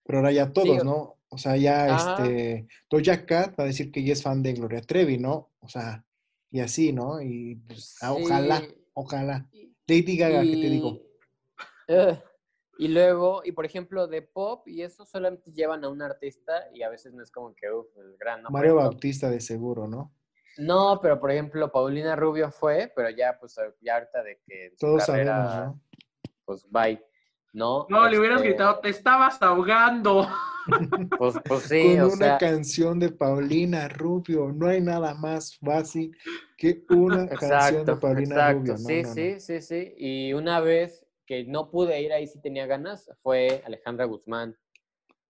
pero 0.03 0.19
ahora 0.19 0.31
ya 0.31 0.51
todos, 0.51 0.83
¿no? 0.83 1.17
O 1.29 1.37
sea, 1.37 1.57
ya 1.57 1.95
este. 1.95 2.67
Doja 2.89 3.25
Cat 3.25 3.59
va 3.59 3.65
a 3.65 3.67
decir 3.67 3.91
que 3.91 3.99
ella 3.99 4.13
es 4.13 4.23
fan 4.23 4.41
de 4.41 4.53
Gloria 4.53 4.81
Trevi, 4.81 5.17
¿no? 5.17 5.51
O 5.59 5.67
sea, 5.67 6.05
y 6.49 6.61
así, 6.61 6.93
¿no? 6.93 7.21
Y 7.21 7.55
pues, 7.67 7.97
ah, 8.01 8.13
ojalá, 8.13 8.63
ojalá. 8.93 9.49
Lady 9.87 10.17
Gaga, 10.17 10.41
¿qué 10.41 10.51
te 10.51 10.69
digo? 10.69 10.99
Y 12.77 12.89
luego, 12.89 13.41
y 13.45 13.51
por 13.53 13.65
ejemplo, 13.65 14.07
de 14.07 14.21
pop, 14.21 14.67
y 14.67 14.81
eso 14.81 15.05
solamente 15.05 15.51
llevan 15.51 15.83
a 15.83 15.89
un 15.89 16.01
artista 16.01 16.67
y 16.73 16.83
a 16.83 16.89
veces 16.89 17.13
no 17.13 17.23
es 17.23 17.31
como 17.31 17.55
que, 17.55 17.71
uff, 17.71 17.87
el 17.97 18.17
gran. 18.17 18.43
¿no? 18.43 18.49
Mario 18.49 18.75
Bautista 18.75 19.29
de 19.29 19.39
seguro, 19.39 19.87
¿no? 19.87 20.13
No, 20.57 20.99
pero 21.01 21.19
por 21.19 21.31
ejemplo, 21.31 21.71
Paulina 21.71 22.15
Rubio 22.15 22.51
fue, 22.51 22.91
pero 22.95 23.09
ya, 23.09 23.37
pues, 23.39 23.55
ya 23.81 23.95
ahorita 23.95 24.23
de 24.23 24.39
que 24.45 24.71
su 24.71 24.77
Todos 24.77 25.05
carrera, 25.05 25.47
sabemos, 25.47 25.75
¿no? 25.75 25.81
pues, 26.45 26.65
bye. 26.69 27.03
¿No? 27.53 27.87
No, 27.89 28.09
le 28.09 28.19
hubieras 28.19 28.39
este 28.39 28.49
gritado, 28.49 28.79
te 28.79 28.89
estabas 28.89 29.41
ahogando. 29.41 30.27
Pues, 31.19 31.35
pues 31.45 31.61
sí, 31.65 31.95
Con 31.95 32.13
una 32.13 32.39
canción 32.39 32.97
de 32.97 33.09
Paulina 33.11 33.87
Rubio, 33.87 34.51
no 34.51 34.67
hay 34.67 34.81
nada 34.81 35.13
más 35.13 35.59
fácil 35.59 36.17
que 36.57 36.83
una 36.89 37.27
canción 37.29 37.85
de 37.85 37.95
Paulina 37.95 38.51
Rubio. 38.51 38.75
sí, 38.75 39.03
sí, 39.03 39.39
sí, 39.39 39.61
sí. 39.61 39.93
Y 39.95 40.33
una 40.33 40.61
vez 40.61 41.04
que 41.25 41.43
no 41.45 41.71
pude 41.71 42.01
ir 42.01 42.13
ahí 42.13 42.27
si 42.27 42.39
tenía 42.39 42.65
ganas 42.65 43.09
fue 43.21 43.61
Alejandra 43.65 44.05
Guzmán. 44.05 44.57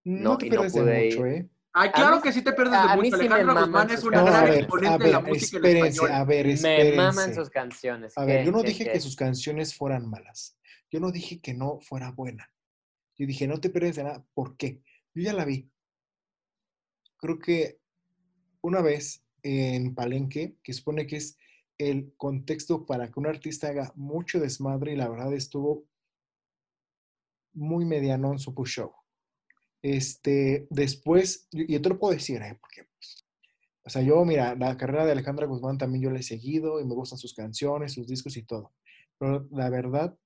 No, 0.03 0.37
te 0.37 0.47
pierdes 0.47 0.73
de 0.73 1.05
mucho, 1.05 1.25
¿eh? 1.25 1.49
Ay, 1.73 1.89
claro 1.91 2.21
que 2.21 2.31
sí 2.31 2.41
te 2.41 2.53
pierdes 2.53 2.73
de 2.73 2.95
mucho. 2.95 3.15
Alejandra 3.15 3.61
Guzmán 3.61 3.89
es 3.89 4.03
una 4.03 4.23
gran 4.23 4.53
exponente 4.53 5.03
de 5.03 5.11
la 5.11 5.19
música 5.21 5.69
en 5.69 5.77
español. 5.85 6.11
A 6.11 6.23
ver, 6.25 6.47
espérense. 6.47 6.91
Me 6.91 6.97
maman 6.97 7.35
sus 7.35 7.49
canciones. 7.49 8.17
A 8.17 8.25
ver, 8.25 8.45
yo 8.45 8.51
no 8.51 8.61
dije 8.61 8.89
que 8.89 8.99
sus 8.99 9.15
canciones 9.15 9.75
fueran 9.75 10.09
malas. 10.09 10.57
Yo 10.91 10.99
no 10.99 11.11
dije 11.11 11.41
que 11.41 11.53
no 11.53 11.79
fuera 11.81 12.11
buena. 12.11 12.51
Yo 13.17 13.25
dije, 13.25 13.47
no 13.47 13.59
te 13.59 13.69
pierdes 13.69 13.95
de 13.95 14.03
nada. 14.03 14.25
¿Por 14.33 14.57
qué? 14.57 14.81
Yo 15.13 15.23
ya 15.23 15.33
la 15.33 15.45
vi. 15.45 15.69
Creo 17.17 17.39
que 17.39 17.79
una 18.61 18.81
vez 18.81 19.25
en 19.41 19.95
Palenque, 19.95 20.55
que 20.61 20.73
supone 20.73 21.07
que 21.07 21.17
es 21.17 21.37
el 21.77 22.13
contexto 22.17 22.85
para 22.85 23.11
que 23.11 23.19
un 23.19 23.27
artista 23.27 23.67
haga 23.67 23.91
mucho 23.95 24.39
desmadre 24.39 24.93
y 24.93 24.95
la 24.95 25.09
verdad 25.09 25.33
estuvo 25.33 25.85
muy 27.53 27.85
mediano 27.85 28.31
en 28.31 28.39
su 28.39 28.53
push 28.53 28.75
show. 28.75 28.93
Este, 29.81 30.67
después, 30.69 31.47
y 31.51 31.77
te 31.79 31.89
lo 31.89 31.99
puedo 31.99 32.13
decir, 32.13 32.41
¿eh? 32.41 32.57
porque, 32.59 32.87
o 33.83 33.89
sea, 33.89 34.01
yo, 34.01 34.23
mira, 34.25 34.55
la 34.55 34.75
carrera 34.77 35.05
de 35.05 35.11
Alejandra 35.11 35.45
Guzmán 35.45 35.77
también 35.77 36.03
yo 36.03 36.09
la 36.09 36.19
he 36.19 36.23
seguido 36.23 36.81
y 36.81 36.85
me 36.85 36.95
gustan 36.95 37.19
sus 37.19 37.33
canciones, 37.33 37.93
sus 37.93 38.07
discos 38.07 38.35
y 38.37 38.43
todo. 38.43 38.73
Pero 39.17 39.47
la 39.51 39.69
verdad, 39.69 40.17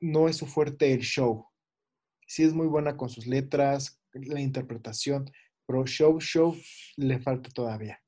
no 0.00 0.28
es 0.28 0.36
su 0.36 0.46
fuerte 0.46 0.92
el 0.92 1.00
show. 1.00 1.46
Sí 2.26 2.42
es 2.42 2.54
muy 2.54 2.66
buena 2.66 2.96
con 2.96 3.10
sus 3.10 3.26
letras, 3.26 4.00
la 4.12 4.40
interpretación, 4.40 5.30
pero 5.66 5.86
show, 5.86 6.18
show 6.20 6.56
le 6.96 7.18
falta 7.18 7.50
todavía. 7.50 8.03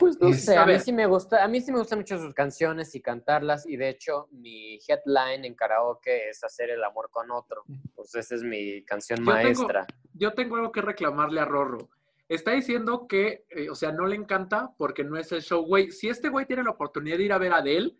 Pues 0.00 0.18
no 0.18 0.32
sé, 0.32 0.56
a 0.56 0.64
mí 0.64 0.78
sí 0.78 0.94
me 0.94 1.04
gusta, 1.04 1.44
a 1.44 1.46
mí 1.46 1.60
sí 1.60 1.70
me 1.70 1.78
gustan 1.78 1.98
mucho 1.98 2.18
sus 2.18 2.32
canciones 2.32 2.94
y 2.94 3.02
cantarlas 3.02 3.66
y 3.66 3.76
de 3.76 3.90
hecho 3.90 4.28
mi 4.30 4.78
headline 4.88 5.44
en 5.44 5.54
karaoke 5.54 6.30
es 6.30 6.42
hacer 6.42 6.70
el 6.70 6.82
amor 6.82 7.10
con 7.10 7.30
otro. 7.30 7.64
Pues 7.94 8.14
esa 8.14 8.34
es 8.36 8.42
mi 8.42 8.82
canción 8.84 9.22
maestra. 9.22 9.86
yo 10.14 10.32
tengo 10.32 10.56
algo 10.56 10.72
que 10.72 10.80
reclamarle 10.80 11.42
a 11.42 11.44
Rorro. 11.44 11.90
Está 12.30 12.52
diciendo 12.52 13.06
que, 13.06 13.44
eh, 13.50 13.68
o 13.68 13.74
sea, 13.74 13.92
no 13.92 14.06
le 14.06 14.16
encanta 14.16 14.72
porque 14.78 15.04
no 15.04 15.18
es 15.18 15.32
el 15.32 15.42
show, 15.42 15.66
güey. 15.66 15.90
Si 15.90 16.08
este 16.08 16.30
güey 16.30 16.46
tiene 16.46 16.62
la 16.62 16.70
oportunidad 16.70 17.18
de 17.18 17.24
ir 17.24 17.32
a 17.34 17.38
ver 17.38 17.52
a 17.52 17.58
Adele, 17.58 17.94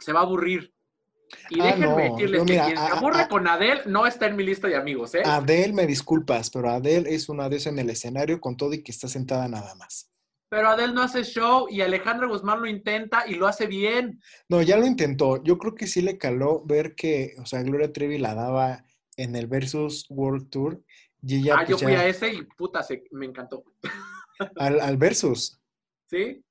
se 0.00 0.12
va 0.12 0.20
a 0.20 0.22
aburrir. 0.24 0.74
Y 1.50 1.60
ah, 1.60 1.66
déjenme 1.66 2.10
decirles 2.10 2.40
que 2.40 2.58
quien 2.58 2.76
se 2.76 2.92
aburre 2.92 3.28
con 3.28 3.46
Adele 3.46 3.82
no 3.86 4.08
está 4.08 4.26
en 4.26 4.34
mi 4.34 4.42
lista 4.42 4.66
de 4.66 4.74
amigos, 4.74 5.14
¿eh? 5.14 5.22
Adele, 5.24 5.72
me 5.72 5.86
disculpas, 5.86 6.50
pero 6.50 6.68
Adele 6.68 7.14
es 7.14 7.28
una 7.28 7.48
de 7.48 7.56
esas 7.56 7.74
en 7.74 7.78
el 7.78 7.90
escenario 7.90 8.40
con 8.40 8.56
todo 8.56 8.72
y 8.72 8.82
que 8.82 8.90
está 8.90 9.06
sentada 9.06 9.46
nada 9.46 9.76
más 9.76 10.13
pero 10.54 10.68
Adel 10.68 10.94
no 10.94 11.02
hace 11.02 11.24
show 11.24 11.66
y 11.68 11.80
Alejandra 11.80 12.28
Guzmán 12.28 12.60
lo 12.60 12.68
intenta 12.68 13.24
y 13.26 13.34
lo 13.34 13.48
hace 13.48 13.66
bien. 13.66 14.20
No, 14.48 14.62
ya 14.62 14.76
lo 14.76 14.86
intentó. 14.86 15.42
Yo 15.42 15.58
creo 15.58 15.74
que 15.74 15.88
sí 15.88 16.00
le 16.00 16.16
caló 16.16 16.62
ver 16.64 16.94
que, 16.94 17.34
o 17.42 17.44
sea, 17.44 17.60
Gloria 17.64 17.92
Trevi 17.92 18.18
la 18.18 18.36
daba 18.36 18.84
en 19.16 19.34
el 19.34 19.48
Versus 19.48 20.06
World 20.10 20.50
Tour. 20.50 20.80
Y 21.22 21.40
ella, 21.40 21.56
ah, 21.58 21.64
yo 21.64 21.76
pues, 21.76 21.82
fui 21.82 21.94
a 21.94 22.06
ese 22.06 22.32
y 22.32 22.42
puta, 22.44 22.84
se, 22.84 23.02
me 23.10 23.26
encantó. 23.26 23.64
Al, 24.56 24.96
Versus. 24.96 25.60
Sí. 26.06 26.44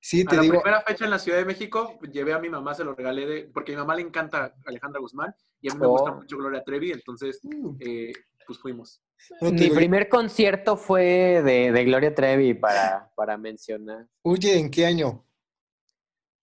Sí, 0.00 0.24
te 0.24 0.34
a 0.34 0.40
digo. 0.40 0.54
La 0.54 0.60
primera 0.60 0.82
fecha 0.82 1.04
en 1.04 1.10
la 1.12 1.20
Ciudad 1.20 1.38
de 1.38 1.44
México, 1.44 1.96
llevé 2.10 2.32
a 2.32 2.40
mi 2.40 2.48
mamá, 2.48 2.74
se 2.74 2.82
lo 2.82 2.92
regalé 2.92 3.24
de, 3.24 3.50
porque 3.54 3.70
a 3.70 3.76
mi 3.76 3.82
mamá 3.82 3.94
le 3.94 4.02
encanta 4.02 4.52
Alejandra 4.66 5.00
Guzmán 5.00 5.32
y 5.60 5.70
a 5.70 5.74
mí 5.74 5.80
me 5.80 5.86
gusta 5.86 6.10
oh. 6.10 6.16
mucho 6.16 6.36
Gloria 6.38 6.64
Trevi, 6.64 6.90
entonces, 6.90 7.38
mm. 7.44 7.76
eh, 7.78 8.12
pues 8.46 8.58
fuimos. 8.58 9.02
Mi 9.40 9.70
primer 9.70 10.08
concierto 10.08 10.76
fue 10.76 11.42
de, 11.42 11.72
de 11.72 11.84
Gloria 11.84 12.14
Trevi 12.14 12.54
para, 12.54 13.10
para, 13.14 13.38
mencionar. 13.38 14.06
Oye, 14.22 14.58
¿en 14.58 14.70
qué 14.70 14.86
año? 14.86 15.24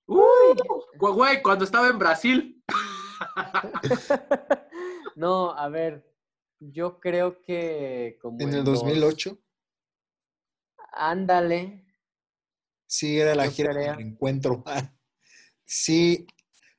Uy, 0.07 0.57
güey, 0.97 1.41
cuando 1.41 1.65
estaba 1.65 1.87
en 1.89 1.99
Brasil. 1.99 2.63
no, 5.15 5.51
a 5.51 5.69
ver, 5.69 6.11
yo 6.59 6.99
creo 6.99 7.41
que 7.41 8.17
como 8.21 8.39
en 8.39 8.53
el 8.53 8.63
2008. 8.63 9.37
Ándale. 10.93 11.85
Sí, 12.87 13.19
era 13.19 13.35
la 13.35 13.49
gira 13.49 13.73
del 13.73 13.99
encuentro. 13.99 14.63
sí, 15.65 16.25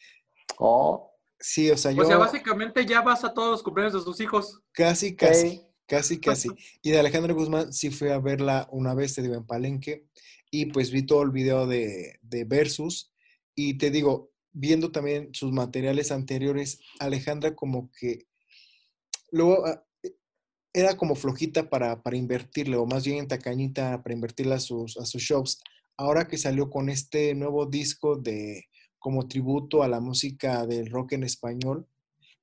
Oh. 0.58 1.12
Sí, 1.38 1.70
o 1.70 1.76
sea, 1.76 1.92
yo... 1.92 2.02
O 2.02 2.06
sea, 2.06 2.16
básicamente 2.16 2.84
ya 2.84 3.02
vas 3.02 3.24
a 3.24 3.32
todos 3.32 3.52
los 3.52 3.62
cumpleaños 3.62 3.94
de 3.94 4.00
sus 4.00 4.20
hijos. 4.20 4.60
Casi, 4.72 5.14
casi, 5.14 5.62
casi, 5.86 6.18
casi. 6.18 6.48
Y 6.82 6.90
de 6.90 6.98
Alejandro 6.98 7.34
Guzmán 7.34 7.72
sí 7.72 7.90
fui 7.90 8.08
a 8.08 8.18
verla 8.18 8.68
una 8.72 8.94
vez, 8.94 9.14
te 9.14 9.22
digo, 9.22 9.34
en 9.34 9.46
Palenque, 9.46 10.06
y 10.50 10.66
pues 10.66 10.90
vi 10.90 11.02
todo 11.02 11.22
el 11.22 11.30
video 11.30 11.66
de, 11.66 12.18
de 12.22 12.44
Versus, 12.44 13.12
y 13.54 13.78
te 13.78 13.90
digo, 13.90 14.32
viendo 14.52 14.90
también 14.90 15.30
sus 15.32 15.52
materiales 15.52 16.10
anteriores, 16.10 16.80
Alejandra 16.98 17.54
como 17.54 17.90
que 17.92 18.26
luego 19.36 19.66
ah, 19.66 19.82
era 20.72 20.96
como 20.96 21.14
flojita 21.14 21.70
para, 21.70 22.02
para 22.02 22.16
invertirle, 22.16 22.76
o 22.76 22.86
más 22.86 23.06
bien 23.06 23.28
tacañita 23.28 24.02
para 24.02 24.14
invertirle 24.14 24.54
a 24.54 24.60
sus, 24.60 24.98
a 24.98 25.06
sus 25.06 25.22
shows. 25.22 25.58
Ahora 25.96 26.26
que 26.26 26.36
salió 26.36 26.68
con 26.68 26.90
este 26.90 27.34
nuevo 27.34 27.64
disco 27.66 28.16
de 28.16 28.66
como 28.98 29.28
tributo 29.28 29.82
a 29.82 29.88
la 29.88 30.00
música 30.00 30.66
del 30.66 30.90
rock 30.90 31.12
en 31.12 31.24
español, 31.24 31.86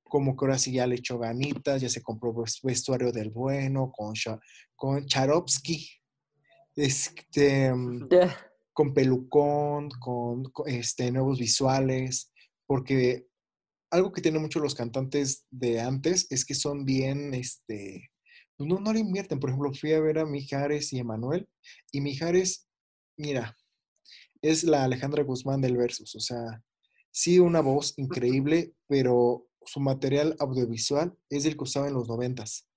como 0.02 0.36
que 0.36 0.44
ahora 0.44 0.58
sí 0.58 0.72
ya 0.72 0.86
le 0.86 0.96
echó 0.96 1.18
ganitas, 1.18 1.80
ya 1.82 1.88
se 1.88 2.02
compró 2.02 2.34
vestuario 2.62 3.12
del 3.12 3.30
bueno, 3.30 3.92
con, 3.92 4.14
con 4.74 5.06
Charovsky, 5.06 5.88
este, 6.74 7.72
mm, 7.72 8.08
con 8.72 8.94
pelucón, 8.94 9.90
con, 9.90 10.44
este, 10.66 11.10
nuevos 11.12 11.38
visuales, 11.38 12.32
porque 12.66 13.26
algo 13.94 14.10
que 14.10 14.20
tienen 14.20 14.42
mucho 14.42 14.58
los 14.58 14.74
cantantes 14.74 15.46
de 15.50 15.80
antes 15.80 16.26
es 16.30 16.44
que 16.44 16.54
son 16.54 16.84
bien, 16.84 17.32
este, 17.32 18.10
pues 18.56 18.68
no, 18.68 18.80
no 18.80 18.92
le 18.92 18.98
invierten. 18.98 19.38
Por 19.38 19.50
ejemplo, 19.50 19.72
fui 19.72 19.92
a 19.92 20.00
ver 20.00 20.18
a 20.18 20.26
Mijares 20.26 20.92
y 20.92 20.98
Emanuel, 20.98 21.48
y 21.92 22.00
Mijares, 22.00 22.68
mira, 23.16 23.56
es 24.42 24.64
la 24.64 24.82
Alejandra 24.82 25.22
Guzmán 25.22 25.60
del 25.60 25.76
Versus. 25.76 26.12
O 26.16 26.20
sea, 26.20 26.60
sí, 27.12 27.38
una 27.38 27.60
voz 27.60 27.94
increíble, 27.96 28.74
pero 28.88 29.46
su 29.64 29.78
material 29.78 30.34
audiovisual 30.40 31.16
es 31.30 31.46
el 31.46 31.56
que 31.56 31.62
usaba 31.62 31.86
en 31.86 31.94
los 31.94 32.08
noventas. 32.08 32.68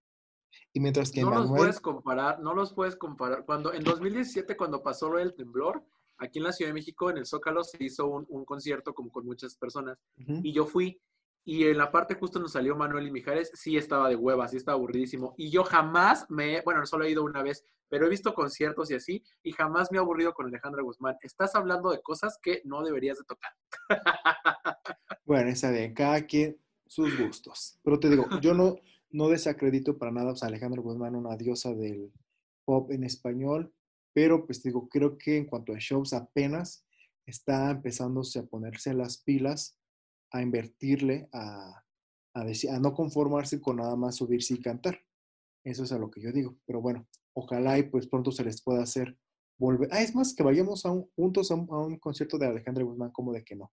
Y 0.71 0.79
mientras 0.79 1.09
que 1.09 1.23
no 1.23 1.31
los 1.31 1.49
puedes 1.49 1.79
comparar, 1.79 2.39
no 2.41 2.53
los 2.53 2.73
puedes 2.73 2.95
comparar. 2.95 3.43
Cuando 3.43 3.73
en 3.73 3.83
2017, 3.83 4.55
cuando 4.55 4.83
pasó 4.83 5.09
lo 5.09 5.17
del 5.17 5.33
temblor, 5.33 5.83
aquí 6.17 6.39
en 6.39 6.45
la 6.45 6.51
Ciudad 6.51 6.69
de 6.69 6.75
México, 6.75 7.09
en 7.09 7.17
el 7.17 7.25
Zócalo, 7.25 7.63
se 7.63 7.83
hizo 7.83 8.07
un, 8.07 8.45
concierto 8.45 8.93
como 8.93 9.11
con 9.11 9.25
muchas 9.25 9.55
personas. 9.55 9.97
Y 10.17 10.51
yo 10.53 10.65
fui 10.65 10.99
y 11.47 11.63
en 11.63 11.77
la 11.77 11.89
parte 11.91 12.15
justo 12.15 12.39
nos 12.39 12.51
salió 12.51 12.75
Manuel 12.75 13.07
y 13.07 13.11
Mijares, 13.11 13.49
sí 13.53 13.77
estaba 13.77 14.09
de 14.09 14.17
hueva, 14.17 14.49
sí 14.49 14.57
estaba 14.57 14.75
aburridísimo. 14.75 15.33
Y 15.37 15.49
yo 15.49 15.63
jamás 15.63 16.25
me, 16.29 16.59
bueno, 16.59 16.85
solo 16.85 17.05
he 17.05 17.11
ido 17.11 17.23
una 17.23 17.41
vez, 17.41 17.63
pero 17.87 18.05
he 18.05 18.09
visto 18.09 18.33
conciertos 18.33 18.91
y 18.91 18.95
así, 18.95 19.23
y 19.43 19.53
jamás 19.53 19.89
me 19.89 19.97
he 19.97 20.01
aburrido 20.01 20.33
con 20.33 20.47
Alejandra 20.47 20.83
Guzmán. 20.83 21.15
Estás 21.21 21.55
hablando 21.55 21.89
de 21.89 22.01
cosas 22.01 22.37
que 22.43 22.61
no 22.65 22.83
deberías 22.83 23.17
de 23.17 23.23
tocar. 23.23 23.51
Bueno, 25.25 25.49
esa 25.49 25.71
de 25.71 25.93
cada 25.93 26.25
quien 26.25 26.57
sus 26.85 27.17
gustos. 27.17 27.77
Pero 27.83 27.99
te 27.99 28.09
digo, 28.09 28.27
yo 28.41 28.53
no, 28.53 28.77
no 29.09 29.27
desacredito 29.27 29.97
para 29.97 30.11
nada 30.11 30.33
a 30.41 30.45
Alejandra 30.45 30.81
Guzmán, 30.81 31.15
una 31.15 31.35
diosa 31.35 31.73
del 31.73 32.13
pop 32.63 32.91
en 32.91 33.03
español, 33.03 33.73
pero 34.17 34.43
pues 34.47 34.63
digo, 34.63 34.89
creo 34.89 35.15
que 35.15 35.37
en 35.37 35.45
cuanto 35.45 35.73
a 35.73 35.77
shows 35.77 36.11
apenas 36.11 36.83
está 37.23 37.69
empezándose 37.69 38.39
a 38.39 38.47
ponerse 38.47 38.95
las 38.95 39.19
pilas 39.19 39.77
a 40.31 40.41
invertirle, 40.41 41.29
a, 41.31 41.85
a, 42.33 42.43
decir, 42.43 42.71
a 42.71 42.79
no 42.79 42.95
conformarse 42.95 43.61
con 43.61 43.75
nada 43.75 43.95
más 43.95 44.15
subirse 44.15 44.55
y 44.55 44.59
cantar. 44.59 44.99
Eso 45.63 45.83
es 45.83 45.91
a 45.91 45.99
lo 45.99 46.09
que 46.09 46.19
yo 46.19 46.31
digo. 46.31 46.57
Pero 46.65 46.81
bueno, 46.81 47.07
ojalá 47.33 47.77
y 47.77 47.83
pues 47.83 48.07
pronto 48.07 48.31
se 48.31 48.43
les 48.43 48.59
pueda 48.63 48.81
hacer 48.81 49.15
volver. 49.59 49.87
Ah, 49.91 50.01
es 50.01 50.15
más, 50.15 50.33
que 50.33 50.41
vayamos 50.41 50.81
juntos 51.15 51.51
a 51.51 51.53
un, 51.53 51.99
concierto 51.99 52.39
de 52.39 52.47
Alejandra 52.47 52.85
Guzmán, 52.85 53.11
como 53.11 53.31
de 53.31 53.43
que 53.43 53.55
no. 53.55 53.71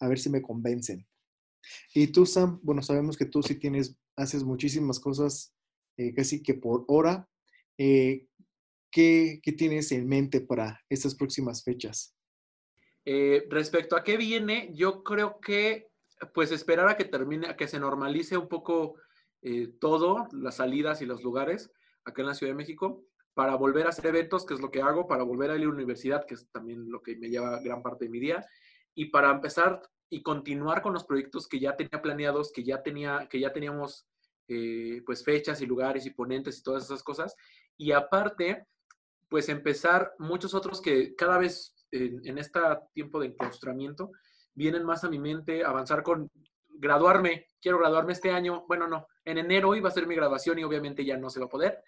A 0.00 0.08
ver 0.08 0.18
si 0.18 0.30
me 0.30 0.42
convencen. 0.42 1.06
Y 1.94 2.08
tú, 2.08 2.26
Sam, 2.26 2.58
bueno, 2.64 2.82
sabemos 2.82 3.16
que 3.16 3.26
tú 3.26 3.40
sí 3.40 3.54
tienes, 3.54 3.96
haces 4.16 4.42
muchísimas 4.42 4.98
cosas 4.98 5.54
eh, 5.96 6.12
casi 6.12 6.42
que 6.42 6.54
por 6.54 6.84
hora. 6.88 7.28
Eh, 7.78 8.26
¿qué, 8.90 9.40
¿Qué 9.42 9.52
tienes 9.52 9.92
en 9.92 10.08
mente 10.08 10.40
para 10.40 10.80
estas 10.88 11.14
próximas 11.14 11.62
fechas? 11.62 12.14
Eh, 13.04 13.46
respecto 13.48 13.96
a 13.96 14.04
qué 14.04 14.16
viene, 14.16 14.70
yo 14.74 15.02
creo 15.02 15.40
que 15.40 15.88
pues 16.34 16.52
esperar 16.52 16.88
a 16.88 16.96
que 16.96 17.06
termine, 17.06 17.48
a 17.48 17.56
que 17.56 17.66
se 17.66 17.80
normalice 17.80 18.36
un 18.36 18.48
poco 18.48 18.96
eh, 19.42 19.68
todo, 19.80 20.28
las 20.32 20.56
salidas 20.56 21.00
y 21.00 21.06
los 21.06 21.22
lugares 21.22 21.72
acá 22.04 22.22
en 22.22 22.28
la 22.28 22.34
Ciudad 22.34 22.52
de 22.52 22.58
México, 22.58 23.04
para 23.34 23.54
volver 23.54 23.86
a 23.86 23.90
hacer 23.90 24.06
eventos, 24.06 24.44
que 24.44 24.54
es 24.54 24.60
lo 24.60 24.70
que 24.70 24.82
hago, 24.82 25.06
para 25.06 25.22
volver 25.22 25.50
a 25.50 25.56
ir 25.56 25.62
a 25.62 25.64
la 25.64 25.70
universidad, 25.70 26.26
que 26.26 26.34
es 26.34 26.50
también 26.50 26.90
lo 26.90 27.00
que 27.02 27.16
me 27.16 27.30
lleva 27.30 27.60
gran 27.60 27.82
parte 27.82 28.04
de 28.04 28.10
mi 28.10 28.20
día, 28.20 28.44
y 28.94 29.06
para 29.06 29.30
empezar 29.30 29.80
y 30.10 30.22
continuar 30.22 30.82
con 30.82 30.92
los 30.92 31.04
proyectos 31.04 31.46
que 31.46 31.60
ya 31.60 31.76
tenía 31.76 32.02
planeados, 32.02 32.52
que 32.52 32.64
ya, 32.64 32.82
tenía, 32.82 33.28
que 33.30 33.40
ya 33.40 33.52
teníamos 33.52 34.06
eh, 34.48 35.02
pues 35.06 35.24
fechas 35.24 35.60
y 35.60 35.66
lugares 35.66 36.04
y 36.04 36.10
ponentes 36.10 36.58
y 36.58 36.62
todas 36.62 36.84
esas 36.84 37.02
cosas. 37.02 37.34
Y 37.76 37.92
aparte, 37.92 38.66
pues 39.30 39.48
empezar 39.48 40.12
muchos 40.18 40.52
otros 40.52 40.82
que 40.82 41.14
cada 41.14 41.38
vez 41.38 41.74
en, 41.92 42.38
este 42.38 42.60
tiempo 42.92 43.20
de 43.20 43.28
enclaustramiento, 43.28 44.10
vienen 44.54 44.84
más 44.84 45.04
a 45.04 45.08
mi 45.08 45.18
mente 45.18 45.64
avanzar 45.64 46.02
con 46.02 46.30
graduarme, 46.68 47.46
quiero 47.60 47.78
graduarme 47.78 48.12
este 48.12 48.30
año, 48.30 48.64
bueno, 48.66 48.86
no, 48.88 49.06
en 49.24 49.38
enero 49.38 49.74
iba 49.74 49.88
a 49.88 49.92
ser 49.92 50.06
mi 50.06 50.14
graduación 50.14 50.58
y 50.58 50.64
obviamente 50.64 51.04
ya 51.04 51.16
no 51.16 51.30
se 51.30 51.40
va 51.40 51.46
a 51.46 51.50
poder, 51.50 51.82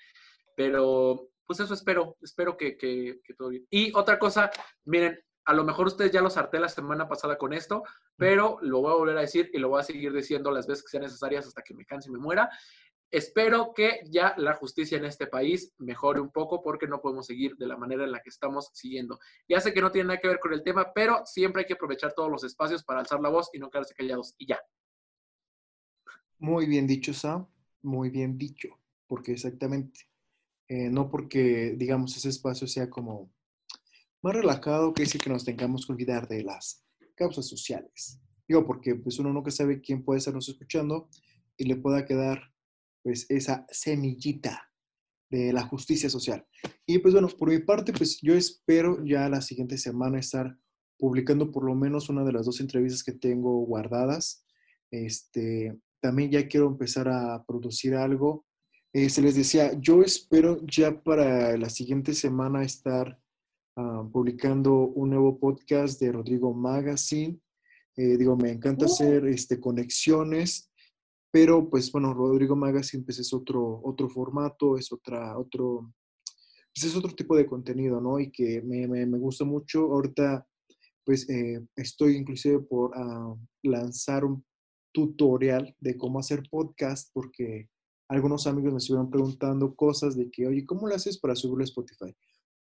pero 0.57 1.28
pues 1.47 1.61
eso 1.61 1.74
espero, 1.74 2.16
espero 2.20 2.57
que, 2.57 2.76
que, 2.76 3.20
todo 3.36 3.49
bien. 3.51 3.66
Y 3.70 3.93
otra 3.97 4.18
cosa, 4.18 4.51
miren, 4.84 5.18
a 5.45 5.55
lo 5.55 5.64
mejor 5.64 5.86
ustedes 5.86 6.12
ya 6.12 6.22
los 6.22 6.36
harté 6.36 6.61
la 6.61 6.68
semana 6.68 7.09
pasada 7.09 7.36
con 7.36 7.53
esto, 7.53 7.82
pero 8.16 8.59
lo 8.62 8.80
voy 8.80 8.93
a 8.93 8.97
volver 8.97 9.18
a 9.18 9.22
decir 9.22 9.51
y 9.53 9.59
lo 9.59 9.70
voy 9.70 9.80
a 9.80 9.84
seguir 9.84 10.12
diciendo 10.12 10.51
las 10.51 10.66
veces 10.66 10.84
que 10.84 10.90
sean 10.90 11.03
necesarias 11.03 11.47
hasta 11.47 11.62
que 11.62 11.74
me 11.74 11.84
canse 11.84 12.09
y 12.09 12.12
me 12.12 12.18
muera. 12.18 12.49
Espero 13.13 13.75
que 13.75 14.01
ya 14.07 14.33
la 14.39 14.55
justicia 14.55 14.97
en 14.97 15.05
este 15.05 15.27
país 15.27 15.75
mejore 15.77 16.19
un 16.19 16.31
poco 16.31 16.63
porque 16.63 16.87
no 16.87 17.03
podemos 17.03 17.27
seguir 17.27 17.55
de 17.57 17.67
la 17.67 17.77
manera 17.77 18.05
en 18.05 18.11
la 18.11 18.23
que 18.23 18.31
estamos 18.31 18.71
siguiendo. 18.73 19.19
Ya 19.47 19.61
sé 19.61 19.75
que 19.75 19.83
no 19.83 19.93
tiene 19.93 20.09
nada 20.09 20.21
que 20.21 20.29
ver 20.29 20.41
con 20.41 20.55
el 20.55 20.63
tema, 20.63 20.95
pero 20.95 21.21
siempre 21.27 21.61
hay 21.61 21.67
que 21.67 21.75
aprovechar 21.75 22.15
todos 22.15 22.31
los 22.31 22.43
espacios 22.43 22.83
para 22.83 23.01
alzar 23.01 23.21
la 23.21 23.29
voz 23.29 23.51
y 23.53 23.59
no 23.59 23.69
quedarse 23.69 23.95
callados 23.95 24.35
y 24.39 24.47
ya. 24.47 24.59
Muy 26.39 26.65
bien 26.65 26.87
dicho, 26.87 27.13
Sam. 27.13 27.47
Muy 27.83 28.09
bien 28.09 28.39
dicho. 28.39 28.81
Porque 29.07 29.33
exactamente, 29.33 30.09
eh, 30.69 30.89
no 30.89 31.11
porque, 31.11 31.75
digamos, 31.77 32.17
ese 32.17 32.31
espacio 32.31 32.67
sea 32.67 32.89
como 32.89 33.31
más 34.23 34.35
relajado 34.35 34.95
que 34.95 35.03
decir 35.03 35.21
que 35.21 35.29
nos 35.29 35.45
tengamos 35.45 35.85
que 35.85 35.93
olvidar 35.93 36.29
de 36.29 36.45
las 36.45 36.83
causas 37.15 37.47
sociales. 37.47 38.19
Digo, 38.49 38.67
porque 38.67 38.95
pues 38.95 39.19
uno 39.19 39.35
nunca 39.35 39.51
sabe 39.51 39.83
quién 39.83 40.03
puede 40.03 40.19
estarnos 40.19 40.49
escuchando 40.49 41.11
y 41.59 41.65
le 41.65 41.77
pueda 41.77 42.07
quedar 42.07 42.52
pues 43.03 43.27
esa 43.29 43.67
semillita 43.71 44.71
de 45.31 45.53
la 45.53 45.63
justicia 45.63 46.11
social. 46.11 46.47
Y 46.87 46.99
pues 46.99 47.15
bueno, 47.15 47.29
por 47.29 47.49
mi 47.49 47.59
parte, 47.59 47.93
pues 47.93 48.19
yo 48.21 48.35
espero 48.35 49.03
ya 49.05 49.29
la 49.29 49.41
siguiente 49.41 49.79
semana 49.79 50.19
estar 50.19 50.57
publicando 50.99 51.51
por 51.51 51.65
lo 51.65 51.75
menos 51.75 52.09
una 52.11 52.23
de 52.23 52.33
las 52.33 52.47
dos 52.47 52.61
entrevistas 52.61 53.03
que 53.03 53.13
tengo 53.13 53.65
guardadas. 53.65 54.45
Este, 54.91 55.77
también 56.01 56.31
ya 56.31 56.47
quiero 56.47 56.67
empezar 56.67 57.09
a 57.09 57.43
producir 57.45 57.95
algo. 57.95 58.45
Eh, 58.93 59.09
se 59.09 59.23
les 59.23 59.35
decía, 59.35 59.73
yo 59.81 60.03
espero 60.03 60.61
ya 60.67 61.03
para 61.03 61.57
la 61.57 61.71
siguiente 61.71 62.13
semana 62.13 62.63
estar 62.63 63.19
ah, 63.77 64.07
publicando 64.13 64.75
un 64.75 65.11
nuevo 65.11 65.39
podcast 65.39 65.99
de 65.99 66.13
Rodrigo 66.13 66.53
Magazine. 66.53 67.41
Eh, 67.97 68.17
digo, 68.19 68.37
me 68.37 68.51
encanta 68.51 68.85
uh. 68.85 68.89
hacer 68.89 69.27
este, 69.27 69.59
conexiones 69.59 70.72
pero 71.33 71.68
pues 71.68 71.91
bueno, 71.91 72.12
Rodrigo 72.12 72.55
Magazine 72.55 73.03
pues 73.05 73.18
es 73.18 73.33
otro, 73.33 73.80
otro 73.83 74.09
formato, 74.09 74.76
es 74.76 74.93
otra, 74.93 75.39
otro, 75.39 75.93
pues 76.74 76.85
es 76.85 76.95
otro 76.95 77.12
tipo 77.14 77.35
de 77.35 77.47
contenido, 77.47 78.01
¿no? 78.03 78.20
Y 78.20 78.30
que 78.30 78.61
me, 78.61 78.87
me, 78.87 79.07
me 79.07 79.18
gusta 79.18 79.45
mucho. 79.47 79.80
Ahorita 79.93 80.47
pues 81.05 81.28
eh, 81.30 81.66
estoy 81.74 82.16
inclusive 82.16 82.61
por 82.61 82.93
ah, 82.95 83.35
lanzar 83.62 84.26
un 84.26 84.45
tutorial 84.93 85.74
de 85.80 85.97
cómo 85.97 86.18
hacer 86.18 86.43
podcast 86.51 87.11
porque 87.14 87.70
algunos 88.09 88.47
amigos 88.47 88.72
me 88.72 88.78
estuvieron 88.78 89.11
preguntando 89.11 89.74
cosas 89.74 90.14
de 90.14 90.30
que, 90.30 90.47
oye, 90.47 90.66
¿cómo 90.66 90.87
lo 90.87 90.95
haces 90.95 91.18
para 91.18 91.35
subirlo 91.35 91.62
a 91.62 91.64
Spotify? 91.64 92.14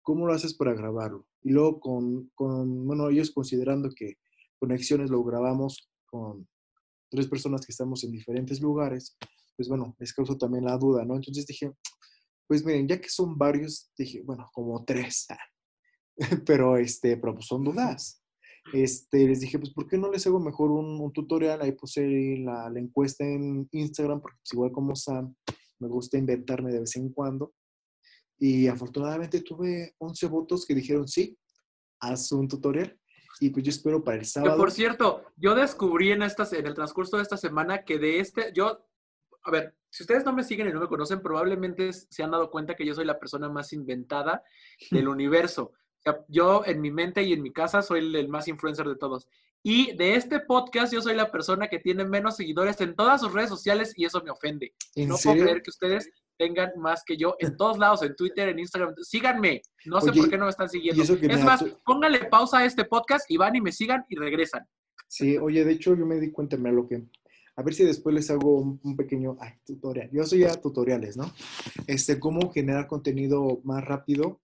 ¿Cómo 0.02 0.26
lo 0.26 0.34
haces 0.34 0.54
para 0.54 0.74
grabarlo? 0.74 1.24
Y 1.42 1.50
luego 1.50 1.78
con, 1.78 2.30
con 2.34 2.84
bueno, 2.84 3.08
ellos 3.10 3.30
considerando 3.30 3.90
que 3.94 4.18
conexiones 4.58 5.08
lo 5.08 5.22
grabamos 5.22 5.88
con 6.06 6.48
tres 7.11 7.28
personas 7.28 7.64
que 7.64 7.72
estamos 7.72 8.02
en 8.04 8.12
diferentes 8.12 8.61
lugares, 8.61 9.16
pues 9.57 9.68
bueno, 9.68 9.94
les 9.98 10.12
causó 10.12 10.36
también 10.36 10.64
la 10.64 10.76
duda, 10.76 11.04
¿no? 11.04 11.16
Entonces 11.16 11.46
dije, 11.46 11.72
pues 12.46 12.64
miren, 12.64 12.86
ya 12.86 13.00
que 13.00 13.09
son 13.09 13.36
varios, 13.36 13.90
dije, 13.96 14.22
bueno, 14.22 14.50
como 14.52 14.84
tres, 14.84 15.26
pero 16.46 16.76
este, 16.76 17.16
pero 17.16 17.34
pues 17.34 17.46
son 17.46 17.64
dudas. 17.64 18.22
este, 18.72 19.26
les 19.26 19.40
dije, 19.40 19.59
pues, 19.59 19.72
¿por 19.72 19.86
qué 19.86 19.96
no 19.96 20.11
les 20.11 20.26
hago 20.26 20.40
mejor 20.40 20.70
un, 20.70 21.12
tutorial? 21.12 21.62
Ahí 21.62 21.72
puse 21.72 22.38
la, 22.38 22.68
la, 22.70 22.80
encuesta 22.80 23.24
en 23.24 23.68
Instagram, 23.72 24.20
porque 24.20 24.38
pues, 24.42 24.52
igual 24.52 24.72
como 24.72 24.94
Sam, 24.96 25.34
me 25.78 25.88
gusta 25.88 26.18
inventarme 26.18 26.72
de 26.72 26.80
vez 26.80 26.96
en 26.96 27.11
cuando. 27.11 27.54
Y 28.38 28.66
afortunadamente 28.66 29.40
tuve 29.40 29.94
11 29.98 30.26
votos 30.26 30.66
que 30.66 30.74
dijeron, 30.74 31.09
sí, 31.09 31.38
haz 32.00 32.32
un 32.32 32.48
tutorial. 32.48 32.98
Y 33.41 33.51
pues 33.51 33.64
yo 33.64 33.70
espero 33.70 34.03
para 34.03 34.18
el 34.18 34.24
sábado. 34.24 34.55
Que 34.55 34.59
por 34.59 34.70
cierto, 34.70 35.24
yo 35.37 35.55
descubrí 35.55 36.12
en, 36.12 36.22
estas, 36.22 36.53
en 36.53 36.66
el 36.66 36.74
transcurso 36.74 37.16
de 37.16 37.22
esta 37.22 37.37
semana 37.37 37.84
que 37.84 37.99
de 37.99 38.20
este, 38.20 38.53
yo, 38.55 38.87
a 39.43 39.51
ver, 39.51 39.74
si 39.91 40.03
ustedes 40.03 40.24
no 40.24 40.32
me 40.32 40.45
siguen 40.45 40.68
y 40.68 40.72
no 40.72 40.80
me 40.80 40.89
conocen, 40.89 41.20
probablemente 41.20 41.93
se 41.93 42.22
han 42.22 42.30
dado 42.30 42.51
cuenta 42.51 42.74
que 42.74 42.87
yo 42.87 42.95
soy 42.95 43.05
la 43.05 43.18
persona 43.18 43.49
más 43.49 43.72
inventada 43.72 44.43
del 44.91 45.09
universo. 45.09 45.72
yo 46.28 46.62
en 46.64 46.80
mi 46.80 46.91
mente 46.91 47.22
y 47.22 47.32
en 47.32 47.43
mi 47.43 47.53
casa 47.53 47.82
soy 47.82 48.14
el, 48.14 48.28
más 48.28 48.49
influencer 48.49 48.87
de 48.87 48.97
todos. 48.97 49.28
Y 49.62 49.97
de 49.97 50.14
este 50.14 50.41
podcast 50.41 50.93
yo 50.93 51.03
soy 51.03 51.16
la 51.16 51.32
persona 51.32 51.68
que 51.68 51.80
tiene 51.80 52.05
menos 52.05 52.37
seguidores 52.37 52.80
en 52.80 52.95
todas 52.95 53.20
sus 53.20 53.32
redes 53.32 53.49
sociales 53.49 53.93
y 53.97 54.05
eso 54.05 54.22
me 54.22 54.30
ofende. 54.30 54.74
No 54.95 55.16
puedo 55.16 55.43
creer 55.43 55.62
que 55.62 55.70
ustedes 55.70 56.09
tengan 56.39 56.70
más 56.78 57.03
que 57.05 57.16
yo 57.16 57.37
en 57.39 57.57
todos 57.57 57.78
lados, 57.78 58.03
en 58.03 58.14
Twitter, 58.14 58.49
en 58.49 58.59
Instagram. 58.59 58.95
Síganme. 59.03 59.62
No 59.84 60.01
sé 60.01 60.12
por 60.12 60.28
qué 60.28 60.39
no 60.39 60.45
me 60.45 60.51
están 60.51 60.68
siguiendo. 60.68 61.03
Es 61.03 61.45
más, 61.45 61.64
pónganle 61.84 62.24
pausa 62.26 62.59
a 62.59 62.64
este 62.64 62.84
podcast 62.84 63.30
y 63.30 63.37
van 63.37 63.57
y 63.57 63.61
me 63.61 63.72
sigan 63.72 64.05
y 64.09 64.16
regresan. 64.16 64.66
Sí, 65.09 65.37
oye, 65.39 65.64
de 65.64 65.72
hecho 65.72 65.97
yo 65.97 66.07
me 66.07 66.20
di 66.20 66.30
cuenta, 66.30 66.57
de 66.57 66.72
lo 66.72 66.89
que... 66.89 67.03
A 67.59 67.62
ver 67.62 67.72
si 67.72 67.84
después 67.84 68.14
les 68.14 68.30
hago 68.30 68.78
un, 68.82 68.97
pequeño 68.97 69.39
tutorial. 69.64 70.11
Yo 70.12 70.24
soy 70.24 70.41
ya 70.41 70.55
tutoriales, 70.61 71.16
¿no? 71.16 71.32
Este, 71.87 72.20
cómo 72.20 72.53
generar 72.53 72.87
contenido 72.87 73.61
más 73.64 73.82
rápido 73.82 74.43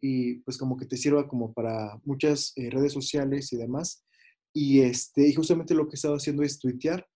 y 0.00 0.36
pues 0.40 0.56
como 0.56 0.76
que 0.76 0.86
te 0.86 0.96
sirva 0.96 1.28
como 1.28 1.52
para 1.52 2.00
muchas 2.04 2.52
eh, 2.56 2.70
redes 2.70 2.92
sociales 2.92 3.52
y 3.52 3.56
demás. 3.58 4.06
Y, 4.54 4.80
este, 4.80 5.28
y 5.28 5.34
justamente 5.34 5.74
lo 5.74 5.86
que 5.86 5.94
he 5.94 5.96
estado 5.96 6.14
haciendo 6.14 6.42
es 6.42 6.58
tuitear. 6.58 7.06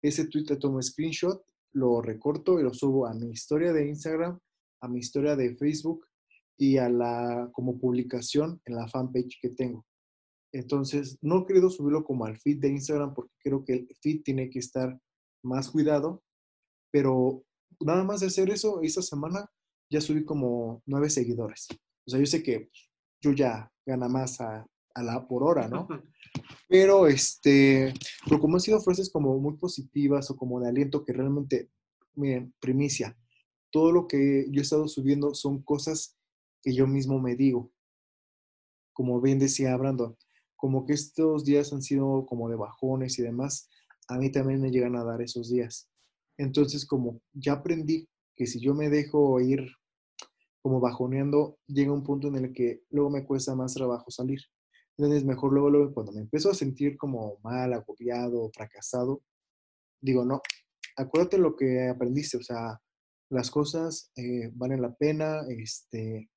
Ese 0.00 0.26
tweet 0.26 0.44
le 0.48 0.56
tomo 0.56 0.80
screenshot 0.80 1.42
lo 1.74 2.00
recorto 2.00 2.58
y 2.58 2.62
lo 2.62 2.72
subo 2.72 3.06
a 3.06 3.14
mi 3.14 3.30
historia 3.30 3.72
de 3.72 3.86
Instagram, 3.88 4.38
a 4.80 4.88
mi 4.88 5.00
historia 5.00 5.36
de 5.36 5.54
Facebook 5.56 6.06
y 6.56 6.78
a 6.78 6.88
la 6.88 7.50
como 7.52 7.78
publicación 7.78 8.60
en 8.64 8.76
la 8.76 8.88
fanpage 8.88 9.38
que 9.40 9.50
tengo. 9.50 9.84
Entonces, 10.52 11.18
no 11.20 11.40
he 11.40 11.46
querido 11.46 11.68
subirlo 11.68 12.04
como 12.04 12.26
al 12.26 12.38
feed 12.38 12.60
de 12.60 12.68
Instagram 12.68 13.12
porque 13.12 13.34
creo 13.42 13.64
que 13.64 13.72
el 13.74 13.88
feed 14.00 14.22
tiene 14.22 14.48
que 14.50 14.60
estar 14.60 14.98
más 15.42 15.70
cuidado, 15.70 16.22
pero 16.92 17.44
nada 17.80 18.04
más 18.04 18.20
de 18.20 18.28
hacer 18.28 18.50
eso, 18.50 18.80
esta 18.82 19.02
semana 19.02 19.50
ya 19.90 20.00
subí 20.00 20.24
como 20.24 20.80
nueve 20.86 21.10
seguidores. 21.10 21.66
O 22.06 22.10
sea, 22.10 22.20
yo 22.20 22.26
sé 22.26 22.42
que 22.42 22.70
yo 23.20 23.32
ya 23.32 23.68
gana 23.84 24.08
más 24.08 24.40
a, 24.40 24.64
a 24.94 25.02
la 25.02 25.26
por 25.26 25.42
hora, 25.42 25.68
¿no? 25.68 25.88
Pero, 26.68 27.06
este, 27.06 27.94
pero 28.24 28.40
como 28.40 28.56
han 28.56 28.60
sido 28.60 28.80
frases 28.80 29.10
como 29.10 29.38
muy 29.38 29.56
positivas 29.56 30.30
o 30.30 30.36
como 30.36 30.60
de 30.60 30.68
aliento 30.68 31.04
que 31.04 31.12
realmente, 31.12 31.70
miren, 32.14 32.54
primicia, 32.60 33.16
todo 33.70 33.92
lo 33.92 34.06
que 34.06 34.46
yo 34.50 34.60
he 34.60 34.62
estado 34.62 34.88
subiendo 34.88 35.34
son 35.34 35.62
cosas 35.62 36.16
que 36.62 36.74
yo 36.74 36.86
mismo 36.86 37.20
me 37.20 37.36
digo. 37.36 37.72
Como 38.92 39.20
bien 39.20 39.38
decía 39.38 39.76
Brandon, 39.76 40.16
como 40.56 40.86
que 40.86 40.94
estos 40.94 41.44
días 41.44 41.72
han 41.72 41.82
sido 41.82 42.24
como 42.26 42.48
de 42.48 42.56
bajones 42.56 43.18
y 43.18 43.22
demás, 43.22 43.68
a 44.08 44.18
mí 44.18 44.30
también 44.30 44.60
me 44.60 44.70
llegan 44.70 44.96
a 44.96 45.04
dar 45.04 45.20
esos 45.22 45.50
días. 45.50 45.88
Entonces, 46.38 46.86
como 46.86 47.20
ya 47.32 47.54
aprendí 47.54 48.08
que 48.36 48.46
si 48.46 48.60
yo 48.60 48.74
me 48.74 48.88
dejo 48.88 49.40
ir 49.40 49.66
como 50.62 50.80
bajoneando, 50.80 51.58
llega 51.66 51.92
un 51.92 52.02
punto 52.02 52.28
en 52.28 52.36
el 52.36 52.52
que 52.52 52.82
luego 52.90 53.10
me 53.10 53.24
cuesta 53.24 53.54
más 53.54 53.74
trabajo 53.74 54.10
salir. 54.10 54.40
Entonces, 54.96 55.24
mejor 55.24 55.52
luego, 55.52 55.70
luego, 55.70 55.94
cuando 55.94 56.12
me 56.12 56.20
empiezo 56.20 56.50
a 56.50 56.54
sentir 56.54 56.96
como 56.96 57.38
mal, 57.42 57.72
agobiado, 57.72 58.50
fracasado, 58.54 59.22
digo, 60.00 60.24
no, 60.24 60.40
acuérdate 60.96 61.38
lo 61.38 61.56
que 61.56 61.88
aprendiste, 61.88 62.36
o 62.36 62.42
sea, 62.42 62.80
las 63.30 63.50
cosas 63.50 64.12
eh, 64.16 64.50
valen 64.54 64.82
la 64.82 64.94
pena, 64.94 65.42
este, 65.48 66.30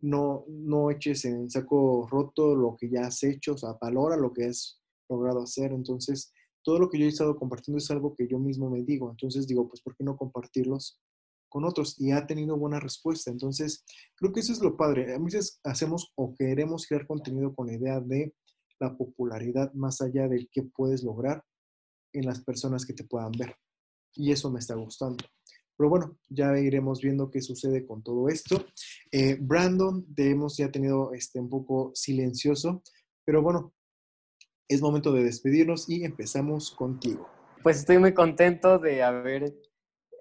no, 0.00 0.44
no 0.48 0.90
eches 0.90 1.24
en 1.24 1.50
saco 1.50 2.06
roto 2.10 2.54
lo 2.54 2.76
que 2.76 2.88
ya 2.88 3.06
has 3.06 3.22
hecho, 3.22 3.54
o 3.54 3.58
sea, 3.58 3.76
valora 3.80 4.16
lo 4.16 4.32
que 4.32 4.46
has 4.46 4.80
logrado 5.08 5.42
hacer. 5.42 5.72
Entonces, 5.72 6.32
todo 6.62 6.78
lo 6.78 6.88
que 6.88 6.98
yo 6.98 7.06
he 7.06 7.08
estado 7.08 7.36
compartiendo 7.36 7.78
es 7.78 7.90
algo 7.90 8.14
que 8.14 8.26
yo 8.28 8.38
mismo 8.38 8.70
me 8.70 8.82
digo. 8.82 9.10
Entonces 9.10 9.46
digo, 9.46 9.68
pues, 9.68 9.82
¿por 9.82 9.96
qué 9.96 10.04
no 10.04 10.16
compartirlos 10.16 11.00
con 11.48 11.64
otros 11.64 12.00
y 12.00 12.12
ha 12.12 12.26
tenido 12.26 12.56
buena 12.56 12.80
respuesta. 12.80 13.30
Entonces, 13.30 13.84
creo 14.14 14.32
que 14.32 14.40
eso 14.40 14.52
es 14.52 14.60
lo 14.60 14.76
padre. 14.76 15.14
A 15.14 15.18
veces 15.18 15.60
hacemos 15.64 16.12
o 16.14 16.34
queremos 16.34 16.86
crear 16.86 17.06
contenido 17.06 17.54
con 17.54 17.68
la 17.68 17.74
idea 17.74 18.00
de 18.00 18.34
la 18.80 18.96
popularidad 18.96 19.72
más 19.74 20.00
allá 20.00 20.28
del 20.28 20.48
que 20.50 20.62
puedes 20.62 21.02
lograr 21.02 21.42
en 22.12 22.26
las 22.26 22.42
personas 22.42 22.86
que 22.86 22.94
te 22.94 23.04
puedan 23.04 23.32
ver. 23.32 23.56
Y 24.14 24.32
eso 24.32 24.50
me 24.50 24.60
está 24.60 24.74
gustando. 24.74 25.24
Pero 25.76 25.90
bueno, 25.90 26.18
ya 26.28 26.58
iremos 26.58 27.00
viendo 27.00 27.30
qué 27.30 27.40
sucede 27.40 27.86
con 27.86 28.02
todo 28.02 28.28
esto. 28.28 28.66
Eh, 29.12 29.36
Brandon, 29.40 30.04
te 30.14 30.30
hemos 30.30 30.56
ya 30.56 30.70
tenido 30.72 31.12
este, 31.12 31.38
un 31.38 31.48
poco 31.48 31.92
silencioso, 31.94 32.82
pero 33.24 33.42
bueno, 33.42 33.72
es 34.68 34.82
momento 34.82 35.12
de 35.12 35.22
despedirnos 35.22 35.88
y 35.88 36.04
empezamos 36.04 36.72
contigo. 36.72 37.28
Pues 37.62 37.78
estoy 37.78 37.98
muy 37.98 38.12
contento 38.12 38.78
de 38.78 39.02
haber 39.02 39.54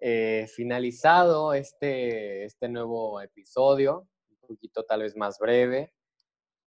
eh, 0.01 0.47
finalizado 0.55 1.53
este, 1.53 2.45
este 2.45 2.69
nuevo 2.69 3.19
episodio, 3.21 4.07
un 4.29 4.47
poquito 4.47 4.83
tal 4.83 5.01
vez 5.01 5.15
más 5.15 5.39
breve, 5.39 5.93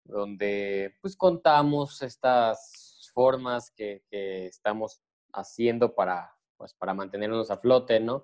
donde 0.03 0.95
pues 1.01 1.15
contamos 1.15 2.01
estas 2.01 3.09
formas 3.13 3.71
que, 3.71 4.03
estamos 4.11 5.01
haciendo 5.33 5.93
para, 5.95 6.33
pues, 6.57 6.73
para 6.73 6.93
mantenernos 6.93 7.51
a 7.51 7.57
flote, 7.57 7.99
¿no? 7.99 8.23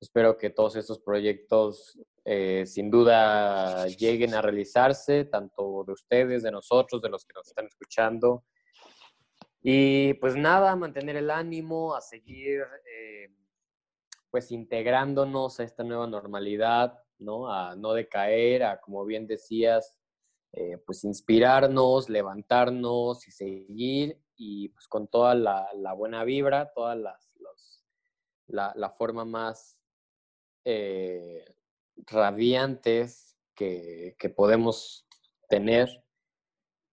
Espero 0.00 0.38
que 0.38 0.50
todos 0.50 0.76
estos 0.76 0.98
proyectos 0.98 1.98
eh, 2.24 2.64
sin 2.66 2.90
duda 2.90 3.86
lleguen 3.86 4.34
a 4.34 4.42
realizarse, 4.42 5.26
tanto 5.26 5.84
de 5.86 5.92
ustedes, 5.92 6.42
de 6.42 6.50
nosotros, 6.50 7.02
de 7.02 7.10
los 7.10 7.24
que 7.24 7.34
nos 7.34 7.48
están 7.48 7.66
escuchando. 7.66 8.44
Y 9.62 10.14
pues 10.14 10.36
nada, 10.36 10.74
mantener 10.74 11.16
el 11.16 11.30
ánimo, 11.30 11.94
a 11.94 12.00
seguir 12.00 12.62
eh, 12.90 13.28
pues 14.30 14.52
integrándonos 14.52 15.60
a 15.60 15.64
esta 15.64 15.82
nueva 15.84 16.06
normalidad, 16.06 16.98
¿no? 17.18 17.52
A 17.52 17.76
no 17.76 17.92
decaer, 17.92 18.62
a, 18.62 18.80
como 18.80 19.04
bien 19.04 19.26
decías, 19.26 19.96
eh, 20.52 20.78
pues 20.84 21.04
inspirarnos, 21.04 22.08
levantarnos 22.08 23.26
y 23.28 23.30
seguir 23.30 24.20
y 24.36 24.68
pues 24.70 24.88
con 24.88 25.06
toda 25.06 25.34
la, 25.34 25.92
buena 25.96 26.24
vibra, 26.24 26.72
todas 26.72 26.98
las, 26.98 27.30
la, 28.48 28.90
forma 28.90 29.24
más 29.24 29.78
eh, 30.64 31.44
radiantes 32.06 33.36
que, 33.54 34.16
podemos 34.34 35.06
tener. 35.48 35.88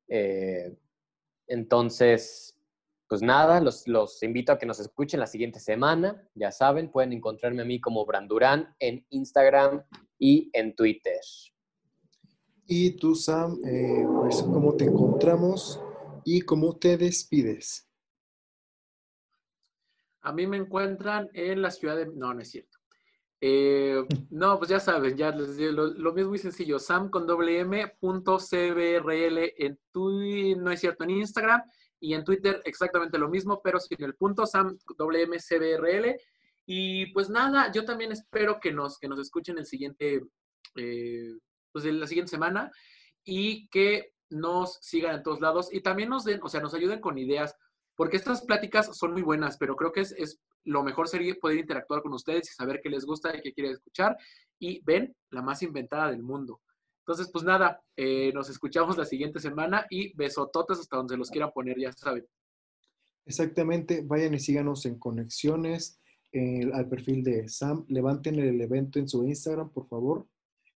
Eh, 0.10 0.78
entonces, 1.48 2.57
pues 3.08 3.22
nada, 3.22 3.62
los, 3.62 4.22
invito 4.22 4.52
a 4.52 4.58
que 4.58 4.66
nos 4.66 4.80
escuchen 4.80 5.20
la 5.20 5.28
siguiente 5.28 5.60
semana. 5.60 6.28
Ya 6.36 6.52
saben, 6.52 6.92
pueden 6.92 7.14
encontrarme 7.14 7.62
a 7.62 7.66
mí 7.66 7.80
como 7.80 8.06
Brandurán 8.06 8.76
en 8.80 9.06
Instagram 9.10 9.84
y 10.20 10.50
en 10.54 10.76
Twitter. 10.76 11.20
Y 12.66 12.92
tú, 12.98 13.16
Sam, 13.16 13.60
eh, 13.66 14.06
pues, 14.22 14.44
¿cómo 14.44 14.76
te 14.76 14.86
encontramos 14.86 15.82
y 16.26 16.42
cómo 16.42 16.76
te 16.76 16.98
despides? 16.98 17.88
A 20.22 20.34
mí 20.34 20.46
me 20.46 20.58
encuentran 20.58 21.30
en 21.34 21.62
la 21.62 21.72
ciudad 21.72 21.96
de... 21.96 22.08
No, 22.08 22.34
no 22.34 22.42
es 22.42 22.52
cierto. 22.52 22.78
Eh, 23.40 24.04
no, 24.32 24.58
pues 24.58 24.70
ya 24.70 24.82
saben, 24.82 25.16
ya 25.16 25.32
les 25.32 25.56
digo, 25.56 25.72
lo, 25.72 26.14
mismo 26.14 26.32
muy 26.32 26.40
sencillo. 26.40 26.78
Sam 26.78 27.10
con 27.10 27.26
doble 27.26 27.60
M 27.60 27.88
punto 28.02 28.38
CBRL 28.38 29.54
en 29.58 29.80
Twitter, 29.92 30.58
no 30.58 30.72
es 30.72 30.82
cierto, 30.82 31.06
en 31.06 31.12
Instagram 31.12 31.62
y 32.00 32.14
en 32.14 32.24
Twitter 32.24 32.62
exactamente 32.66 33.18
lo 33.18 33.30
mismo, 33.30 33.62
pero 33.64 33.80
sin 33.80 34.04
el 34.04 34.16
punto 34.16 34.46
Sam 34.46 34.78
WMCBRL. 34.98 36.16
Y 36.66 37.08
pues 37.14 37.30
nada, 37.30 37.72
yo 37.72 37.86
también 37.86 38.12
espero 38.12 38.60
que 38.60 38.72
nos, 38.72 39.00
que 39.00 39.08
nos 39.08 39.20
escuchen 39.20 39.58
el 39.58 39.66
siguiente, 39.66 40.22
eh, 40.76 41.34
pues 41.72 41.86
la 41.86 42.08
siguiente 42.08 42.32
semana 42.32 42.72
y 43.24 43.68
que 43.70 44.14
nos 44.30 44.78
sigan 44.82 45.16
en 45.16 45.24
todos 45.24 45.40
lados 45.40 45.74
y 45.74 45.82
también 45.82 46.10
nos 46.10 46.26
den, 46.26 46.40
o 46.44 46.50
sea, 46.50 46.62
nos 46.62 46.74
ayuden 46.74 47.00
con 47.00 47.18
ideas, 47.18 47.56
porque 47.96 48.18
estas 48.18 48.44
pláticas 48.44 48.98
son 48.98 49.14
muy 49.14 49.22
buenas, 49.22 49.58
pero 49.58 49.76
creo 49.76 49.92
que 49.92 50.02
es, 50.02 50.12
es 50.12 50.40
lo 50.66 50.84
mejor 50.84 51.08
sería 51.08 51.34
poder 51.36 51.58
interactuar 51.58 52.02
con 52.02 52.14
ustedes 52.14 52.50
y 52.52 52.54
saber 52.54 52.82
qué 52.84 52.90
les 52.90 53.06
gusta 53.06 53.36
y 53.36 53.42
qué 53.42 53.54
quieren 53.54 53.74
escuchar. 53.74 54.18
Y 54.60 54.82
ven, 54.84 55.16
la 55.30 55.42
más 55.42 55.64
inventada 55.64 56.12
del 56.12 56.22
mundo. 56.22 56.62
Entonces, 57.08 57.32
pues 57.32 57.46
nada, 57.46 57.82
eh, 57.96 58.34
nos 58.34 58.50
escuchamos 58.50 58.98
la 58.98 59.06
siguiente 59.06 59.40
semana 59.40 59.88
y 59.90 60.14
besototes 60.18 60.80
hasta 60.80 60.98
donde 60.98 61.16
los 61.16 61.30
quieran 61.30 61.54
poner, 61.54 61.80
ya 61.80 61.94
saben. 61.94 62.28
Exactamente, 63.26 64.02
vayan 64.02 64.34
y 64.34 64.40
síganos 64.40 64.86
en 64.86 65.00
conexiones 65.00 66.02
al 66.74 66.90
perfil 66.90 67.24
de 67.24 67.48
Sam. 67.48 67.86
Levanten 67.88 68.38
el 68.40 68.60
evento 68.60 69.00
en 69.00 69.08
su 69.08 69.26
Instagram, 69.26 69.72
por 69.72 69.88
favor. 69.88 70.28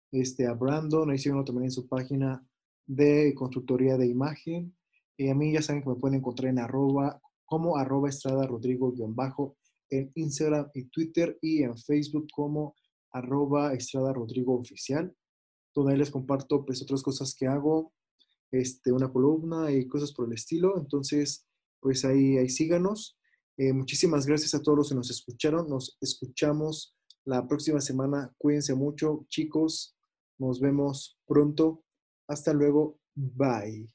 Este, 0.09 0.47
a 0.47 0.53
Brandon, 0.53 1.11
ahí 1.11 1.17
síganlo 1.17 1.43
también 1.43 1.65
en 1.65 1.71
su 1.71 1.87
página 1.87 2.41
de 2.85 3.33
constructoría 3.35 3.97
de 3.97 4.07
imagen. 4.07 4.73
a 5.19 5.33
mí 5.33 5.51
ya 5.51 5.61
saben 5.61 5.83
que 5.83 5.89
me 5.89 5.95
pueden 5.95 6.19
encontrar 6.19 6.49
en 6.49 6.59
arroba, 6.59 7.21
como 7.43 7.75
arroba 7.75 8.07
estrada 8.07 8.47
rodrigo-bajo 8.47 9.57
en 9.89 10.11
Instagram 10.15 10.69
y 10.73 10.85
Twitter 10.85 11.37
y 11.41 11.63
en 11.63 11.77
Facebook 11.77 12.27
como 12.33 12.73
arroba 13.11 13.73
estrada 13.73 14.13
rodrigo 14.13 14.57
oficial 14.57 15.13
donde 15.73 15.97
les 15.97 16.11
comparto 16.11 16.65
pues 16.65 16.81
otras 16.81 17.01
cosas 17.01 17.35
que 17.35 17.47
hago, 17.47 17.93
este, 18.51 18.91
una 18.91 19.11
columna 19.11 19.71
y 19.71 19.87
cosas 19.87 20.11
por 20.11 20.27
el 20.27 20.33
estilo. 20.33 20.77
Entonces, 20.77 21.45
pues 21.79 22.05
ahí, 22.05 22.37
ahí 22.37 22.49
síganos. 22.49 23.17
Eh, 23.57 23.73
muchísimas 23.73 24.25
gracias 24.25 24.53
a 24.53 24.61
todos 24.61 24.77
los 24.77 24.89
que 24.89 24.95
nos 24.95 25.09
escucharon. 25.09 25.67
Nos 25.69 25.97
escuchamos 26.01 26.95
la 27.25 27.47
próxima 27.47 27.81
semana. 27.81 28.33
Cuídense 28.37 28.73
mucho, 28.75 29.25
chicos. 29.29 29.95
Nos 30.39 30.59
vemos 30.59 31.19
pronto. 31.25 31.83
Hasta 32.27 32.53
luego. 32.53 32.99
Bye. 33.15 33.89